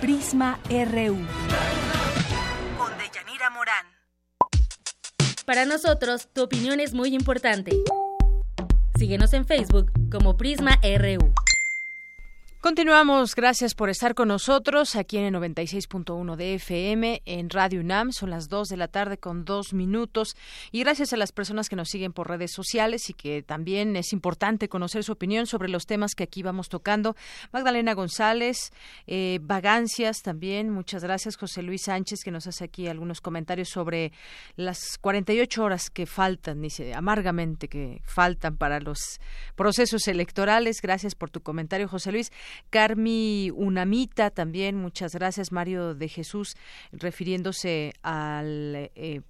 [0.00, 1.18] Prisma RU.
[2.78, 3.86] Con Deyanira Morán.
[5.44, 7.72] Para nosotros, tu opinión es muy importante.
[8.98, 11.32] Síguenos en Facebook como Prisma RU.
[12.60, 18.10] Continuamos, gracias por estar con nosotros aquí en el 96.1 de FM en Radio UNAM.
[18.10, 20.34] Son las 2 de la tarde con dos minutos
[20.72, 24.12] y gracias a las personas que nos siguen por redes sociales y que también es
[24.12, 27.14] importante conocer su opinión sobre los temas que aquí vamos tocando.
[27.52, 28.72] Magdalena González,
[29.06, 31.36] eh, Vagancias también, muchas gracias.
[31.36, 34.10] José Luis Sánchez que nos hace aquí algunos comentarios sobre
[34.56, 39.20] las 48 horas que faltan, dice amargamente que faltan para los
[39.54, 40.82] procesos electorales.
[40.82, 42.32] Gracias por tu comentario, José Luis.
[42.70, 45.52] Carmi Unamita también, muchas gracias.
[45.52, 46.56] Mario de Jesús,
[46.92, 49.20] refiriéndose al, eh,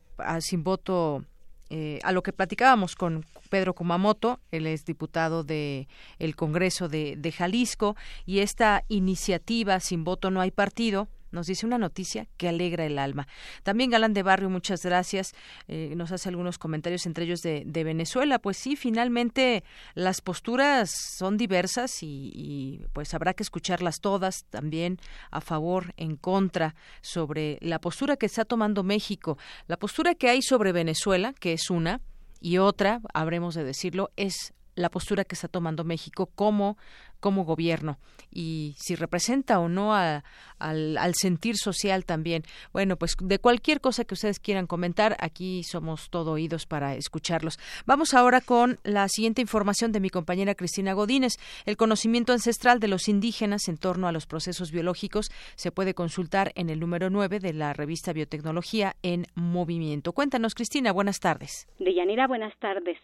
[0.41, 1.25] sin voto.
[1.71, 5.87] Eh, a lo que platicábamos con Pedro Kumamoto, él es diputado de
[6.19, 7.95] el Congreso de Jalisco,
[8.25, 12.99] y esta iniciativa sin voto no hay partido, nos dice una noticia que alegra el
[12.99, 13.27] alma.
[13.63, 15.35] También Galán de Barrio, muchas gracias.
[15.67, 18.39] Eh, nos hace algunos comentarios, entre ellos de, Venezuela.
[18.39, 19.63] Pues sí, finalmente
[19.95, 24.99] las posturas son diversas y, y, pues habrá que escucharlas todas también
[25.31, 29.39] a favor, en contra, sobre la postura que está tomando México.
[29.69, 32.01] La postura que hay sobre Venezuela, que es una,
[32.41, 36.77] y otra, habremos de decirlo, es la postura que está tomando México como
[37.21, 37.99] como gobierno
[38.31, 40.23] y si representa o no al,
[40.59, 42.43] al, sentir social también.
[42.73, 47.59] Bueno, pues de cualquier cosa que ustedes quieran comentar, aquí somos todo oídos para escucharlos.
[47.87, 51.39] Vamos ahora con la siguiente información de mi compañera Cristina Godínez.
[51.65, 56.53] El conocimiento ancestral de los indígenas en torno a los procesos biológicos se puede consultar
[56.55, 60.13] en el número 9 de la revista Biotecnología en Movimiento.
[60.13, 61.67] Cuéntanos, Cristina, buenas tardes.
[61.79, 62.99] Deyanira, buenas tardes.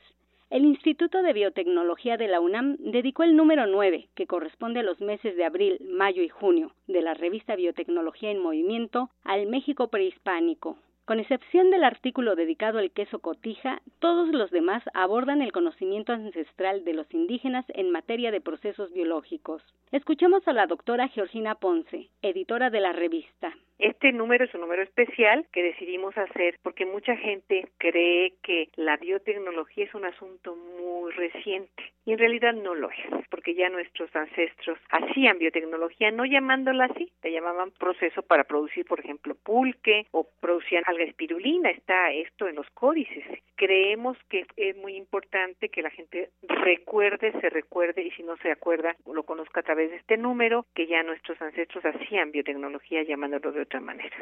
[0.54, 5.00] El Instituto de Biotecnología de la UNAM dedicó el número 9, que corresponde a los
[5.00, 10.78] meses de abril, mayo y junio, de la revista Biotecnología en Movimiento, al México prehispánico.
[11.06, 16.84] Con excepción del artículo dedicado al queso cotija, todos los demás abordan el conocimiento ancestral
[16.84, 19.60] de los indígenas en materia de procesos biológicos.
[19.90, 23.56] Escuchemos a la doctora Georgina Ponce, editora de la revista.
[23.78, 28.96] Este número es un número especial que decidimos hacer porque mucha gente cree que la
[28.96, 34.14] biotecnología es un asunto muy reciente y en realidad no lo es, porque ya nuestros
[34.14, 40.28] ancestros hacían biotecnología no llamándola así, la llamaban proceso para producir, por ejemplo, pulque o
[40.40, 43.24] producían alga espirulina, está esto en los códices.
[43.56, 48.50] Creemos que es muy importante que la gente recuerde, se recuerde y si no se
[48.50, 53.52] acuerda, lo conozca a través de este número, que ya nuestros ancestros hacían biotecnología llamándolo
[53.52, 54.16] de otra manera.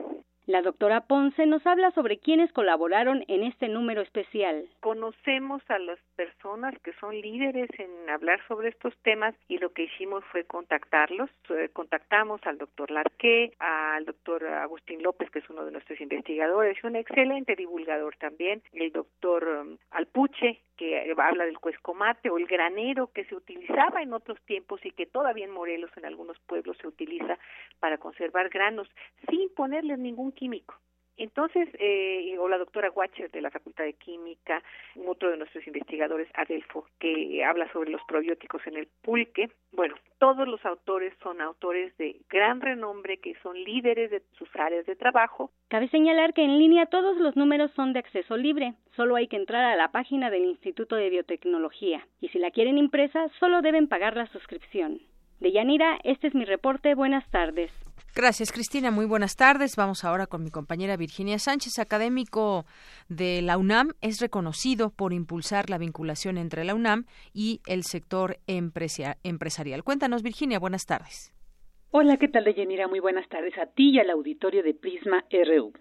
[0.46, 4.66] La doctora Ponce nos habla sobre quienes colaboraron en este número especial.
[4.80, 9.84] Conocemos a las personas que son líderes en hablar sobre estos temas y lo que
[9.84, 11.30] hicimos fue contactarlos.
[11.72, 16.96] Contactamos al doctor Larqué, al doctor Agustín López, que es uno de nuestros investigadores, un
[16.96, 23.24] excelente divulgador también, el doctor um, Alpuche, que habla del cuescomate o el granero que
[23.24, 27.38] se utilizaba en otros tiempos y que todavía en Morelos en algunos pueblos se utiliza
[27.80, 28.88] para conservar granos
[29.28, 30.74] sin ponerle ningún químico.
[31.16, 34.62] Entonces, eh, o la doctora Watcher de la Facultad de Química,
[35.06, 39.50] otro de nuestros investigadores, Adelfo, que habla sobre los probióticos en el pulque.
[39.72, 44.86] Bueno, todos los autores son autores de gran renombre, que son líderes de sus áreas
[44.86, 45.50] de trabajo.
[45.68, 49.36] Cabe señalar que en línea todos los números son de acceso libre, solo hay que
[49.36, 53.88] entrar a la página del Instituto de Biotecnología, y si la quieren impresa, solo deben
[53.88, 55.00] pagar la suscripción.
[55.40, 56.94] De Yanira, este es mi reporte.
[56.94, 57.72] Buenas tardes.
[58.14, 58.90] Gracias, Cristina.
[58.90, 59.74] Muy buenas tardes.
[59.74, 62.66] Vamos ahora con mi compañera Virginia Sánchez, académico
[63.08, 63.92] de la UNAM.
[64.02, 69.82] Es reconocido por impulsar la vinculación entre la UNAM y el sector empresarial.
[69.82, 70.58] Cuéntanos, Virginia.
[70.58, 71.32] Buenas tardes.
[71.90, 72.86] Hola, ¿qué tal, Deyanira?
[72.86, 75.72] Muy buenas tardes a ti y al auditorio de Prisma RU.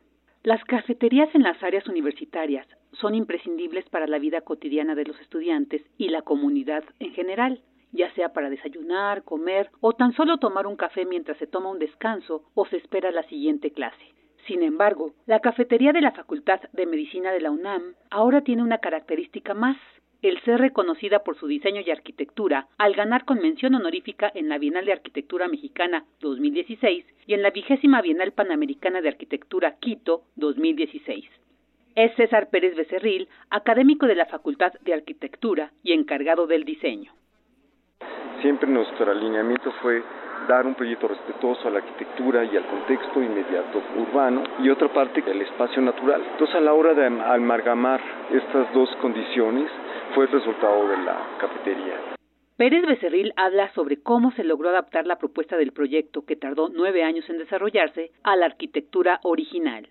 [0.43, 5.81] Las cafeterías en las áreas universitarias son imprescindibles para la vida cotidiana de los estudiantes
[5.97, 7.61] y la comunidad en general
[7.91, 11.79] ya sea para desayunar, comer o tan solo tomar un café mientras se toma un
[11.79, 14.13] descanso o se espera la siguiente clase.
[14.47, 18.79] Sin embargo, la cafetería de la Facultad de Medicina de la UNAM ahora tiene una
[18.79, 19.77] característica más,
[20.21, 24.85] el ser reconocida por su diseño y arquitectura al ganar convención honorífica en la Bienal
[24.85, 31.25] de Arquitectura Mexicana 2016 y en la vigésima Bienal Panamericana de Arquitectura Quito 2016.
[31.95, 37.13] Es César Pérez Becerril, académico de la Facultad de Arquitectura y encargado del diseño.
[38.41, 40.03] Siempre nuestro alineamiento fue
[40.47, 45.23] dar un proyecto respetuoso a la arquitectura y al contexto inmediato urbano y otra parte
[45.25, 46.23] el espacio natural.
[46.31, 49.69] Entonces a la hora de amalgamar estas dos condiciones
[50.15, 51.95] fue el resultado de la cafetería.
[52.57, 57.03] Pérez Becerril habla sobre cómo se logró adaptar la propuesta del proyecto, que tardó nueve
[57.03, 59.87] años en desarrollarse, a la arquitectura original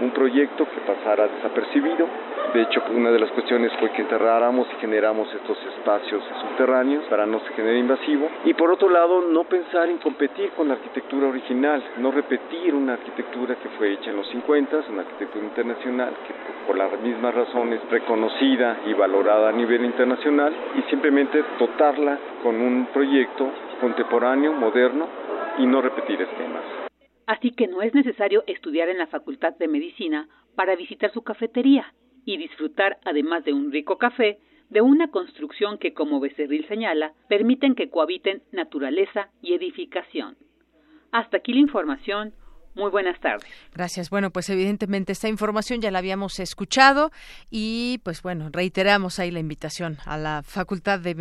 [0.00, 2.06] un proyecto que pasara desapercibido.
[2.54, 7.26] De hecho, una de las cuestiones fue que enterráramos y generamos estos espacios subterráneos para
[7.26, 8.28] no se genere invasivo.
[8.44, 12.94] Y por otro lado, no pensar en competir con la arquitectura original, no repetir una
[12.94, 16.34] arquitectura que fue hecha en los 50, una arquitectura internacional que
[16.66, 22.86] por las mismas razones reconocida y valorada a nivel internacional y simplemente dotarla con un
[22.92, 23.48] proyecto
[23.80, 25.06] contemporáneo, moderno
[25.58, 26.80] y no repetir esquemas.
[27.30, 31.94] Así que no es necesario estudiar en la Facultad de Medicina para visitar su cafetería
[32.24, 37.76] y disfrutar, además de un rico café, de una construcción que, como Becerril señala, permiten
[37.76, 40.38] que cohabiten naturaleza y edificación.
[41.12, 42.32] Hasta aquí la información.
[42.74, 43.44] Muy buenas tardes.
[43.74, 44.10] Gracias.
[44.10, 47.10] Bueno, pues evidentemente esta información ya la habíamos escuchado
[47.50, 51.14] y pues bueno, reiteramos ahí la invitación a la Facultad de,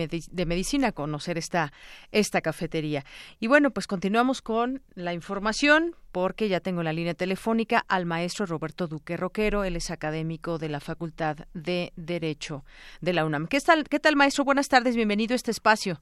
[0.45, 1.71] Medicina a conocer esta,
[2.11, 3.03] esta cafetería.
[3.39, 8.45] Y bueno, pues continuamos con la información porque ya tengo la línea telefónica al maestro
[8.45, 12.63] Roberto Duque Roquero, él es académico de la Facultad de Derecho
[13.01, 13.47] de la UNAM.
[13.47, 14.43] ¿Qué tal, qué tal maestro?
[14.43, 15.99] Buenas tardes, bienvenido a este espacio.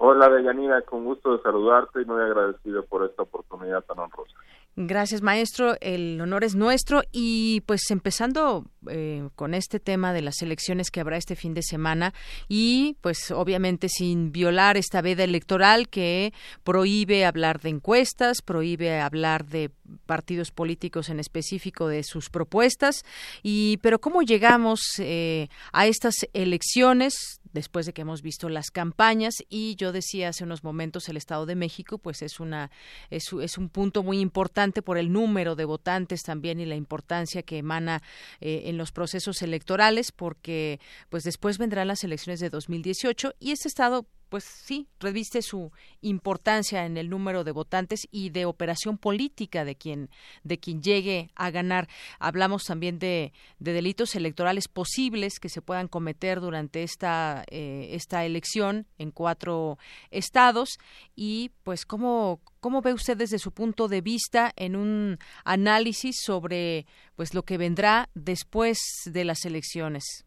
[0.00, 4.34] Hola, Deyanira, con gusto de saludarte y muy agradecido por esta oportunidad tan honrosa.
[4.80, 5.76] Gracias, maestro.
[5.80, 7.02] El honor es nuestro.
[7.10, 11.64] Y pues empezando eh, con este tema de las elecciones que habrá este fin de
[11.64, 12.14] semana
[12.46, 19.46] y pues obviamente sin violar esta veda electoral que prohíbe hablar de encuestas, prohíbe hablar
[19.46, 19.72] de
[20.06, 23.04] partidos políticos en específico de sus propuestas.
[23.42, 29.34] Y pero cómo llegamos eh, a estas elecciones después de que hemos visto las campañas
[29.48, 32.70] y yo decía hace unos momentos el Estado de México pues es una
[33.10, 37.58] es, un punto muy importante por el número de votantes también y la importancia que
[37.58, 38.02] emana
[38.40, 43.68] eh, en los procesos electorales porque pues después vendrán las elecciones de 2018 y este
[43.68, 49.64] estado pues sí, reviste su importancia en el número de votantes y de operación política
[49.64, 50.10] de quien,
[50.44, 51.88] de quien llegue a ganar.
[52.18, 58.24] Hablamos también de, de delitos electorales posibles que se puedan cometer durante esta, eh, esta
[58.24, 59.78] elección en cuatro
[60.10, 60.78] estados
[61.14, 66.86] y pues cómo, cómo ve usted desde su punto de vista en un análisis sobre
[67.16, 70.24] pues lo que vendrá después de las elecciones.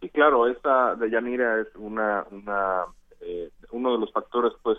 [0.00, 2.86] Sí, claro, esta de Yanira es una, una
[3.22, 4.78] eh, uno de los factores pues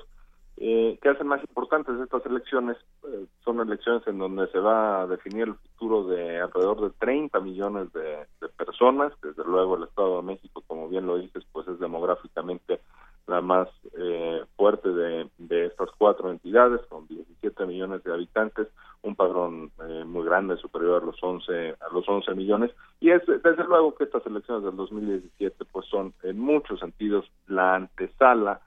[0.58, 2.78] eh, que hacen más importantes estas elecciones
[3.08, 7.40] eh, son elecciones en donde se va a definir el futuro de alrededor de 30
[7.40, 9.12] millones de, personas.
[9.22, 12.82] Desde luego el Estado de México como bien lo dices pues es demográficamente
[13.28, 18.68] la más eh, fuerte de, de, estas cuatro entidades con 17 millones de habitantes
[19.04, 22.72] un padrón eh, muy grande superior a los 11 a los 11 millones.
[23.00, 27.76] Y es desde luego que estas elecciones del 2017 pues son en muchos sentidos la
[27.76, 28.62] antesala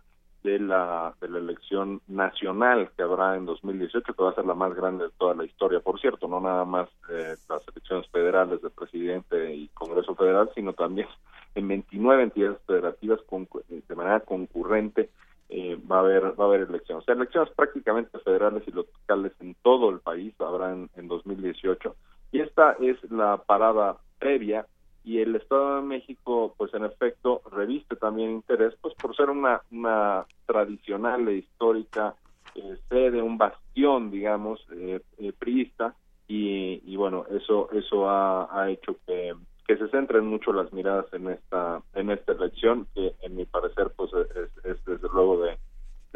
[0.45, 4.55] de la de la elección nacional que habrá en 2018 que va a ser la
[4.55, 5.81] más grande de toda la historia.
[5.81, 10.75] Por cierto no nada más eh, las elecciones federales de presidente y Congreso Federal sino
[10.75, 11.09] también
[11.57, 15.11] en 29 entidades federativas con, de manera concurrente
[15.49, 17.07] eh, va a haber va a haber elecciones.
[17.09, 21.97] Elecciones prácticamente federales y locales en todo el país habrán en 2018
[22.33, 24.67] Y esta es la parada previa
[25.05, 29.63] y el Estado de México, pues en efecto, reviste también interés, pues por ser una,
[29.71, 32.17] una tradicional e histórica
[32.57, 35.95] eh, sede, un bastión, digamos, eh, eh, priista,
[36.27, 39.33] y, y, bueno, eso eso ha hecho que,
[39.67, 43.93] que se centren mucho las miradas en esta en esta elección, que en mi parecer,
[43.97, 45.59] pues es, es desde luego de,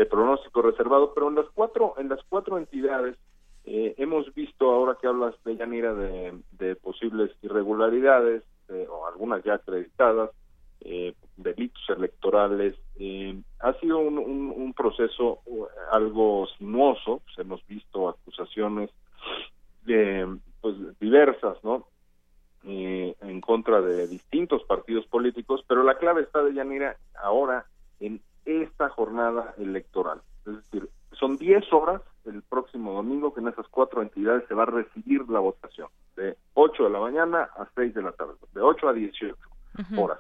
[0.06, 3.16] pronóstico reservado, pero en las cuatro en las cuatro entidades
[3.66, 9.55] eh, hemos visto ahora que hablas de Yanira de, posibles irregularidades eh, o algunas ya
[9.55, 10.31] acreditadas,
[10.81, 12.74] eh, delitos electorales.
[12.98, 15.40] Eh, ha sido un, un, un, proceso
[15.93, 18.90] algo sinuoso, pues hemos visto acusaciones
[20.60, 21.86] pues diversas, ¿no?
[22.65, 27.65] En contra de distintos partidos políticos, pero la clave está de Yanira ahora
[28.01, 30.20] en esta jornada electoral.
[30.47, 34.65] Es decir, son 10 horas el próximo domingo que en esas cuatro entidades se va
[34.65, 38.61] a recibir la votación, de 8 de la mañana a 6 de la tarde, de
[38.61, 39.37] 8 a 18
[39.97, 40.19] horas.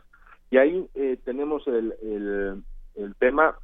[0.50, 2.62] Y ahí eh, tenemos el, el,
[2.96, 3.56] el tema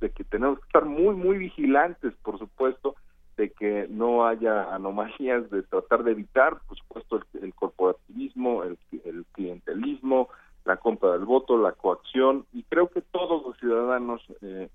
[0.00, 2.96] de que tenemos que estar muy, muy vigilantes, por supuesto,
[3.36, 8.78] de que no haya anomalías, de tratar de evitar, por supuesto, el, el corporativismo, el,
[9.04, 10.28] el clientelismo,
[10.64, 14.68] la compra del voto, la coacción, y creo que todos los ciudadanos eh,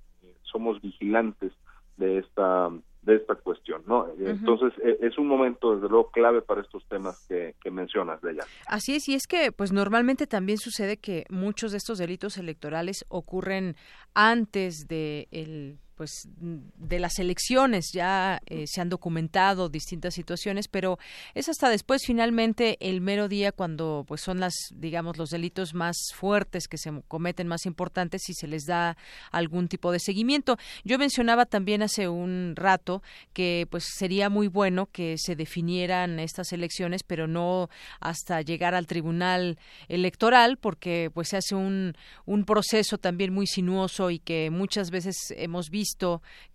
[0.43, 1.51] somos vigilantes
[1.97, 2.69] de esta
[3.01, 4.07] de esta cuestión, ¿no?
[4.19, 8.31] Entonces e, es un momento desde luego clave para estos temas que, que mencionas de
[8.33, 8.43] ella.
[8.67, 13.05] Así es y es que pues normalmente también sucede que muchos de estos delitos electorales
[13.07, 13.75] ocurren
[14.13, 20.97] antes de el pues de las elecciones ya eh, se han documentado distintas situaciones pero
[21.33, 25.97] es hasta después finalmente el mero día cuando pues son las digamos los delitos más
[26.15, 28.95] fuertes que se cometen más importantes y se les da
[29.29, 30.57] algún tipo de seguimiento.
[30.85, 33.03] Yo mencionaba también hace un rato
[33.33, 37.69] que pues sería muy bueno que se definieran estas elecciones pero no
[37.99, 39.59] hasta llegar al tribunal
[39.89, 41.93] electoral porque pues se hace un
[42.25, 45.88] un proceso también muy sinuoso y que muchas veces hemos visto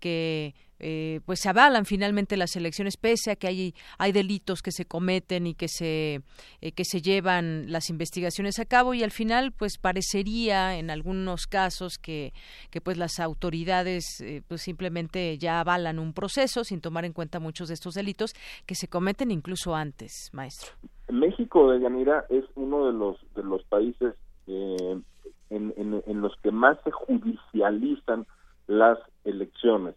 [0.01, 4.73] que eh, pues se avalan finalmente las elecciones pese a que hay hay delitos que
[4.73, 6.21] se cometen y que se
[6.61, 11.47] eh, que se llevan las investigaciones a cabo y al final pues parecería en algunos
[11.47, 12.33] casos que
[12.71, 17.39] que pues las autoridades eh, pues simplemente ya avalan un proceso sin tomar en cuenta
[17.39, 18.35] muchos de estos delitos
[18.67, 20.73] que se cometen incluso antes maestro.
[21.09, 24.15] México de Yanira es uno de los de los países
[24.47, 25.05] en,
[25.51, 28.27] en, en los que más se judicializan
[28.67, 29.95] las elecciones.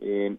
[0.00, 0.36] Eh,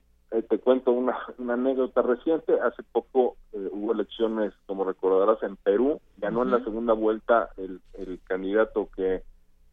[0.50, 2.60] te cuento una, una, anécdota reciente.
[2.60, 6.02] Hace poco eh, hubo elecciones, como recordarás, en Perú.
[6.18, 9.24] Ganó en la segunda vuelta el, el candidato que,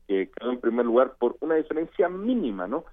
[0.07, 2.85] que quedó en primer lugar por una diferencia mínima, ¿no?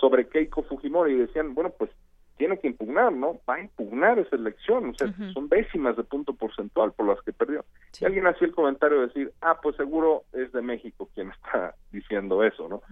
[0.00, 1.14] Sobre Keiko Fujimori.
[1.14, 1.90] Y decían, bueno, pues
[2.36, 3.40] tiene que impugnar, ¿no?
[3.48, 7.32] Va a impugnar esa elección, o sea, son décimas de punto porcentual por las que
[7.32, 7.64] perdió.
[8.00, 11.74] Y alguien hacía el comentario de decir, ah, pues seguro es de México quien está
[11.92, 12.82] diciendo eso, ¿no?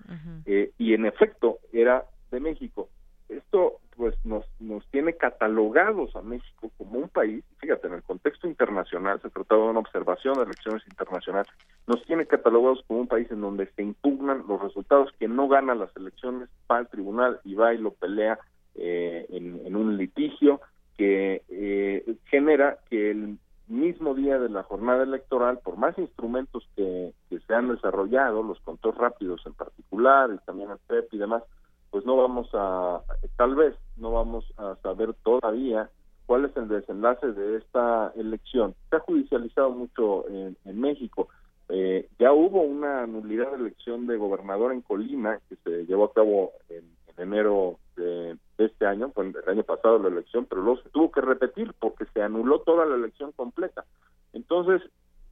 [0.46, 2.88] eh, y en efecto, era de México.
[3.28, 8.46] Esto, pues, nos, nos tiene catalogados a México como un país, fíjate, en el contexto
[8.46, 11.48] internacional, se trataba de una observación de elecciones internacionales,
[11.86, 15.74] nos tiene catalogados como un país en donde se impugnan los resultados, que no gana
[15.74, 18.38] las elecciones, va al tribunal y va y lo pelea
[18.76, 20.60] eh, en, un litigio
[20.96, 23.38] que eh, genera que el
[23.68, 27.12] mismo día de la jornada electoral, por más instrumentos que,
[27.46, 31.42] se han desarrollado, los controles rápidos en particular, y también el PEP y demás,
[31.90, 33.00] pues no vamos a,
[33.36, 35.90] tal vez no vamos a saber todavía
[36.26, 38.74] cuál es el desenlace de esta elección.
[38.90, 41.28] Se ha judicializado mucho en, en México.
[41.68, 46.12] Eh, ya hubo una nulidad de elección de gobernador en Colima que se llevó a
[46.12, 50.62] cabo en, en enero de, de, este año, fue el año pasado la elección, pero
[50.62, 53.84] luego se tuvo que repetir porque se anuló toda la elección completa.
[54.32, 54.82] Entonces,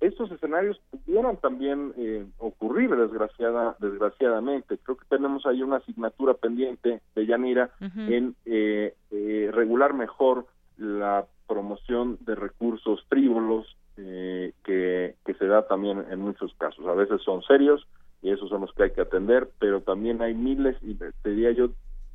[0.00, 4.78] estos escenarios pudieran también eh, ocurrir desgraciada, desgraciadamente.
[4.78, 8.12] Creo que tenemos ahí una asignatura pendiente de Yanira uh -huh.
[8.12, 15.68] en eh, eh, regular mejor la promoción de recursos frívolos eh, que, que se da
[15.68, 16.84] también en muchos casos.
[16.86, 17.86] A veces son serios
[18.22, 21.52] y esos son los que hay que atender, pero también hay miles, y te diría
[21.52, 21.70] yo,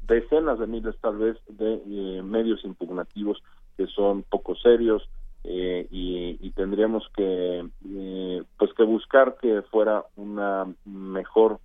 [0.07, 3.43] decenas de miles tal vez de eh, medios impugnativos
[3.75, 5.07] que son poco serios,
[5.43, 11.59] eh, y, tendríamos que eh, pues que buscar que fuera una mejor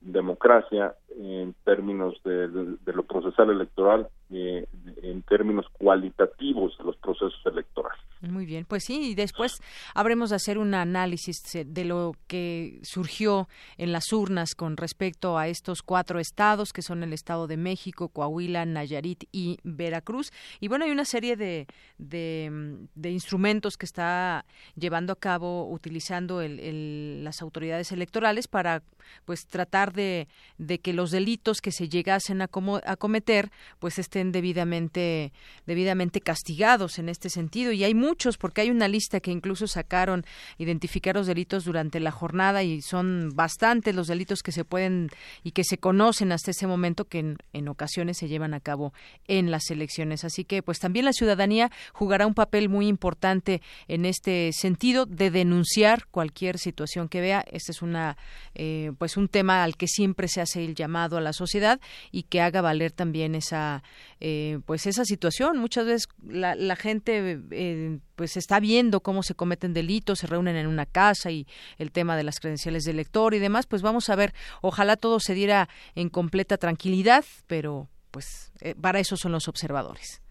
[0.00, 8.05] democracia en términos de, de, lo procesal electoral en términos cualitativos de los procesos electorales.
[8.22, 9.60] Muy bien, pues sí, y después
[9.94, 15.48] habremos de hacer un análisis de lo que surgió en las urnas con respecto a
[15.48, 20.32] estos cuatro estados, que son el Estado de México, Coahuila, Nayarit y Veracruz.
[20.60, 21.66] Y bueno, hay una serie de,
[21.98, 28.82] de, instrumentos que está llevando a cabo, utilizando el, las autoridades electorales para
[29.26, 30.26] pues tratar de,
[30.56, 32.48] de, que los delitos que se llegasen a,
[32.84, 35.32] a cometer pues estén debidamente,
[35.66, 37.72] debidamente castigados en este sentido.
[37.72, 37.94] Y hay
[38.38, 40.24] porque hay una lista que incluso sacaron,
[40.58, 45.10] identificar los delitos durante la jornada y son bastantes los delitos que se pueden
[45.44, 48.92] y que se conocen hasta ese momento que en, ocasiones se llevan a cabo
[49.26, 50.24] en las elecciones.
[50.24, 55.30] Así que, pues también la ciudadanía jugará un papel muy importante en este sentido de
[55.30, 57.44] denunciar cualquier situación que vea.
[57.50, 58.16] Este es una,
[58.54, 61.80] eh, pues un tema al que siempre se hace el llamado a la sociedad
[62.12, 63.82] y que haga valer también esa,
[64.20, 65.58] eh, pues esa situación.
[65.58, 70.56] Muchas veces la, la gente eh, pues está viendo cómo se cometen delitos, se reúnen
[70.56, 71.46] en una casa y
[71.78, 74.32] el tema de las credenciales de elector y demás, pues vamos a ver,
[74.62, 80.22] ojalá todo se diera en completa tranquilidad, pero pues eh, para eso son los observadores.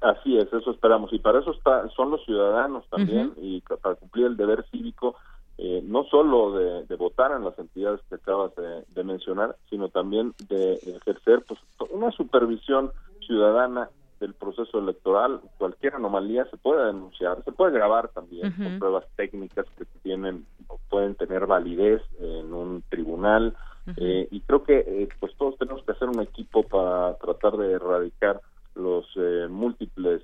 [0.00, 1.12] Así es, eso esperamos.
[1.12, 5.16] Y para eso está, son los ciudadanos también y para cumplir el deber cívico
[5.60, 10.74] eh, no solo de, votar en las entidades que acabas de, mencionar, sino también de
[10.74, 11.58] ejercer pues,
[11.90, 12.92] una supervisión
[13.26, 13.90] ciudadana
[14.20, 19.66] del proceso electoral, cualquier anomalía se puede denunciar, se puede grabar también con pruebas técnicas
[19.76, 23.56] que tienen o pueden tener validez en un tribunal
[23.96, 27.72] eh, y creo que eh, pues todos tenemos que hacer un equipo para tratar de
[27.72, 28.40] erradicar
[28.74, 30.22] los eh, múltiples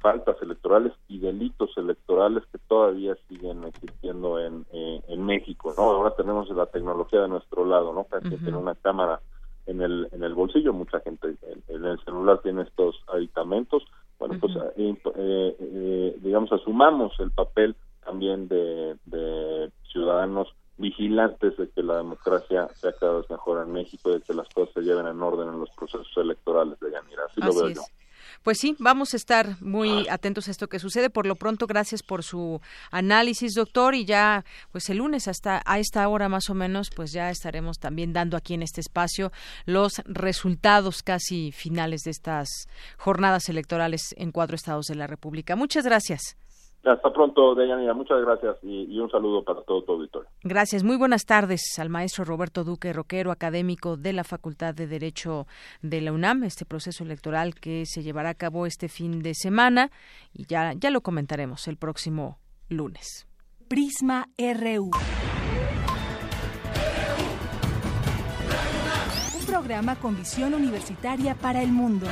[0.00, 5.84] faltas electorales y delitos electorales que todavía siguen existiendo en, en México, ¿no?
[5.84, 8.06] Ahora tenemos la tecnología de nuestro lado, ¿no?
[8.06, 9.20] que tiene una cámara
[9.66, 11.36] en el, en el bolsillo, mucha gente
[11.68, 13.82] en, el celular tiene estos aditamentos,
[14.18, 17.74] bueno, pues eh, eh, eh, digamos, asumamos el papel
[18.04, 24.10] también de, de, ciudadanos vigilantes de que la democracia sea cada vez mejor en México
[24.10, 27.24] y de que las cosas se lleven en orden en los procesos electorales de Yanira.
[27.26, 27.82] Así, lo veo yo.
[28.44, 31.08] Pues sí, vamos a estar muy atentos a esto que sucede.
[31.08, 32.60] Por lo pronto, gracias por su
[32.90, 37.10] análisis, doctor, y ya, pues el lunes hasta a esta hora más o menos, pues
[37.10, 39.32] ya estaremos también dando aquí en este espacio
[39.64, 42.68] los resultados casi finales de estas
[42.98, 45.56] jornadas electorales en cuatro estados de la República.
[45.56, 46.36] Muchas gracias.
[46.84, 47.94] Hasta pronto, Deyanira.
[47.94, 50.28] Muchas gracias y, un saludo para todo tu auditorio.
[50.42, 50.84] Gracias.
[50.84, 55.46] Muy buenas tardes al maestro Roberto Duque Roquero, académico de la Facultad de Derecho
[55.82, 59.90] de la UNAM, este proceso electoral que se llevará a cabo este fin de semana
[60.32, 62.38] y ya, ya lo comentaremos el próximo
[62.68, 63.26] lunes.
[63.68, 64.90] Prisma RU.
[69.38, 72.06] Un programa con visión universitaria para el mundo.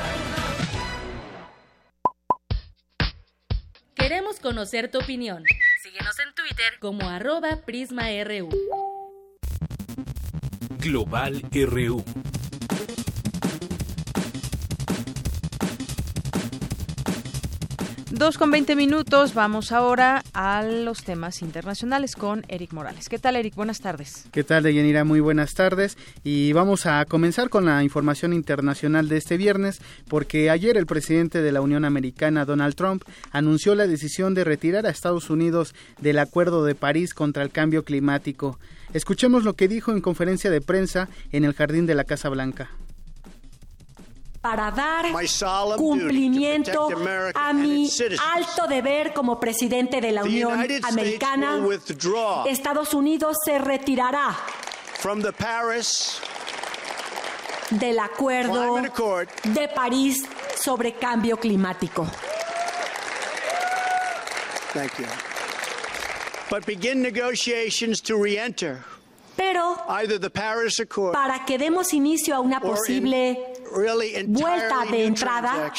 [4.03, 5.45] Queremos conocer tu opinión.
[5.81, 8.49] Síguenos en Twitter como arroba PrismaRU.
[10.81, 12.05] Global RU.
[18.15, 23.09] Dos con veinte minutos, vamos ahora a los temas internacionales con Eric Morales.
[23.09, 23.55] ¿Qué tal, Eric?
[23.55, 24.27] Buenas tardes.
[24.31, 25.03] ¿Qué tal, Deyanira?
[25.03, 25.97] Muy buenas tardes.
[26.23, 31.41] Y vamos a comenzar con la información internacional de este viernes, porque ayer el presidente
[31.41, 36.19] de la Unión Americana, Donald Trump, anunció la decisión de retirar a Estados Unidos del
[36.19, 38.59] Acuerdo de París contra el Cambio Climático.
[38.93, 42.69] Escuchemos lo que dijo en conferencia de prensa en el jardín de la Casa Blanca
[44.43, 45.07] para dar
[45.77, 46.89] cumplimiento
[47.35, 47.89] a mi
[48.35, 51.65] alto deber como presidente de la Unión Americana,
[52.47, 54.37] Estados Unidos se retirará
[57.71, 58.83] del Acuerdo
[59.45, 60.25] de París
[60.57, 62.07] sobre cambio climático.
[69.37, 69.77] Pero
[71.13, 73.52] para que demos inicio a una posible
[74.27, 75.73] vuelta de entrada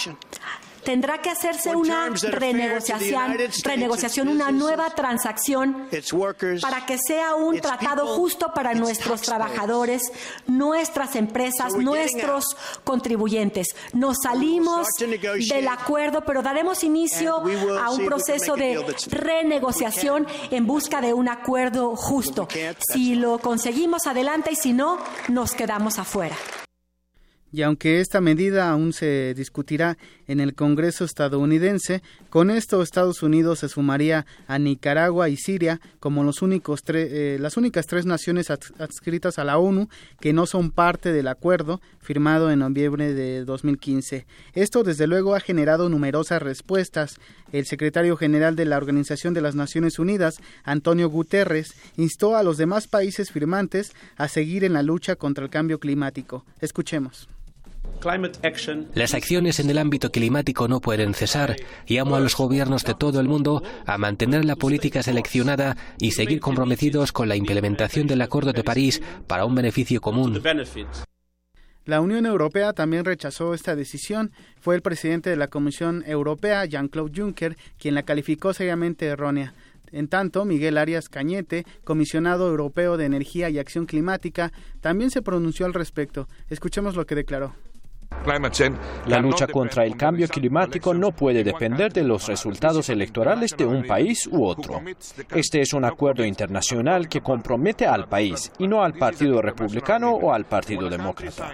[0.84, 5.88] tendrá que hacerse una renegociación, renegociación, una nueva transacción
[6.61, 10.03] para que sea un tratado justo para nuestros trabajadores,
[10.48, 13.68] nuestras empresas, nuestros contribuyentes.
[13.94, 17.44] Nos salimos del acuerdo, pero daremos inicio
[17.80, 22.48] a un proceso de renegociación en busca de un acuerdo justo.
[22.91, 24.99] Si lo conseguimos, adelante, y si no,
[25.30, 26.36] nos quedamos afuera.
[27.54, 32.02] Y aunque esta medida aún se discutirá en el Congreso estadounidense,
[32.32, 37.56] con esto Estados Unidos se sumaría a Nicaragua y Siria como los únicos eh, las
[37.56, 39.88] únicas tres naciones adscritas a la ONU
[40.20, 44.26] que no son parte del acuerdo firmado en noviembre de 2015.
[44.54, 47.20] Esto desde luego ha generado numerosas respuestas.
[47.52, 52.58] El secretario general de la Organización de las Naciones Unidas, Antonio Guterres, instó a los
[52.58, 56.46] demás países firmantes a seguir en la lucha contra el cambio climático.
[56.60, 57.30] Escuchemos.
[58.94, 61.56] Las acciones en el ámbito climático no pueden cesar
[61.86, 66.12] y amo a los gobiernos de todo el mundo a mantener la política seleccionada y
[66.12, 70.42] seguir comprometidos con la implementación del Acuerdo de París para un beneficio común.
[71.86, 74.32] La Unión Europea también rechazó esta decisión.
[74.60, 79.54] Fue el presidente de la Comisión Europea, Jean-Claude Juncker, quien la calificó seriamente errónea.
[79.92, 84.52] En tanto, Miguel Arias Cañete, comisionado europeo de Energía y Acción Climática,
[84.82, 86.28] también se pronunció al respecto.
[86.50, 87.54] Escuchemos lo que declaró.
[89.07, 93.84] La lucha contra el cambio climático no puede depender de los resultados electorales de un
[93.85, 94.81] país u otro.
[95.35, 100.34] Este es un acuerdo internacional que compromete al país y no al Partido Republicano o
[100.34, 101.53] al Partido Demócrata.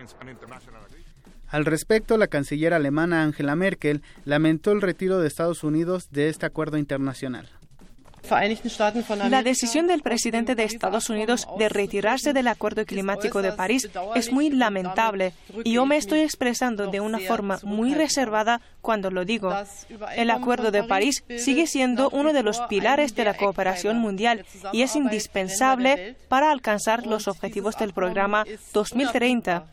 [1.48, 6.46] Al respecto, la canciller alemana Angela Merkel lamentó el retiro de Estados Unidos de este
[6.46, 7.50] acuerdo internacional.
[9.30, 14.32] La decisión del presidente de Estados Unidos de retirarse del Acuerdo Climático de París es
[14.32, 15.34] muy lamentable
[15.64, 19.54] y yo me estoy expresando de una forma muy reservada cuando lo digo.
[20.16, 24.82] El Acuerdo de París sigue siendo uno de los pilares de la cooperación mundial y
[24.82, 29.66] es indispensable para alcanzar los objetivos del programa 2030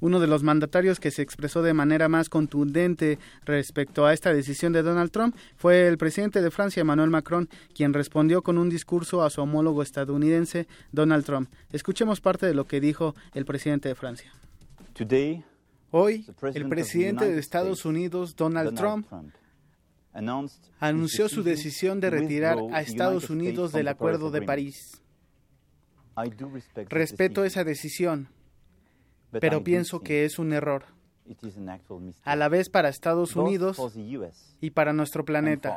[0.00, 4.72] uno de los mandatarios que se expresó de manera más contundente respecto a esta decisión
[4.72, 9.22] de Donald Trump fue el presidente de Francia, Emmanuel Macron, quien respondió con un discurso
[9.22, 11.50] a su homólogo estadounidense, Donald Trump.
[11.72, 14.32] Escuchemos parte de lo que dijo el presidente de Francia.
[15.90, 19.06] Hoy, el presidente de Estados Unidos, Donald Trump,
[20.80, 25.00] anunció su decisión de retirar a Estados Unidos del Acuerdo de París.
[26.88, 28.28] Respeto esa decisión,
[29.30, 30.84] pero pienso que es un error.
[32.22, 33.78] A la vez para Estados Unidos
[34.60, 35.76] y para nuestro planeta.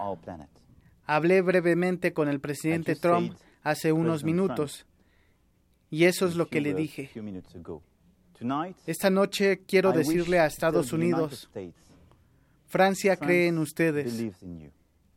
[1.06, 4.86] Hablé brevemente con el presidente Trump hace unos minutos.
[5.90, 7.10] Y eso es lo que le dije.
[8.86, 11.50] Esta noche quiero decirle a Estados Unidos,
[12.68, 14.24] Francia cree en ustedes,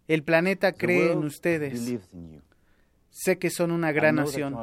[0.08, 1.92] el planeta cree en ustedes,
[3.10, 4.56] sé que son una gran nación.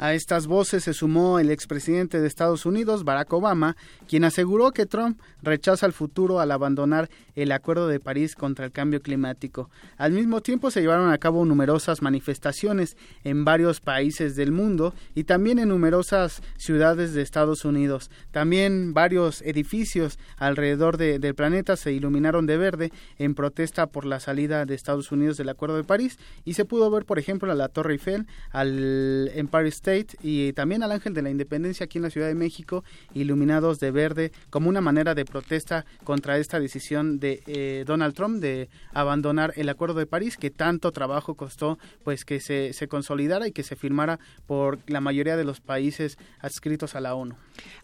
[0.00, 3.76] A estas voces se sumó el expresidente de Estados Unidos, Barack Obama,
[4.06, 8.70] quien aseguró que Trump rechaza el futuro al abandonar el Acuerdo de París contra el
[8.70, 9.70] cambio climático.
[9.96, 15.24] Al mismo tiempo se llevaron a cabo numerosas manifestaciones en varios países del mundo y
[15.24, 18.08] también en numerosas ciudades de Estados Unidos.
[18.30, 24.64] También varios edificios alrededor del planeta se iluminaron de verde en protesta por la salida
[24.64, 27.68] de Estados Unidos del Acuerdo de París y se pudo ver, por ejemplo, a la
[27.68, 29.87] Torre Eiffel, al Empire State
[30.22, 32.84] y también al Ángel de la Independencia aquí en la Ciudad de México,
[33.14, 38.40] iluminados de verde, como una manera de protesta contra esta decisión de eh, Donald Trump
[38.40, 43.46] de abandonar el Acuerdo de París, que tanto trabajo costó pues que se, se consolidara
[43.46, 47.34] y que se firmara por la mayoría de los países adscritos a la ONU.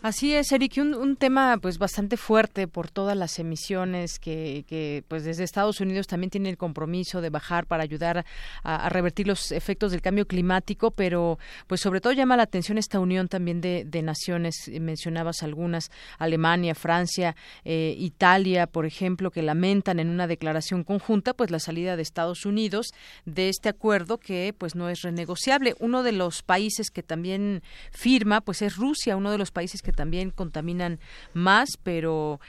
[0.02, 5.04] Así es, Eric, un, un tema pues bastante fuerte por todas las emisiones que, que
[5.08, 8.24] pues desde Estados Unidos también tiene el compromiso de bajar para ayudar
[8.62, 12.42] a, a revertir los efectos del cambio climático, pero pues sobre sobre todo llama la
[12.42, 19.30] atención esta unión también de, naciones, eh, mencionabas algunas, Alemania, Francia, eh, Italia, por ejemplo,
[19.30, 22.88] que lamentan en una declaración conjunta pues la salida de Estados Unidos
[23.26, 25.76] de este acuerdo que pues no es renegociable.
[25.78, 27.62] Uno de los países que también
[27.92, 30.98] firma pues es Rusia, uno de los países que también contaminan
[31.32, 32.40] más, pero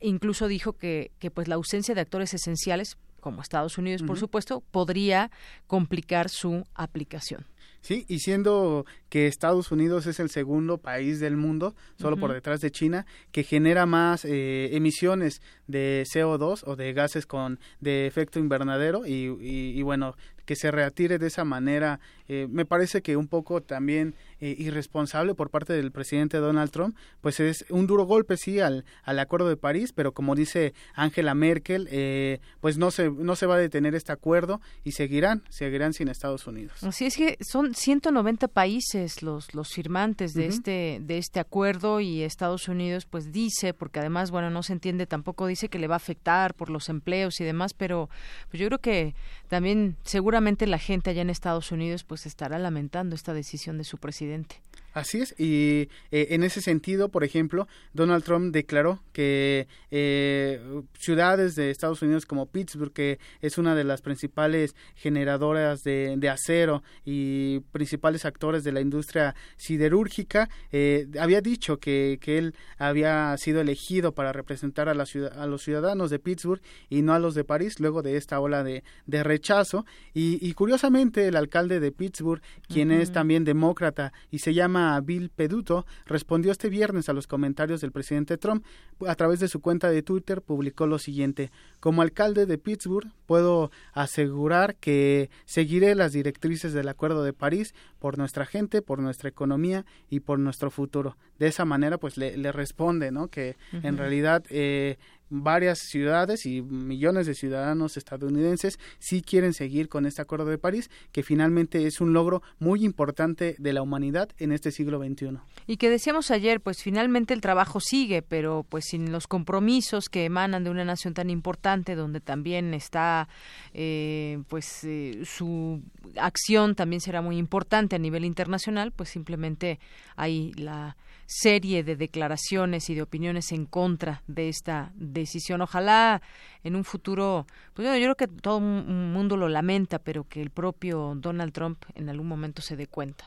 [0.00, 4.62] incluso dijo que, que pues la ausencia de actores esenciales como Estados Unidos, por supuesto,
[4.70, 5.32] podría
[5.66, 7.46] complicar su aplicación.
[7.82, 12.60] Sí, y siendo que Estados Unidos es el segundo país del mundo, solo por detrás
[12.60, 18.38] de China, que genera más eh, emisiones de CO2 o de gases con de efecto
[18.38, 20.14] invernadero y, y bueno,
[20.44, 24.14] que se retire de esa manera, eh, me parece que un poco también
[24.44, 28.84] eh, irresponsable por parte del presidente Donald Trump, pues es un duro golpe, sí, al,
[29.04, 33.46] al Acuerdo de París, pero como dice Angela Merkel, eh, pues no se, no se
[33.46, 36.82] va a detener este acuerdo y seguirán, seguirán sin Estados Unidos.
[36.82, 42.22] Así es que son 190 países los, los firmantes de, este, de este acuerdo y
[42.22, 45.94] Estados Unidos pues dice, porque además, bueno, no se entiende tampoco, dice que le va
[45.94, 48.10] a afectar por los empleos y demás, pero
[48.50, 49.14] pues yo creo que
[49.46, 53.98] también seguramente la gente allá en Estados Unidos pues estará lamentando esta decisión de su
[53.98, 54.31] presidente.
[54.32, 54.62] presidente.
[54.92, 60.60] Así es, y eh, en ese sentido, por ejemplo, Donald Trump declaró que eh,
[60.98, 66.82] ciudades de Estados Unidos como Pittsburgh, que es una de las principales generadoras de, acero
[67.04, 73.60] y principales actores de la industria siderúrgica, eh, había dicho que, que, él había sido
[73.60, 76.60] elegido para representar a, la ciudad, a los ciudadanos de Pittsburgh
[76.90, 79.86] y no a los de París, luego de esta ola de, de rechazo.
[80.12, 85.30] Y, y, curiosamente, el alcalde de Pittsburgh, quien es también demócrata y se llama Bill
[85.30, 88.64] Peduto, respondió este viernes a los comentarios del presidente Trump.
[89.06, 91.50] A través de su cuenta de Twitter publicó lo siguiente.
[91.80, 98.18] Como alcalde de Pittsburgh, puedo asegurar que seguiré las directrices del Acuerdo de París por
[98.18, 101.16] nuestra gente, por nuestra economía y por nuestro futuro.
[101.38, 103.28] De esa manera, pues le, responde, ¿no?
[103.28, 104.98] Que en realidad eh,
[105.32, 110.90] varias ciudades y millones de ciudadanos estadounidenses sí quieren seguir con este Acuerdo de París,
[111.10, 115.38] que finalmente es un logro muy importante de la humanidad en este siglo XXI.
[115.66, 120.26] Y que decíamos ayer, pues finalmente el trabajo sigue, pero pues sin los compromisos que
[120.26, 123.28] emanan de una nación tan importante, donde también está,
[123.72, 125.82] eh, pues eh, su
[126.16, 129.80] acción también será muy importante a nivel internacional, pues simplemente
[130.16, 130.96] hay la
[131.26, 134.92] serie de declaraciones y de opiniones en contra de esta
[135.22, 135.60] decisión.
[135.60, 136.22] Ojalá
[136.64, 140.50] en un futuro, pues yo, creo que todo el mundo lo lamenta, pero que el
[140.50, 143.24] propio Donald Trump en algún momento se dé cuenta.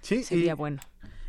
[0.00, 0.80] Sí, sería bueno.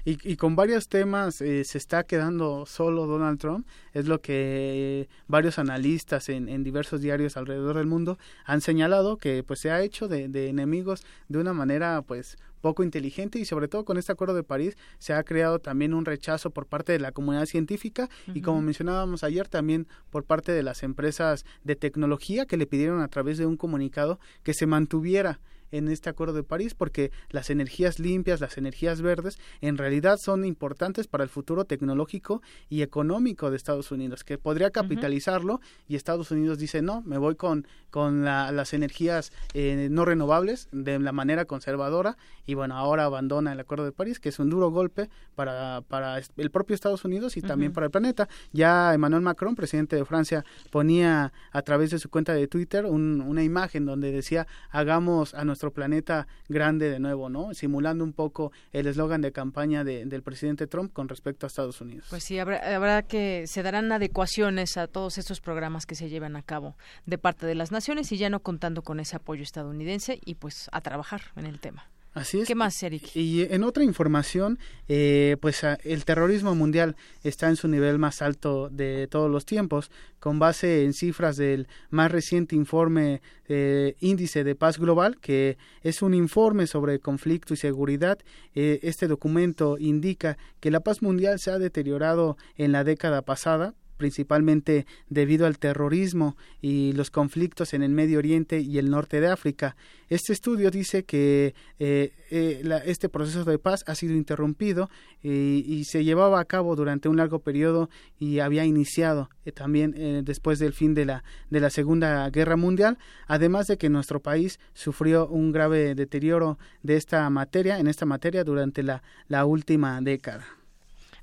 [0.10, 5.60] Y, con varios temas eh, se está quedando solo Donald Trump, es lo que varios
[5.60, 10.08] analistas en, en, diversos diarios alrededor del mundo han señalado que pues se ha hecho
[10.08, 14.34] de, de enemigos de una manera pues poco inteligente y sobre todo con este acuerdo
[14.34, 18.42] de París se ha creado también un rechazo por parte de la comunidad científica y
[18.42, 23.10] como mencionábamos ayer también por parte de las empresas de tecnología que le pidieron a
[23.10, 25.42] través de un comunicado que se mantuviera
[25.72, 30.46] en este Acuerdo de París porque las energías limpias, las energías verdes, en realidad son
[30.46, 36.32] importantes para el futuro tecnológico y económico de Estados Unidos, que podría capitalizarlo y Estados
[36.32, 41.46] Unidos dice no, me voy con, con las energías eh, no renovables de la manera
[41.46, 45.82] conservadora y bueno, ahora abandona el Acuerdo de París, que es un duro golpe para,
[45.88, 48.30] para el propio Estados Unidos y también para el planeta.
[48.54, 53.44] Ya Emmanuel Macron, presidente de Francia, ponía a través de su cuenta de Twitter una
[53.44, 57.54] imagen donde decía hagamos a nuestro planeta grande de nuevo, ¿no?
[57.54, 62.08] Simulando un poco el eslogan de campaña del presidente Trump con respecto a Estados Unidos.
[62.10, 66.36] Pues sí, habrá, habrá que se darán adecuaciones a todos estos programas que se llevan
[66.36, 66.76] a cabo
[67.06, 70.70] de parte de las naciones y ya no contando con ese apoyo estadounidense y pues
[70.72, 71.88] a trabajar en el tema.
[72.18, 72.48] Así es.
[72.48, 73.16] ¿Qué más, Eric?
[73.16, 74.58] Y en otra información,
[74.88, 79.92] eh, pues el terrorismo mundial está en su nivel más alto de todos los tiempos,
[80.20, 86.02] con base en cifras del más reciente informe eh, Índice de Paz Global, que es
[86.02, 88.18] un informe sobre conflicto y seguridad.
[88.56, 93.76] Eh, este documento indica que la paz mundial se ha deteriorado en la década pasada,
[93.98, 99.28] principalmente debido al terrorismo y los conflictos en el Medio Oriente y el norte de
[99.28, 99.76] África.
[100.10, 104.90] Este estudio dice que eh, eh, este proceso de paz ha sido interrumpido
[105.22, 110.60] y, se llevaba a cabo durante un largo periodo y había iniciado eh, también después
[110.60, 112.98] del fin de la, de la Segunda Guerra Mundial,
[113.28, 118.44] además de que nuestro país sufrió un grave deterioro de esta materia, en esta materia
[118.44, 120.46] durante la, la última década.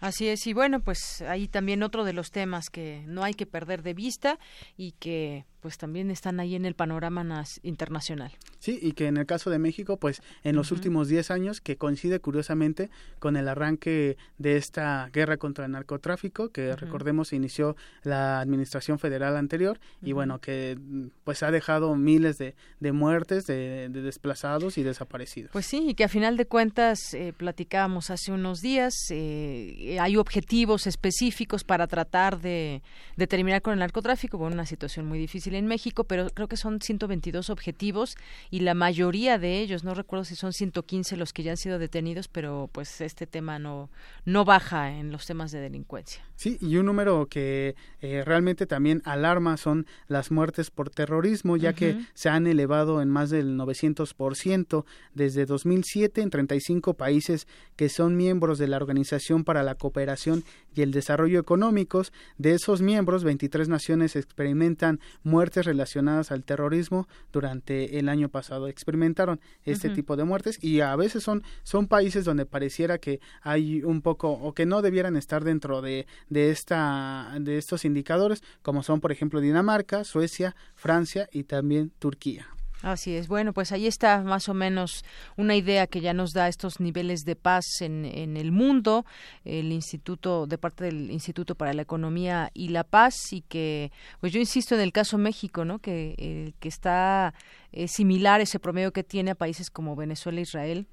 [0.05, 3.47] Así es, y bueno, pues ahí también otro de los temas que no hay que
[3.47, 4.39] perder de vista
[4.77, 7.25] y que pues también están ahí en el panorama
[7.63, 8.33] internacional.
[8.59, 11.79] Sí, y que en el caso de México, pues en los últimos 10 años, que
[11.79, 18.41] coincide curiosamente con el arranque de esta guerra contra el narcotráfico, que recordemos inició la
[18.41, 20.79] administración federal anterior, y bueno, que
[21.25, 25.51] pues ha dejado miles de, de muertes, de, desplazados y desaparecidos.
[25.53, 30.19] Pues sí, y que a final de cuentas, eh, platicábamos hace unos días, eh, hay
[30.19, 32.83] objetivos específicos para tratar de,
[33.17, 36.57] de terminar con el narcotráfico, con una situación muy difícil en México, pero creo que
[36.57, 38.17] son 122 objetivos
[38.51, 41.79] y la mayoría de ellos, no recuerdo si son 115 los que ya han sido
[41.79, 43.91] detenidos, pero pues este tema no,
[44.25, 46.23] no baja en los temas de delincuencia.
[46.37, 51.73] Sí, y un número que eh, realmente también alarma son las muertes por terrorismo, ya
[51.73, 58.17] que se han elevado en más del 900% desde 2007 en 35 países que son
[58.17, 60.45] miembros de la Organización para la Cooperación
[60.75, 62.13] y el Desarrollo Económicos.
[62.37, 68.67] De esos miembros, 23 naciones experimentan muertes muertes relacionadas al terrorismo durante el año pasado.
[68.67, 73.83] Experimentaron este tipo de muertes y a veces son, son países donde pareciera que hay
[73.83, 78.83] un poco o que no debieran estar dentro de, de, esta, de estos indicadores, como
[78.83, 82.47] son por ejemplo Dinamarca, Suecia, Francia y también Turquía.
[82.85, 83.29] Así es.
[83.29, 85.07] Bueno, pues ahí está más o menos
[85.39, 89.07] una idea que ya nos da estos niveles de paz en, el mundo,
[89.47, 93.91] el instituto, de parte del Instituto para la Economía y la Paz, y que,
[94.21, 95.79] pues yo insisto en el caso México, ¿no?
[95.79, 97.33] Que, que está
[97.73, 100.87] eh, similar ese promedio que tiene a países como Venezuela e Israel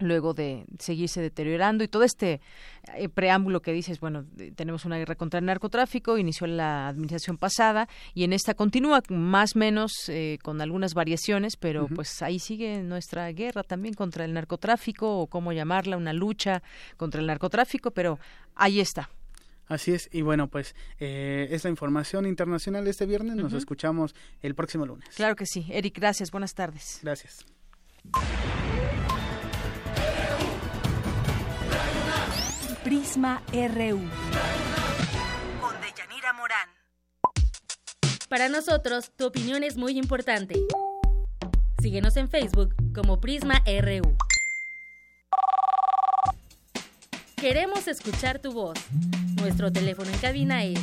[0.00, 2.40] luego de seguirse deteriorando y todo este
[2.94, 4.24] eh, preámbulo que dices, bueno,
[4.56, 9.56] tenemos una guerra contra el narcotráfico, inició la administración pasada y en esta continúa más
[9.56, 14.34] o menos eh, con algunas variaciones, pero pues ahí sigue nuestra guerra también contra el
[14.34, 16.62] narcotráfico o cómo llamarla, una lucha
[16.96, 18.18] contra el narcotráfico, pero
[18.54, 19.10] ahí está.
[19.70, 24.56] Así es, y bueno, pues eh, es la información internacional este viernes, nos escuchamos el
[24.56, 25.08] próximo lunes.
[25.14, 25.64] Claro que sí.
[25.70, 26.98] Eric, gracias, buenas tardes.
[27.02, 27.46] Gracias.
[32.90, 34.00] Prisma RU.
[35.60, 36.68] Con Deyanira Morán.
[38.28, 40.56] Para nosotros, tu opinión es muy importante.
[41.80, 44.16] Síguenos en Facebook como Prisma RU.
[47.36, 48.76] Queremos escuchar tu voz.
[49.36, 50.80] Nuestro teléfono en cabina es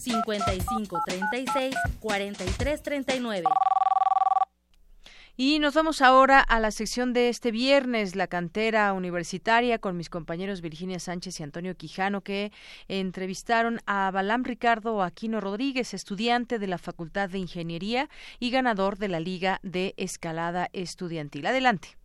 [0.00, 3.44] 55 36 43 39.
[5.36, 10.08] Y nos vamos ahora a la sección de este viernes, la cantera universitaria, con mis
[10.08, 12.52] compañeros Virginia Sánchez y Antonio Quijano, que
[12.86, 18.08] entrevistaron a Balam Ricardo Aquino Rodríguez, estudiante de la Facultad de Ingeniería
[18.38, 21.46] y ganador de la Liga de Escalada Estudiantil.
[21.46, 21.96] Adelante.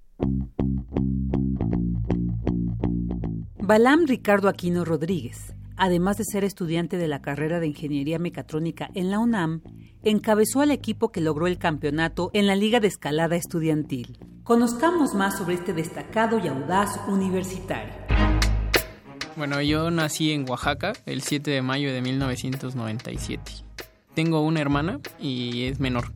[3.60, 9.10] Balam Ricardo Aquino Rodríguez, además de ser estudiante de la carrera de Ingeniería Mecatrónica en
[9.10, 9.62] la UNAM,
[10.04, 14.20] encabezó al equipo que logró el campeonato en la Liga de Escalada Estudiantil.
[14.44, 17.94] Conozcamos más sobre este destacado y audaz universitario.
[19.36, 23.52] Bueno, yo nací en Oaxaca el 7 de mayo de 1997.
[24.14, 26.12] Tengo una hermana y es menor.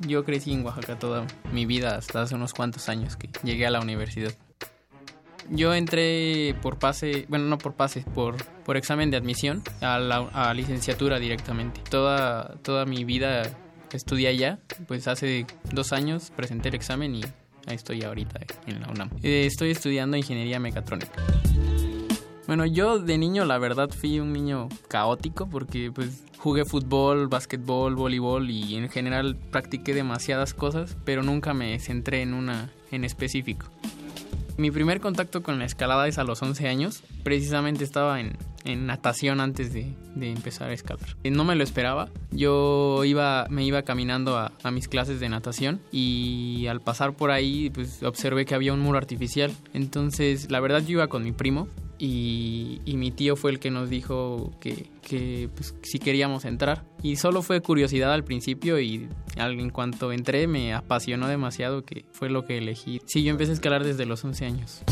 [0.00, 3.70] Yo crecí en Oaxaca toda mi vida hasta hace unos cuantos años que llegué a
[3.70, 4.32] la universidad.
[5.50, 10.54] Yo entré por pase, bueno, no por pase, por, por examen de admisión a la
[10.54, 11.80] licenciatura directamente.
[11.90, 13.50] Toda, toda mi vida
[13.92, 17.22] estudié allá, pues hace dos años presenté el examen y
[17.66, 19.10] ahí estoy ahorita en la UNAM.
[19.22, 21.22] Eh, estoy estudiando ingeniería mecatrónica.
[22.46, 27.94] Bueno, yo de niño la verdad fui un niño caótico porque pues jugué fútbol, básquetbol,
[27.94, 33.66] voleibol y en general practiqué demasiadas cosas, pero nunca me centré en una en específico.
[34.56, 37.02] Mi primer contacto con la escalada es a los 11 años.
[37.24, 38.36] Precisamente estaba en,
[38.86, 41.16] natación antes de, empezar a escalar.
[41.24, 42.08] No me lo esperaba.
[42.30, 47.70] Yo iba, me iba caminando a, mis clases de natación y al pasar por ahí
[47.70, 49.52] pues observé que había un muro artificial.
[49.72, 51.68] Entonces la verdad yo iba con mi primo
[51.98, 56.84] y, mi tío fue el que nos dijo que, que pues, si queríamos entrar.
[57.02, 62.30] Y solo fue curiosidad al principio y en cuanto entré me apasionó demasiado que fue
[62.30, 63.00] lo que elegí.
[63.06, 64.82] Sí, yo empecé a escalar desde los 11 años.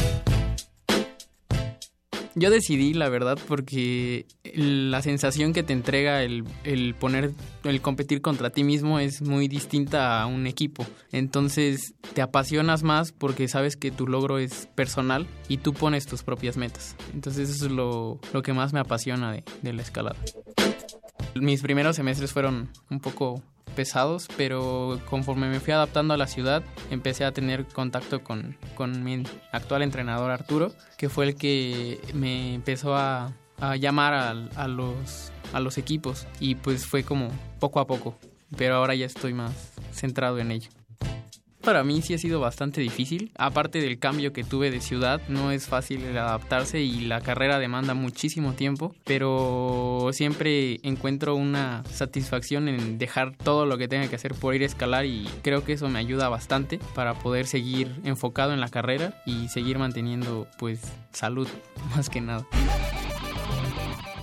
[2.35, 7.33] Yo decidí, la verdad, porque la sensación que te entrega el, el, poner,
[7.65, 10.87] el competir contra ti mismo es muy distinta a un equipo.
[11.11, 16.23] Entonces te apasionas más porque sabes que tu logro es personal y tú pones tus
[16.23, 16.97] propias metas.
[17.13, 20.17] Entonces eso es lo, lo que más me apasiona de, de la escalada.
[21.35, 23.43] Mis primeros semestres fueron un poco
[23.75, 29.03] pesados, pero conforme me fui adaptando a la ciudad, empecé a tener contacto con, con
[29.03, 35.33] mi actual entrenador Arturo, que fue el que me empezó a, a llamar a, los,
[35.53, 37.29] a los equipos y pues fue como
[37.61, 38.17] poco a poco,
[38.57, 40.71] pero ahora ya estoy más centrado en ello.
[41.63, 43.31] Para mí sí ha sido bastante difícil.
[43.37, 47.95] Aparte del cambio que tuve de ciudad, no es fácil adaptarse y la carrera demanda
[47.95, 54.35] muchísimo tiempo, pero siempre encuentro una satisfacción en dejar todo lo que tenga que hacer
[54.35, 58.53] por ir a escalar y creo que eso me ayuda bastante para poder seguir enfocado
[58.53, 60.81] en la carrera y seguir manteniendo pues
[61.13, 61.49] salud
[61.97, 62.45] más que nada.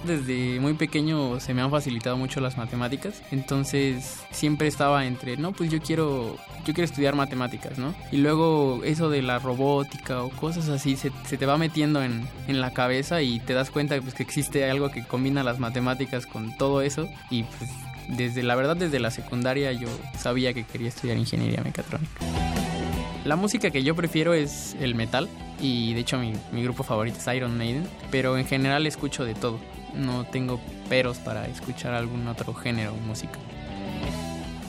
[0.06, 5.52] Desde muy pequeño se me han facilitado mucho las matemáticas, entonces siempre estaba entre, no,
[5.52, 7.94] pues yo quiero, yo quiero estudiar matemáticas, ¿no?
[8.12, 12.62] Y luego eso de la robótica o cosas así se, te va metiendo en, en,
[12.62, 16.56] la cabeza y te das cuenta pues, que existe algo que combina las matemáticas con
[16.58, 17.70] todo eso y pues
[18.08, 22.22] desde la verdad desde la secundaria yo sabía que quería estudiar ingeniería mecatrónica.
[23.26, 25.28] La música que yo prefiero es el metal
[25.60, 29.36] y de hecho mi, mi grupo favorito es Iron Maiden, pero en general escucho de
[29.36, 29.60] todo
[29.96, 33.40] no tengo peros para escuchar algún otro género o música.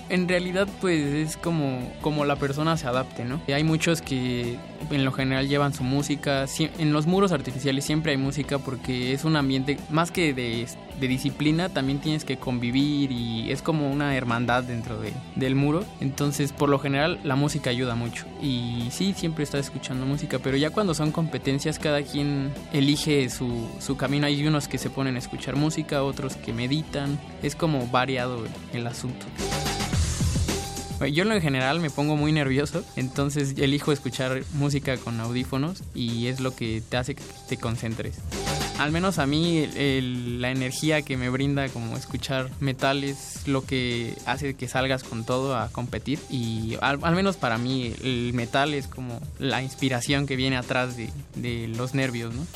[0.08, 3.40] En realidad, pues es como, como la persona se adapte, ¿no?
[3.46, 4.58] Hay muchos que
[4.90, 6.46] en lo general llevan su música.
[6.78, 10.66] En los muros artificiales siempre hay música porque es un ambiente más que de,
[11.00, 15.84] disciplina, también tienes que convivir y es como una hermandad dentro de, del muro.
[16.00, 18.26] Entonces, por lo general, la música ayuda mucho.
[18.42, 23.68] Y sí, siempre estás escuchando música, pero ya cuando son competencias, cada quien elige su,
[23.80, 24.26] su camino.
[24.26, 27.18] Hay unos que se ponen a escuchar música, otros que meditan.
[27.42, 29.26] Es como variado el asunto.
[31.08, 36.40] Yo en general me pongo muy nervioso, entonces elijo escuchar música con audífonos y es
[36.40, 38.18] lo que te hace que te concentres.
[38.78, 39.66] Al menos a mí
[40.38, 45.24] la energía que me brinda como escuchar metal es lo que hace que salgas con
[45.24, 50.36] todo a competir y al, menos para mí el metal es como la inspiración que
[50.36, 52.46] viene atrás de, de los nervios, ¿no?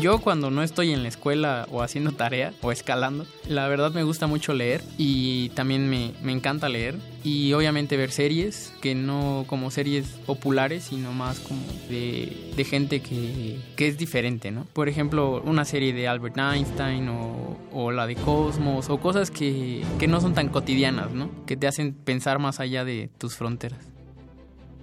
[0.00, 4.02] Yo cuando no estoy en la escuela o haciendo tarea o escalando, la verdad me
[4.02, 9.70] gusta mucho leer y también me, encanta leer y obviamente ver series que no como
[9.70, 14.66] series populares sino más como de, gente que, es diferente, ¿no?
[14.72, 20.08] Por ejemplo, una serie de Albert Einstein o, la de Cosmos o cosas que, que
[20.08, 21.30] no son tan cotidianas, ¿no?
[21.46, 23.93] Que te hacen pensar más allá de tus fronteras.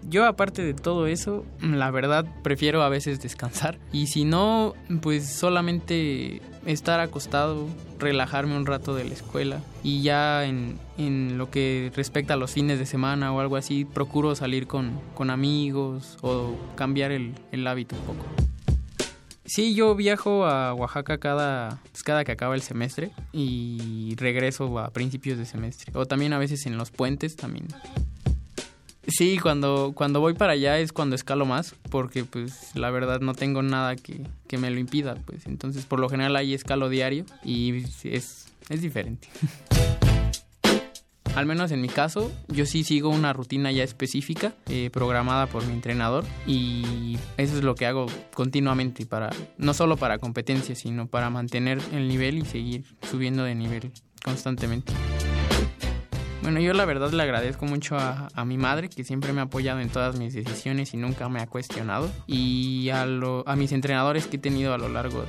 [0.09, 5.27] Yo aparte de todo eso, la verdad prefiero a veces descansar y si no, pues
[5.27, 7.67] solamente estar acostado,
[7.99, 12.51] relajarme un rato de la escuela y ya en, en lo que respecta a los
[12.51, 17.65] fines de semana o algo así, procuro salir con, con amigos o cambiar el, el
[17.67, 18.25] hábito un poco.
[19.45, 24.91] Sí, yo viajo a Oaxaca cada, pues, cada que acaba el semestre y regreso a
[24.91, 25.91] principios de semestre.
[25.93, 27.67] O también a veces en los puentes también.
[29.07, 33.33] Sí, cuando, cuando voy para allá es cuando escalo más, porque pues la verdad no
[33.33, 37.25] tengo nada que, que me lo impida, pues entonces por lo general ahí escalo diario
[37.43, 39.27] y es, es diferente.
[41.35, 45.65] Al menos en mi caso, yo sí sigo una rutina ya específica, eh, programada por
[45.65, 51.07] mi entrenador, y eso es lo que hago continuamente para, no solo para competencias, sino
[51.07, 53.91] para mantener el nivel y seguir subiendo de nivel
[54.25, 54.91] constantemente.
[56.41, 59.79] Bueno, yo la verdad le agradezco mucho a, mi madre que siempre me ha apoyado
[59.79, 62.09] en todas mis decisiones y nunca me ha cuestionado.
[62.25, 65.23] Y a, a mis entrenadores que he tenido a lo largo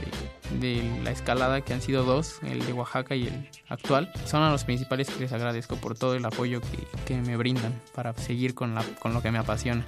[0.60, 4.50] de, la escalada, que han sido dos, el de Oaxaca y el actual, son a
[4.50, 6.60] los principales que les agradezco por todo el apoyo
[7.06, 9.86] que, me brindan para seguir con, la, con lo que me apasiona.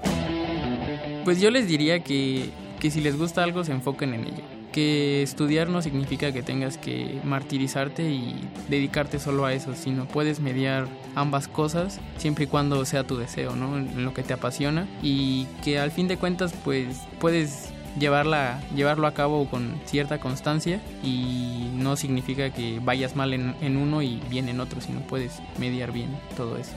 [1.25, 5.23] Pues yo les diría que, que si les gusta algo se enfoquen en ello que
[5.23, 8.35] estudiar no significa que tengas que martirizarte y
[8.69, 13.55] dedicarte solo a eso, sino puedes mediar ambas cosas siempre y cuando sea tu deseo,
[13.55, 13.79] ¿no?
[13.79, 19.07] En lo que te apasiona y que al fin de cuentas pues puedes llevarla, llevarlo
[19.07, 24.21] a cabo con cierta constancia y no significa que vayas mal en, en uno y
[24.29, 26.73] bien en otro, sino puedes mediar bien todo eso.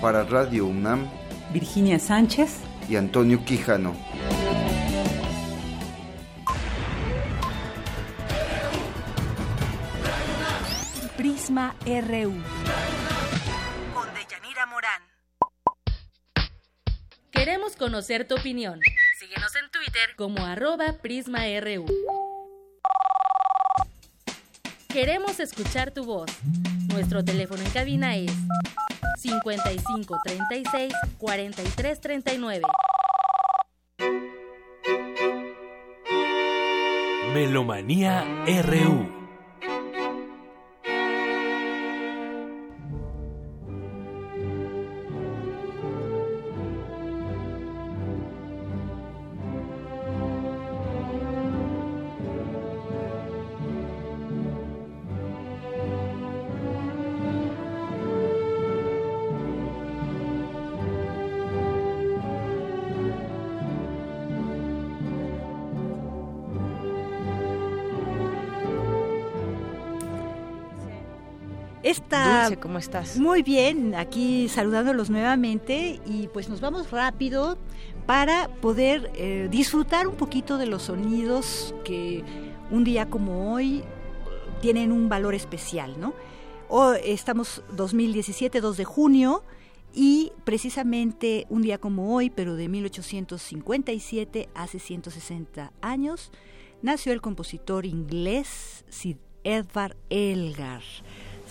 [0.00, 1.06] Para Radio UNAM,
[1.52, 3.94] Virginia Sánchez y Antonio Quijano.
[11.54, 12.32] Prisma RU.
[13.94, 15.02] Con Deyanira Morán.
[17.30, 18.80] Queremos conocer tu opinión.
[19.20, 21.86] Síguenos en Twitter como arroba PrismaRU.
[24.88, 26.28] Queremos escuchar tu voz.
[26.88, 28.32] Nuestro teléfono en cabina es
[29.18, 32.62] 55 36 43 39.
[37.32, 38.24] Melomanía
[38.64, 39.23] RU
[72.64, 73.18] ¿cómo estás?
[73.18, 77.58] Muy bien, aquí saludándolos nuevamente y pues nos vamos rápido
[78.06, 82.24] para poder eh, disfrutar un poquito de los sonidos que
[82.70, 83.84] un día como hoy
[84.62, 86.14] tienen un valor especial, ¿no?
[86.70, 89.42] Hoy estamos 2017, 2 de junio,
[89.92, 96.32] y precisamente un día como hoy, pero de 1857, hace 160 años,
[96.80, 100.82] nació el compositor inglés Sid Edward Elgar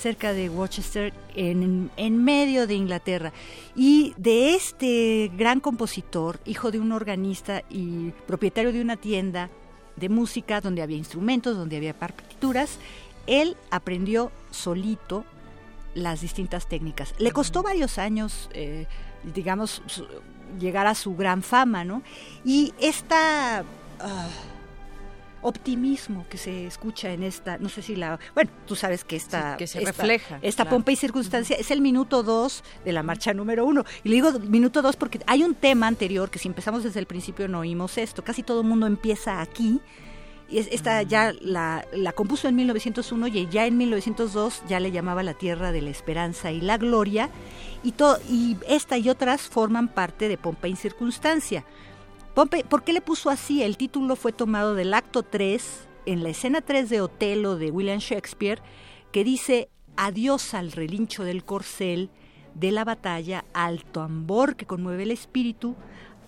[0.03, 3.31] cerca de Worcester, en, en, medio de Inglaterra.
[3.73, 9.49] Y de este gran compositor, hijo de un organista y propietario de una tienda
[9.95, 12.79] de música donde había instrumentos, donde había partituras,
[13.27, 15.23] él aprendió solito
[15.95, 17.15] las distintas técnicas.
[17.17, 18.87] Le costó varios años, eh,
[19.33, 19.81] digamos,
[20.59, 22.03] llegar a su gran fama, ¿no?
[22.43, 23.63] Y esta...
[24.01, 24.27] Ah,
[25.43, 29.57] optimismo que se escucha en esta, no sé si la, bueno, tú sabes que esta,
[29.57, 33.33] que se esta, refleja, esta pompa y circunstancia es el minuto dos de la marcha
[33.33, 33.83] número uno.
[34.03, 37.05] Y le digo minuto dos porque hay un tema anterior que si empezamos desde el
[37.05, 39.81] principio no oímos esto, casi todo el mundo empieza aquí.
[40.49, 45.23] Y esta ya la, la compuso en 1901 y ya en 1902 ya le llamaba
[45.23, 47.29] la Tierra de la Esperanza y la Gloria.
[47.81, 51.65] Y, to, y esta y otras forman parte de Pompa y Circunstancia.
[52.33, 53.61] Pompe, ¿por qué le puso así?
[53.61, 57.99] El título fue tomado del acto 3, en la escena 3 de Otelo de William
[57.99, 58.59] Shakespeare,
[59.11, 62.09] que dice adiós al relincho del corcel,
[62.55, 65.75] de la batalla, al tambor que conmueve el espíritu,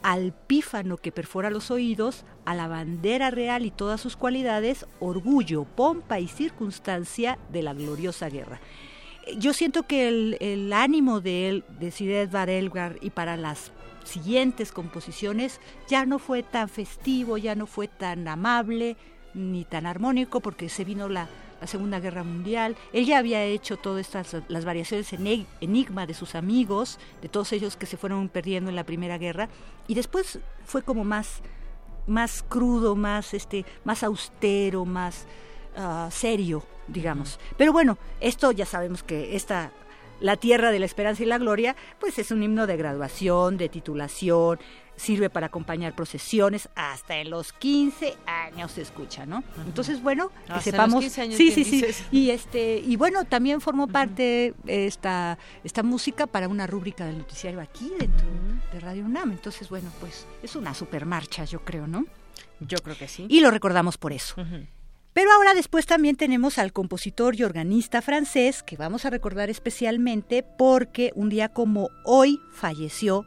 [0.03, 5.64] al pífano que perfora los oídos, a la bandera real y todas sus cualidades, orgullo,
[5.64, 8.61] pompa y circunstancia de la gloriosa guerra.
[9.40, 13.72] Yo siento que el, ánimo de él, de Sidet Elgar y para las
[14.06, 18.98] siguientes composiciones ya no fue tan festivo, ya no fue tan amable
[19.34, 21.27] ni tan armónico porque se vino la,
[21.60, 22.76] la Segunda Guerra Mundial.
[22.94, 27.52] Él ya había hecho todas estas las variaciones en enigma de sus amigos, de todos
[27.53, 29.49] ellos que se fueron perdiendo en la Primera Guerra
[29.88, 31.41] y después fue como más
[32.07, 35.26] más crudo, más este más austero, más
[35.76, 37.40] uh, serio, digamos.
[37.57, 39.72] Pero bueno, esto ya sabemos que esta
[40.19, 43.69] la Tierra de la Esperanza y la Gloria, pues es un himno de graduación, de
[43.69, 44.59] titulación,
[44.95, 49.43] sirve para acompañar procesiones, hasta en los 15 años se escucha, ¿no?
[49.65, 51.03] Entonces, bueno, que sepamos...
[51.03, 51.85] sí, sí, sí.
[52.11, 57.59] Y este y bueno, también formó parte esta esta música para una rúbrica del noticiario
[57.59, 58.27] aquí dentro
[58.71, 59.31] de Radio UNAM.
[59.31, 62.05] Entonces, bueno, pues es una super marcha, yo creo, ¿no?
[62.59, 63.25] Yo creo que sí.
[63.29, 64.35] Y lo recordamos por eso.
[65.15, 70.43] Pero ahora después también tenemos al compositor y organista francés, que vamos a recordar especialmente
[70.43, 73.25] porque un día como hoy falleció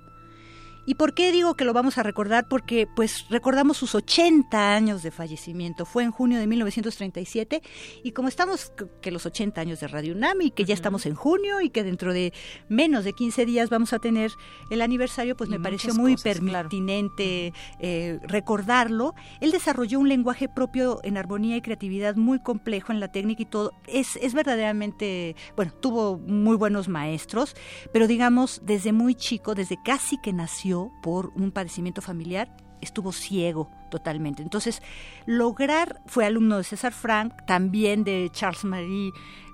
[0.89, 2.49] ¿Y por qué digo que lo vamos a recordar?
[2.49, 5.85] Porque pues recordamos sus 80 años de fallecimiento.
[5.85, 7.61] Fue en junio de 1937
[8.03, 11.15] y como estamos que los 80 años de Radio UNAM y que ya estamos en
[11.15, 12.33] junio y que dentro de
[12.71, 14.33] menos de 15 días vamos a tener
[14.71, 19.15] el aniversario, pues me pareció muy pertinente eh, recordarlo.
[19.43, 23.47] Él desarrolló un lenguaje propio en armonía y creatividad muy complejo en la técnica y
[23.47, 23.75] todo.
[23.89, 27.57] Es, es verdaderamente, bueno, tuvo muy buenos maestros,
[27.93, 32.49] pero digamos, desde muy chico, desde casi que nació, por un padecimiento familiar,
[32.81, 34.43] estuvo ciego totalmente.
[34.43, 34.83] Entonces,
[35.27, 39.13] lograr, fue alumno de César Frank, también de Charles Marie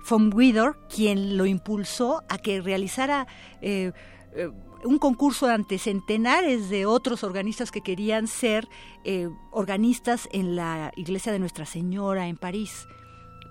[0.09, 3.27] von Widor, quien lo impulsó a que realizara
[3.61, 3.91] eh,
[4.33, 4.49] eh,
[4.83, 8.67] un concurso ante centenares de otros organistas que querían ser
[9.03, 12.87] eh, organistas en la iglesia de Nuestra Señora en París.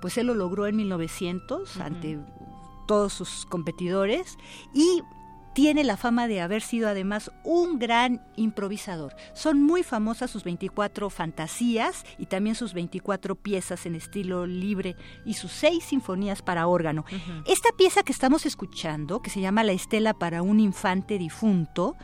[0.00, 2.18] Pues él lo logró en 1900 ante
[2.86, 4.36] todos sus competidores
[4.74, 5.02] y
[5.54, 9.14] tiene la fama de haber sido además un gran improvisador.
[9.32, 15.34] Son muy famosas sus 24 fantasías y también sus 24 piezas en estilo libre y
[15.34, 17.04] sus seis sinfonías para órgano.
[17.46, 21.96] Esta pieza que estamos escuchando, que se llama La Estela para un infante difunto,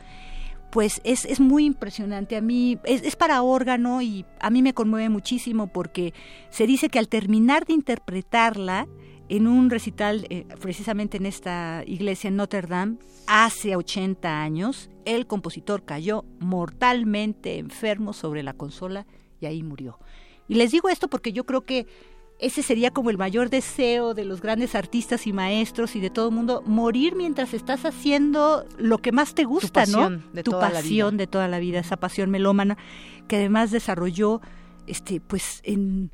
[0.71, 2.37] pues es, es, muy impresionante.
[2.37, 6.13] A mí es, es, para órgano y a mí me conmueve muchísimo porque
[6.49, 8.87] se dice que al terminar de interpretarla,
[9.31, 12.97] en un recital eh, precisamente en esta iglesia en Notre Dame
[13.27, 19.07] hace 80 años, el compositor cayó mortalmente enfermo sobre la consola
[19.39, 19.99] y ahí murió.
[20.49, 21.87] Y les digo esto porque yo creo que
[22.39, 26.27] ese sería como el mayor deseo de los grandes artistas y maestros y de todo
[26.27, 30.09] el mundo, morir mientras estás haciendo lo que más te gusta, tu ¿no?
[30.33, 32.77] De tu toda pasión la de toda la vida, esa pasión melómana
[33.29, 34.41] que además desarrolló
[34.87, 36.11] este pues en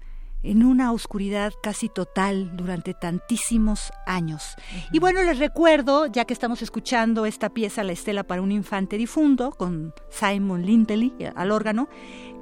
[0.47, 4.55] en una oscuridad casi total durante tantísimos años.
[4.91, 8.97] Y bueno, les recuerdo, ya que estamos escuchando esta pieza, La Estela para un Infante
[8.97, 11.89] Difunto, con Simon Lindley al órgano,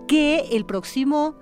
[0.07, 1.35] que el próximo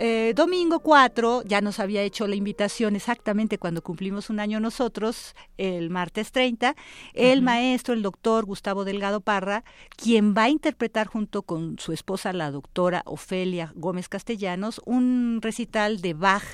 [0.00, 5.34] eh, domingo 4 ya nos había hecho la invitación exactamente cuando cumplimos un año nosotros,
[5.56, 6.76] el martes 30,
[7.14, 9.64] el maestro, el doctor Gustavo Delgado Parra,
[9.96, 16.00] quien va a interpretar junto con su esposa, la doctora Ofelia Gómez Castellanos, un recital
[16.00, 16.44] de Bach,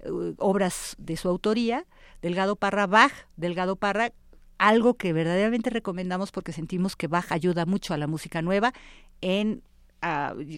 [0.00, 1.86] eh, obras de su autoría,
[2.20, 4.12] Delgado Parra Bach, Delgado Parra,
[4.58, 8.74] algo que verdaderamente recomendamos porque sentimos que Bach ayuda mucho a la música nueva
[9.22, 9.62] en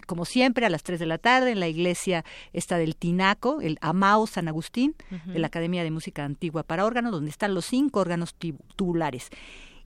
[0.05, 3.77] como siempre, a las 3 de la tarde en la iglesia esta del Tinaco, el
[3.81, 4.95] Amao San Agustín,
[5.25, 8.35] de la Academia de Música Antigua para órgano, donde están los cinco órganos
[8.75, 9.29] tubulares.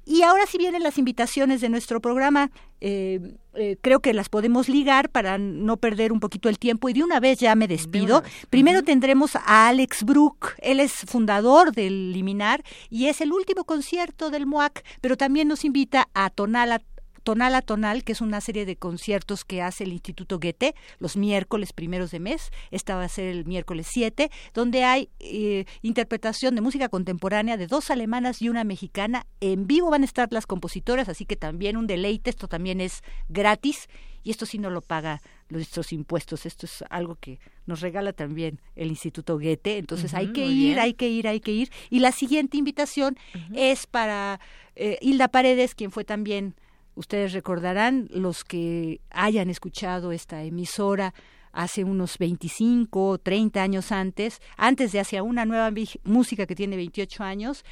[0.08, 2.50] Y ahora sí vienen las invitaciones de nuestro programa.
[2.80, 3.20] Eh,
[3.56, 7.04] eh, creo que las podemos ligar para no perder un poquito el tiempo y de
[7.04, 8.24] una vez ya me despido.
[8.50, 14.30] Primero tendremos a Alex Brook, él es fundador del Liminar y es el último concierto
[14.30, 16.82] del MOAC, pero también nos invita a Tonala
[17.28, 21.18] Tonal a Tonal, que es una serie de conciertos que hace el Instituto Goethe los
[21.18, 22.52] miércoles primeros de mes.
[22.72, 27.68] Esta va a ser el miércoles 7, donde hay eh, interpretación de música contemporánea de
[27.68, 29.26] dos alemanas y una mexicana.
[29.42, 32.30] En vivo van a estar las compositoras, así que también un deleite.
[32.30, 33.90] Esto también es gratis
[34.24, 36.46] y esto sí no lo paga nuestros impuestos.
[36.46, 39.80] Esto es algo que nos regala también el Instituto Goethe.
[39.80, 41.72] Entonces hay que ir, hay que ir, hay que ir.
[41.90, 43.18] Y la siguiente invitación
[43.54, 44.40] es para
[44.78, 46.56] eh, Hilda Paredes, quien fue también
[46.98, 51.14] Ustedes recordarán, los que hayan escuchado esta emisora
[51.52, 55.72] hace unos 25 o 30 años antes, antes de hacia una nueva
[56.04, 57.64] música que tiene 28 años,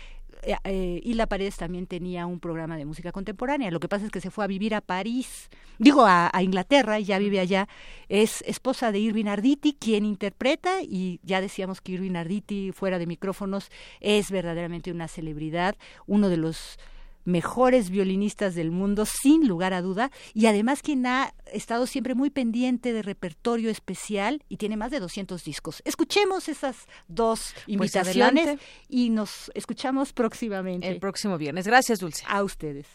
[0.43, 3.72] eh, eh, y la Paredes también tenía un programa de música contemporánea.
[3.72, 5.49] Lo que pasa es que se fue a vivir a París,
[5.80, 7.68] digo a, Inglaterra, y ya vive allá.
[8.10, 13.07] Es esposa de Irving Arditi, quien interpreta, y ya decíamos que Irving Arditi, fuera de
[13.07, 13.72] micrófonos,
[14.02, 15.76] es verdaderamente una celebridad,
[16.06, 16.77] uno de los
[17.26, 22.30] mejores violinistas del mundo, sin lugar a duda, y además quien ha estado siempre muy
[22.30, 25.81] pendiente de repertorio especial y tiene más de 200 discos.
[25.85, 30.88] Escuchemos esas dos pues invitaciones y nos escuchamos próximamente.
[30.88, 31.68] El próximo viernes.
[31.68, 32.23] Gracias, Dulce.
[32.27, 32.88] A ustedes.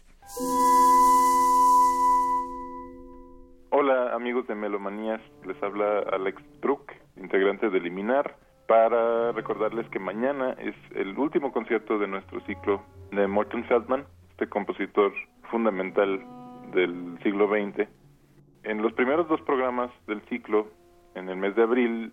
[3.70, 5.20] Hola, amigos de Melomanías.
[5.46, 8.36] Les habla Alex Brook, integrante de Liminar
[8.70, 12.80] para recordarles que mañana es el último concierto de nuestro ciclo
[13.10, 14.04] de Morton Feldman,
[14.40, 15.12] este compositor
[15.50, 16.18] fundamental
[16.72, 17.86] del siglo XX.
[18.62, 20.68] En los primeros dos programas del ciclo,
[21.14, 22.10] en el mes de abril,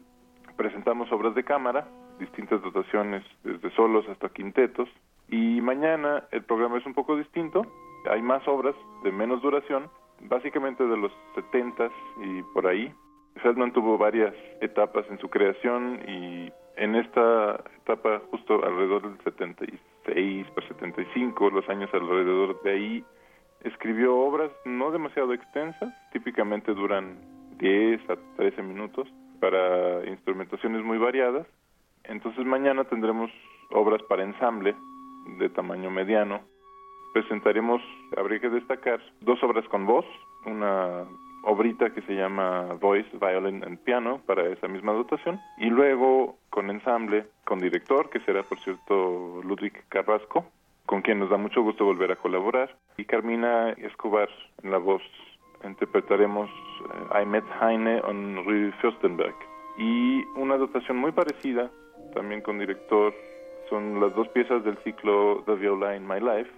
[0.57, 1.87] presentamos obras de cámara,
[2.19, 4.89] distintas dotaciones, desde solos hasta quintetos,
[5.29, 7.65] y mañana el programa es un poco distinto,
[8.11, 8.75] hay más obras
[9.05, 9.89] de menos duración,
[10.19, 11.89] básicamente de los 70
[12.25, 12.93] y por ahí.
[13.41, 19.79] Feldman tuvo varias etapas en su creación y en esta etapa justo alrededor del 76
[20.07, 23.05] o 75, los años alrededor de ahí,
[23.63, 27.17] escribió obras no demasiado extensas, típicamente duran
[27.57, 29.07] 10 a 13 minutos,
[29.39, 31.47] para instrumentaciones muy variadas.
[32.03, 33.31] Entonces mañana tendremos
[33.71, 34.75] obras para ensamble
[35.39, 36.41] de tamaño mediano.
[37.13, 37.81] Presentaremos,
[38.15, 40.05] habría que destacar, dos obras con voz,
[40.45, 41.05] una
[41.47, 45.39] obrita que se llama Voice, Violin and Piano para esa misma dotación.
[45.57, 50.45] Y luego con ensamble, con director que será por cierto Ludwig Carrasco,
[50.85, 52.75] con quien nos da mucho gusto volver a colaborar.
[52.97, 54.29] Y Carmina Escobar
[54.63, 55.01] en la voz
[55.63, 59.35] interpretaremos eh, I Met Heine on Rue Fürstenberg.
[59.77, 61.69] Y una dotación muy parecida
[62.13, 63.13] también con director
[63.69, 66.51] son las dos piezas del ciclo The Viola in My Life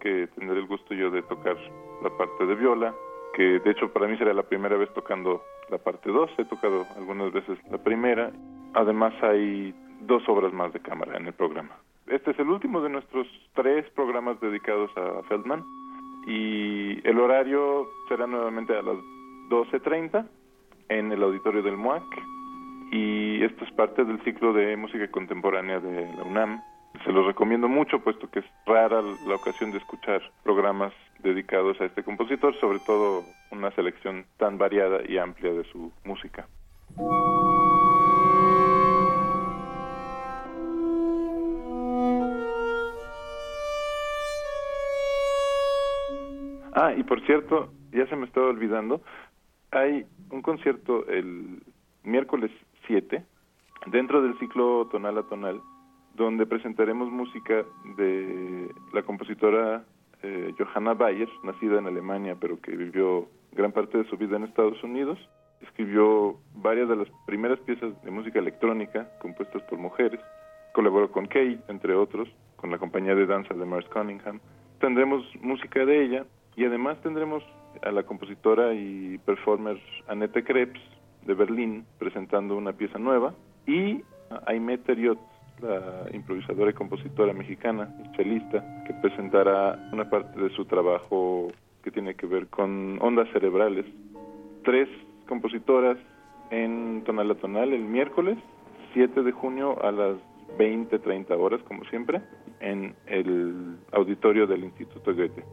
[0.00, 1.56] que tendré el gusto yo de tocar
[2.02, 2.92] la parte de viola
[3.34, 6.86] que de hecho para mí será la primera vez tocando la parte 2, he tocado
[6.96, 8.30] algunas veces la primera,
[8.74, 11.76] además hay dos obras más de cámara en el programa.
[12.06, 15.64] Este es el último de nuestros tres programas dedicados a Feldman
[16.26, 18.96] y el horario será nuevamente a las
[19.48, 20.26] 12.30
[20.88, 22.02] en el auditorio del MUAC
[22.92, 26.62] y esto es parte del ciclo de música contemporánea de la UNAM.
[27.04, 31.86] Se los recomiendo mucho puesto que es rara la ocasión de escuchar programas dedicados a
[31.86, 36.46] este compositor, sobre todo una selección tan variada y amplia de su música.
[46.74, 49.02] Ah, y por cierto, ya se me estaba olvidando,
[49.70, 51.62] hay un concierto el
[52.02, 52.50] miércoles
[52.86, 53.22] 7
[53.86, 55.60] dentro del ciclo Tonal a Tonal,
[56.14, 57.64] donde presentaremos música
[57.96, 59.84] de la compositora
[60.22, 64.44] eh, Johanna Bayer, nacida en Alemania pero que vivió gran parte de su vida en
[64.44, 65.18] Estados Unidos.
[65.60, 70.20] Escribió varias de las primeras piezas de música electrónica compuestas por mujeres.
[70.74, 74.40] Colaboró con Kate, entre otros, con la compañía de danza de Mars Cunningham.
[74.80, 76.24] Tendremos música de ella
[76.56, 77.44] y además tendremos
[77.82, 80.80] a la compositora y performer Annette Krebs
[81.26, 83.34] de Berlín presentando una pieza nueva
[83.66, 85.18] y a Aimee Theriot
[85.62, 91.50] la improvisadora y compositora mexicana, chelista, que presentará una parte de su trabajo
[91.82, 93.86] que tiene que ver con ondas cerebrales.
[94.64, 94.88] Tres
[95.26, 95.96] compositoras
[96.50, 98.38] en Tonal a Tonal el miércoles
[98.92, 100.16] 7 de junio a las
[100.58, 102.20] 20, 30 horas, como siempre,
[102.60, 105.44] en el auditorio del Instituto Goethe.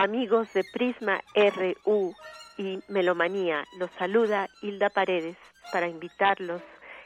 [0.00, 2.14] Amigos de Prisma RU
[2.56, 5.36] y Melomanía, los saluda Hilda Paredes
[5.72, 6.62] para invitarlos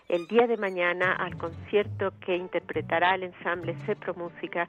[0.09, 4.69] el día de mañana al concierto que interpretará el ensamble Cepro Música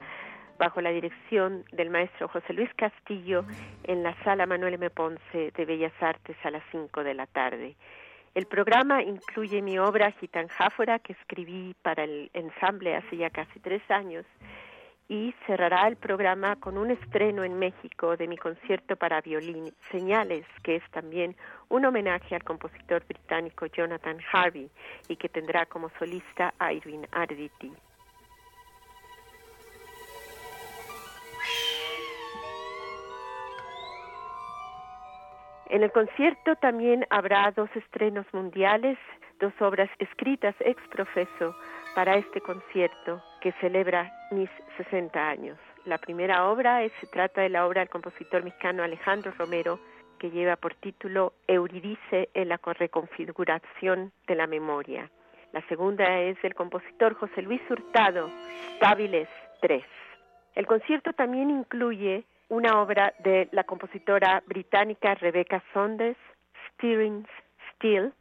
[0.58, 3.44] bajo la dirección del maestro José Luis Castillo
[3.84, 4.90] en la sala Manuel M.
[4.90, 7.76] Ponce de Bellas Artes a las 5 de la tarde.
[8.34, 13.88] El programa incluye mi obra Gitanjáfora que escribí para el ensamble hace ya casi tres
[13.88, 14.26] años
[15.08, 20.44] y cerrará el programa con un estreno en México de mi concierto para violín Señales,
[20.62, 21.36] que es también
[21.68, 24.68] un homenaje al compositor británico Jonathan Harvey
[25.08, 27.72] y que tendrá como solista a Irving Arditi.
[35.68, 38.98] En el concierto también habrá dos estrenos mundiales,
[39.40, 41.56] dos obras escritas ex profeso
[41.94, 45.56] para este concierto que celebra mis 60 años.
[45.84, 49.78] La primera obra se trata de la obra del compositor mexicano Alejandro Romero,
[50.18, 55.08] que lleva por título Euridice en la reconfiguración de la memoria.
[55.52, 58.28] La segunda es del compositor José Luis Hurtado,
[58.80, 59.28] Tábiles
[59.60, 59.84] 3.
[60.56, 66.18] El concierto también incluye una obra de la compositora británica Rebecca Saunders,
[66.72, 67.24] Steering
[67.76, 68.12] Still,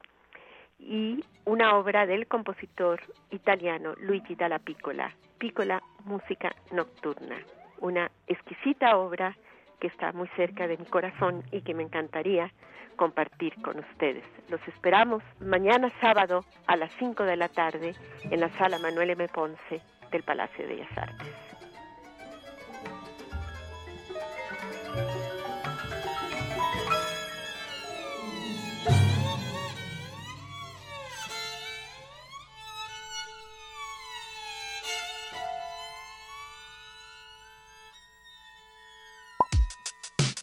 [0.77, 3.01] y una obra del compositor
[3.31, 7.37] italiano Luigi Dalla Piccola, Piccola Música Nocturna,
[7.79, 9.37] una exquisita obra
[9.79, 12.51] que está muy cerca de mi corazón y que me encantaría
[12.95, 14.23] compartir con ustedes.
[14.49, 17.93] Los esperamos mañana sábado a las 5 de la tarde
[18.23, 19.27] en la sala Manuel M.
[19.27, 19.81] Ponce
[20.11, 21.54] del Palacio de Bellas Artes.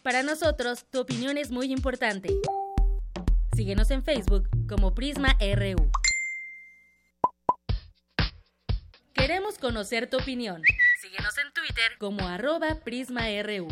[0.03, 2.27] Para nosotros, tu opinión es muy importante.
[3.55, 5.89] Síguenos en Facebook como Prisma RU.
[9.13, 10.61] Queremos conocer tu opinión.
[11.01, 13.69] Síguenos en Twitter como arroba PrismaRU.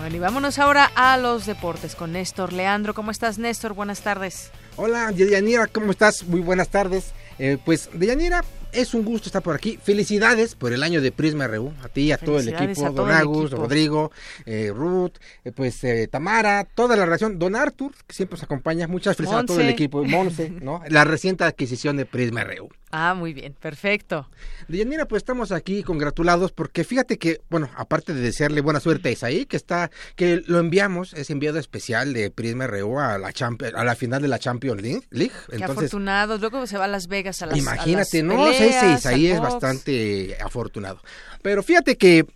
[0.00, 2.94] Bueno, y vámonos ahora a los deportes con Néstor Leandro.
[2.94, 3.74] ¿Cómo estás, Néstor?
[3.74, 4.50] Buenas tardes.
[4.78, 6.22] Hola, Yanira, ¿cómo estás?
[6.24, 7.04] Muy buenas tardes.
[7.38, 8.42] Eh, pues, Yanira,
[8.76, 9.78] es un gusto estar por aquí.
[9.82, 11.72] Felicidades por el año de Prisma RU.
[11.82, 12.90] A ti, a todo el equipo.
[12.90, 14.12] Don Agus, Rodrigo,
[14.44, 15.14] eh, Ruth,
[15.44, 17.38] eh, pues eh, Tamara, toda la relación.
[17.38, 18.86] Don Arthur, que siempre nos acompaña.
[18.86, 20.04] Muchas felicidades a todo el equipo.
[20.04, 20.82] Monse, ¿no?
[20.88, 22.68] La reciente adquisición de Prisma RU.
[22.92, 24.28] Ah, muy bien, perfecto.
[24.68, 29.12] Deyanira, pues estamos aquí congratulados porque fíjate que, bueno, aparte de desearle buena suerte a
[29.12, 33.32] Isaí, que está, que lo enviamos, es enviado especial de Prisma RU a la,
[33.74, 34.80] a la final de la Champions
[35.10, 35.32] League.
[35.50, 38.48] Qué afortunados, luego se va a Las Vegas a las Imagínate, ¿no?
[38.48, 41.00] ese Isaí es bastante afortunado.
[41.42, 42.26] Pero fíjate que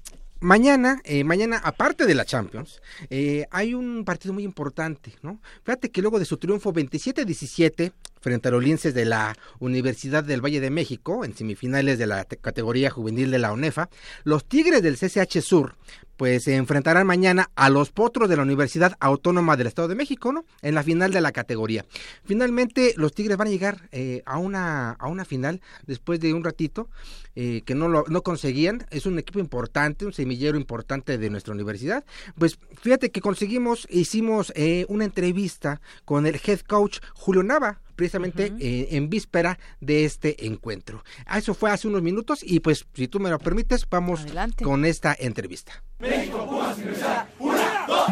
[0.43, 2.81] Mañana, eh, mañana, aparte de la Champions,
[3.11, 5.39] eh, hay un partido muy importante, ¿no?
[5.65, 7.93] Fíjate que luego de su triunfo 27-17
[8.23, 12.25] frente a los linces de la Universidad del Valle de México, en semifinales de la
[12.25, 13.91] categoría juvenil de la UNEFA,
[14.25, 15.77] los Tigres del CCH Sur
[16.21, 20.33] pues se enfrentarán mañana a los potros de la Universidad Autónoma del Estado de México,
[20.33, 20.45] ¿no?
[20.61, 21.87] En la final de la categoría.
[22.25, 26.45] Finalmente, los Tigres van a llegar eh, a, una, a una final después de un
[26.45, 26.91] ratito
[27.37, 28.85] eh, que no, lo, no conseguían.
[28.91, 32.05] Es un equipo importante, un semillero importante de nuestra universidad.
[32.39, 38.55] Pues fíjate que conseguimos, hicimos eh, una entrevista con el head coach Julio Nava, precisamente
[38.97, 41.05] en víspera de este encuentro.
[41.37, 44.27] Eso fue hace unos minutos y pues si tú me lo permites, vamos
[44.63, 45.83] con esta entrevista.
[45.99, 47.29] México, Pumas, Universidad.
[47.39, 48.09] Una, dos,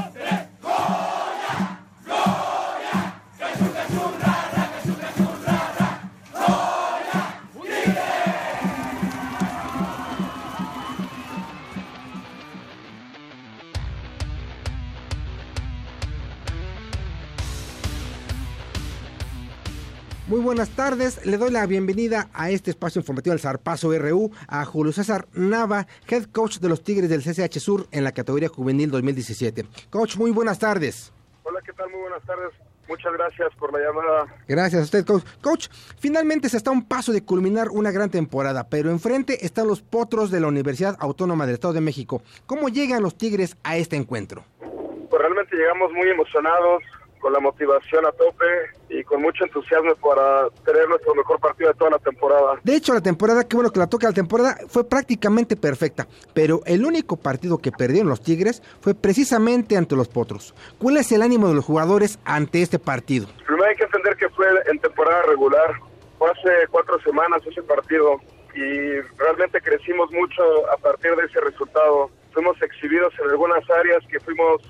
[20.28, 24.62] Muy buenas tardes, le doy la bienvenida a este espacio informativo del Zarpazo RU a
[24.66, 28.90] Julio César Nava, head coach de los Tigres del CCH Sur en la categoría juvenil
[28.90, 29.64] 2017.
[29.88, 31.14] Coach, muy buenas tardes.
[31.44, 31.88] Hola, ¿qué tal?
[31.90, 32.50] Muy buenas tardes.
[32.86, 34.26] Muchas gracias por la llamada.
[34.46, 35.24] Gracias a usted, coach.
[35.40, 35.68] Coach,
[35.98, 39.80] finalmente se está a un paso de culminar una gran temporada, pero enfrente están los
[39.80, 42.20] potros de la Universidad Autónoma del Estado de México.
[42.44, 44.44] ¿Cómo llegan los Tigres a este encuentro?
[44.58, 46.82] Pues realmente llegamos muy emocionados,
[47.18, 48.44] con la motivación a tope
[48.88, 52.58] y con mucho entusiasmo para tener nuestro mejor partido de toda la temporada.
[52.62, 56.60] De hecho, la temporada, qué bueno que la toca la temporada, fue prácticamente perfecta, pero
[56.66, 60.54] el único partido que perdieron los Tigres fue precisamente ante los Potros.
[60.78, 63.26] ¿Cuál es el ánimo de los jugadores ante este partido?
[63.46, 65.74] Primero hay que entender que fue en temporada regular,
[66.18, 68.20] fue hace cuatro semanas ese partido
[68.54, 70.42] y realmente crecimos mucho
[70.72, 72.10] a partir de ese resultado.
[72.32, 74.62] Fuimos exhibidos en algunas áreas que fuimos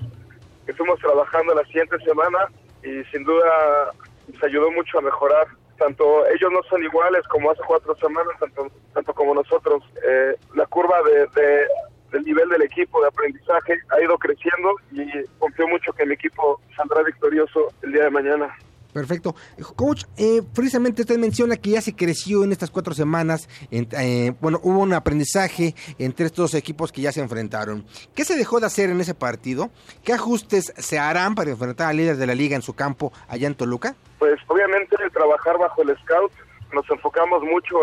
[0.73, 2.47] fuimos trabajando la siguiente semana
[2.83, 3.91] y sin duda
[4.31, 5.47] nos ayudó mucho a mejorar.
[5.77, 9.83] Tanto ellos no son iguales como hace cuatro semanas, tanto, tanto como nosotros.
[10.05, 11.67] Eh, la curva de,
[12.11, 15.05] del nivel del equipo de aprendizaje ha ido creciendo y
[15.39, 18.55] confío mucho que mi equipo saldrá victorioso el día de mañana.
[18.99, 19.33] Perfecto.
[19.77, 23.47] Coach, eh, precisamente usted menciona que ya se creció en estas cuatro semanas.
[23.71, 27.85] Eh, bueno, hubo un aprendizaje entre estos equipos que ya se enfrentaron.
[28.13, 29.69] ¿Qué se dejó de hacer en ese partido?
[30.03, 33.47] ¿Qué ajustes se harán para enfrentar al líder de la liga en su campo allá
[33.47, 33.95] en Toluca?
[34.17, 36.33] Pues obviamente trabajar bajo el scout.
[36.73, 37.77] Nos enfocamos mucho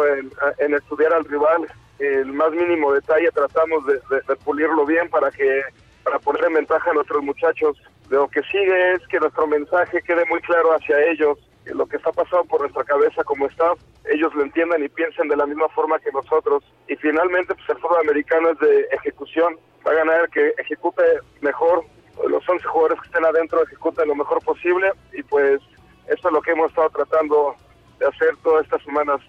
[0.58, 1.66] en, estudiar al rival.
[1.98, 5.62] El más mínimo detalle tratamos de, de pulirlo bien para que
[6.04, 7.78] para poner en ventaja a nuestros muchachos
[8.08, 11.96] lo que sigue es que nuestro mensaje quede muy claro hacia ellos, que lo que
[11.96, 13.78] está pasando por nuestra cabeza como staff,
[14.12, 16.62] ellos lo entiendan y piensen de la misma forma que nosotros.
[16.88, 21.02] Y finalmente, pues el fútbol americano es de ejecución, va a ganar el que ejecute
[21.40, 21.84] mejor,
[22.28, 25.60] los 11 jugadores que estén adentro ejecuten lo mejor posible y pues
[26.06, 27.54] eso es lo que hemos estado tratando
[27.98, 29.20] de hacer todas estas semanas.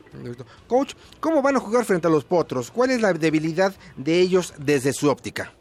[0.68, 2.72] Coach, ¿cómo van a jugar frente a los Potros?
[2.72, 5.52] ¿Cuál es la debilidad de ellos desde su óptica?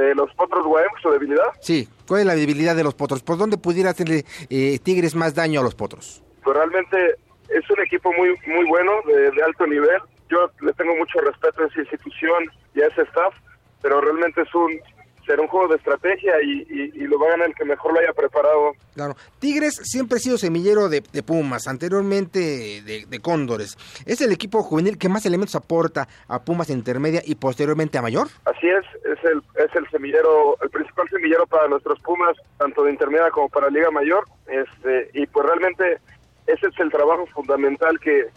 [0.00, 1.46] De los potros Guaem, su debilidad.
[1.60, 3.22] Sí, ¿cuál es la debilidad de los potros?
[3.22, 6.22] ¿Por dónde pudiera hacerle eh, Tigres más daño a los potros?
[6.42, 7.16] Pues realmente
[7.48, 10.00] es un equipo muy muy bueno, de, alto nivel.
[10.28, 12.44] Yo le tengo mucho respeto a esa institución
[12.74, 13.34] y a ese staff,
[13.82, 14.80] pero realmente es un
[15.26, 18.12] será un juego de estrategia y, lo va a ganar el que mejor lo haya
[18.12, 18.72] preparado.
[18.94, 22.38] Claro, Tigres siempre ha sido semillero de, Pumas, anteriormente
[22.82, 23.76] de, Cóndores.
[24.06, 28.28] ¿Es el equipo juvenil que más elementos aporta a Pumas intermedia y posteriormente a mayor?
[28.44, 32.92] Así es, es el, es el semillero, el principal semillero para nuestros Pumas, tanto de
[32.92, 34.24] intermedia como para Liga Mayor.
[34.46, 35.98] Este, y pues realmente
[36.46, 38.28] ese es el trabajo fundamental que,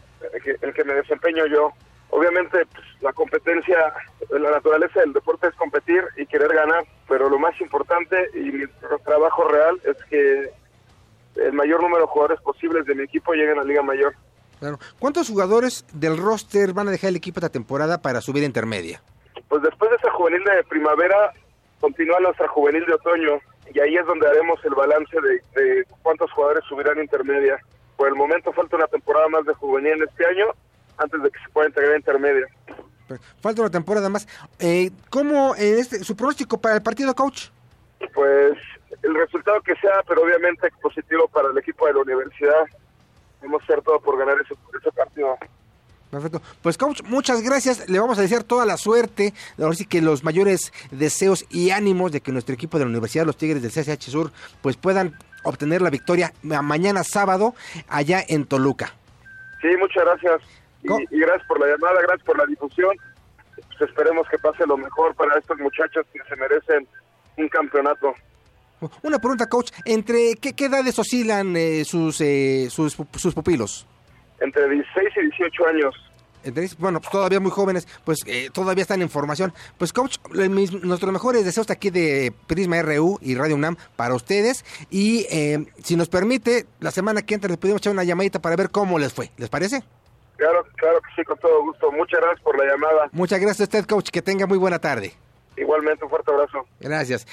[0.43, 1.72] que el que me desempeño yo
[2.14, 3.94] obviamente pues, la competencia,
[4.30, 8.68] la naturaleza del deporte es competir y querer ganar, pero lo más importante y mi
[9.03, 10.52] trabajo real es que
[11.35, 14.14] el mayor número de jugadores posibles de mi equipo lleguen a la Liga Mayor.
[14.60, 14.77] Claro.
[14.99, 19.02] ¿Cuántos jugadores del roster van a dejar el equipo esta temporada para subir a intermedia?
[19.49, 21.34] Pues después de esa juvenil de primavera,
[21.80, 23.40] continúa nuestra juvenil de otoño
[23.73, 27.60] y ahí es donde haremos el balance de, de cuántos jugadores subirán a intermedia.
[27.98, 30.53] Por el momento falta una temporada más de juvenil este año
[30.98, 32.48] antes de que se pueda integrar intermedia.
[33.41, 34.28] Falta una temporada más.
[34.60, 37.49] Eh, ¿Cómo este, su pronóstico para el partido, coach?
[38.14, 38.57] Pues
[39.02, 42.65] el resultado que sea, pero obviamente positivo para el equipo de la universidad.
[43.41, 44.56] Hemos hacer todo por ganar ese,
[44.91, 45.38] partido.
[46.10, 46.41] Perfecto.
[46.61, 47.90] Pues coach, muchas gracias.
[47.90, 52.11] Le vamos a desear toda la suerte, ahora sí que los mayores deseos y ánimos
[52.11, 55.82] de que nuestro equipo de la Universidad Los Tigres del CSH Sur pues puedan obtener
[55.82, 57.56] la victoria mañana sábado
[57.90, 58.94] allá en Toluca.
[59.61, 60.41] Sí, muchas gracias.
[60.84, 62.95] Y, gracias por la llamada, gracias por la difusión.
[63.55, 66.88] Pues esperemos que pase lo mejor para estos muchachos que se merecen
[67.38, 68.14] un campeonato.
[69.01, 69.72] Una pregunta, coach.
[69.85, 73.88] ¿Entre qué, edades oscilan eh, sus, eh, sus, sus pupilos?
[74.39, 75.95] Entre 16 y 18 años.
[76.77, 79.53] Bueno, pues todavía muy jóvenes, pues eh, todavía están en formación.
[79.77, 84.65] Pues coach, nuestros mejores deseos aquí de Prisma RU y Radio UNAM para ustedes.
[84.91, 85.26] Y
[85.81, 88.99] si nos permite, la semana que entra les podemos echar una llamadita para ver cómo
[88.99, 89.31] les fue.
[89.38, 89.84] ¿Les parece?
[90.44, 91.90] Claro, claro que sí, con todo gusto.
[91.94, 93.10] Muchas gracias por la llamada.
[93.14, 94.10] Muchas gracias a usted, coach.
[94.10, 95.14] Que tenga muy buena tarde.
[95.56, 96.68] Igualmente, un fuerte abrazo.
[96.82, 97.26] Gracias.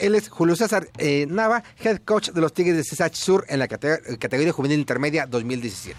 [0.00, 3.60] él es Julio César eh, Nava, head coach de los Tigres de CSH Sur en
[3.60, 5.96] la categoría juvenil intermedia 2017.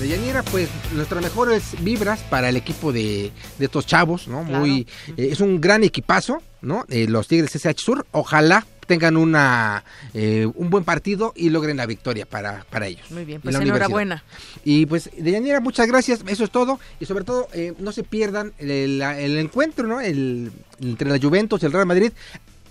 [0.00, 4.44] De Yanira, pues nuestras mejores vibras para el equipo de, estos chavos, ¿no?
[4.44, 4.88] Muy,
[5.18, 6.86] eh, es un gran equipazo, ¿no?
[6.88, 8.06] Eh, los Tigres de CSH Sur.
[8.12, 13.10] Ojalá tengan una eh, un buen partido y logren la victoria para, para ellos.
[13.10, 14.22] Muy bien, pues enhorabuena.
[14.64, 16.78] Y pues, Deyanira, muchas gracias, eso es todo.
[17.00, 19.00] Y sobre todo, eh, no se pierdan el,
[19.38, 20.02] encuentro, ¿no?
[20.02, 22.12] El, entre la Juventus y el Real Madrid,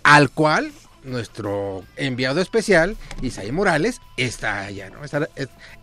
[0.04, 0.72] al cual
[1.04, 5.04] nuestro enviado especial, Isaí Morales, está allá, ¿no?
[5.04, 5.28] Estará,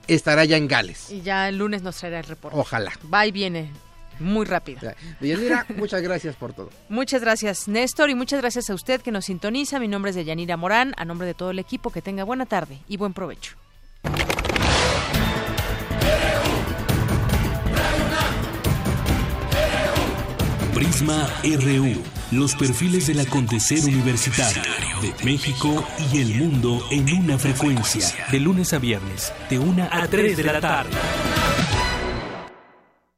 [0.06, 1.10] estará ya en Gales.
[1.10, 2.56] Y ya el lunes nos traerá el reporte.
[2.56, 2.92] Ojalá.
[3.12, 3.72] Va y viene
[4.20, 4.80] muy rápido.
[5.20, 6.70] Deyanira, muchas gracias por todo.
[6.88, 9.78] Muchas gracias, Néstor, y muchas gracias a usted que nos sintoniza.
[9.78, 12.78] Mi nombre es Deyanira Morán, a nombre de todo el equipo, que tenga buena tarde
[12.88, 13.56] y buen provecho.
[20.74, 22.02] Prisma RU.
[22.30, 24.62] los perfiles del acontecer universitario
[25.02, 28.06] de México y el mundo en una frecuencia.
[28.30, 30.90] De lunes a viernes, de una a 3 de la tarde.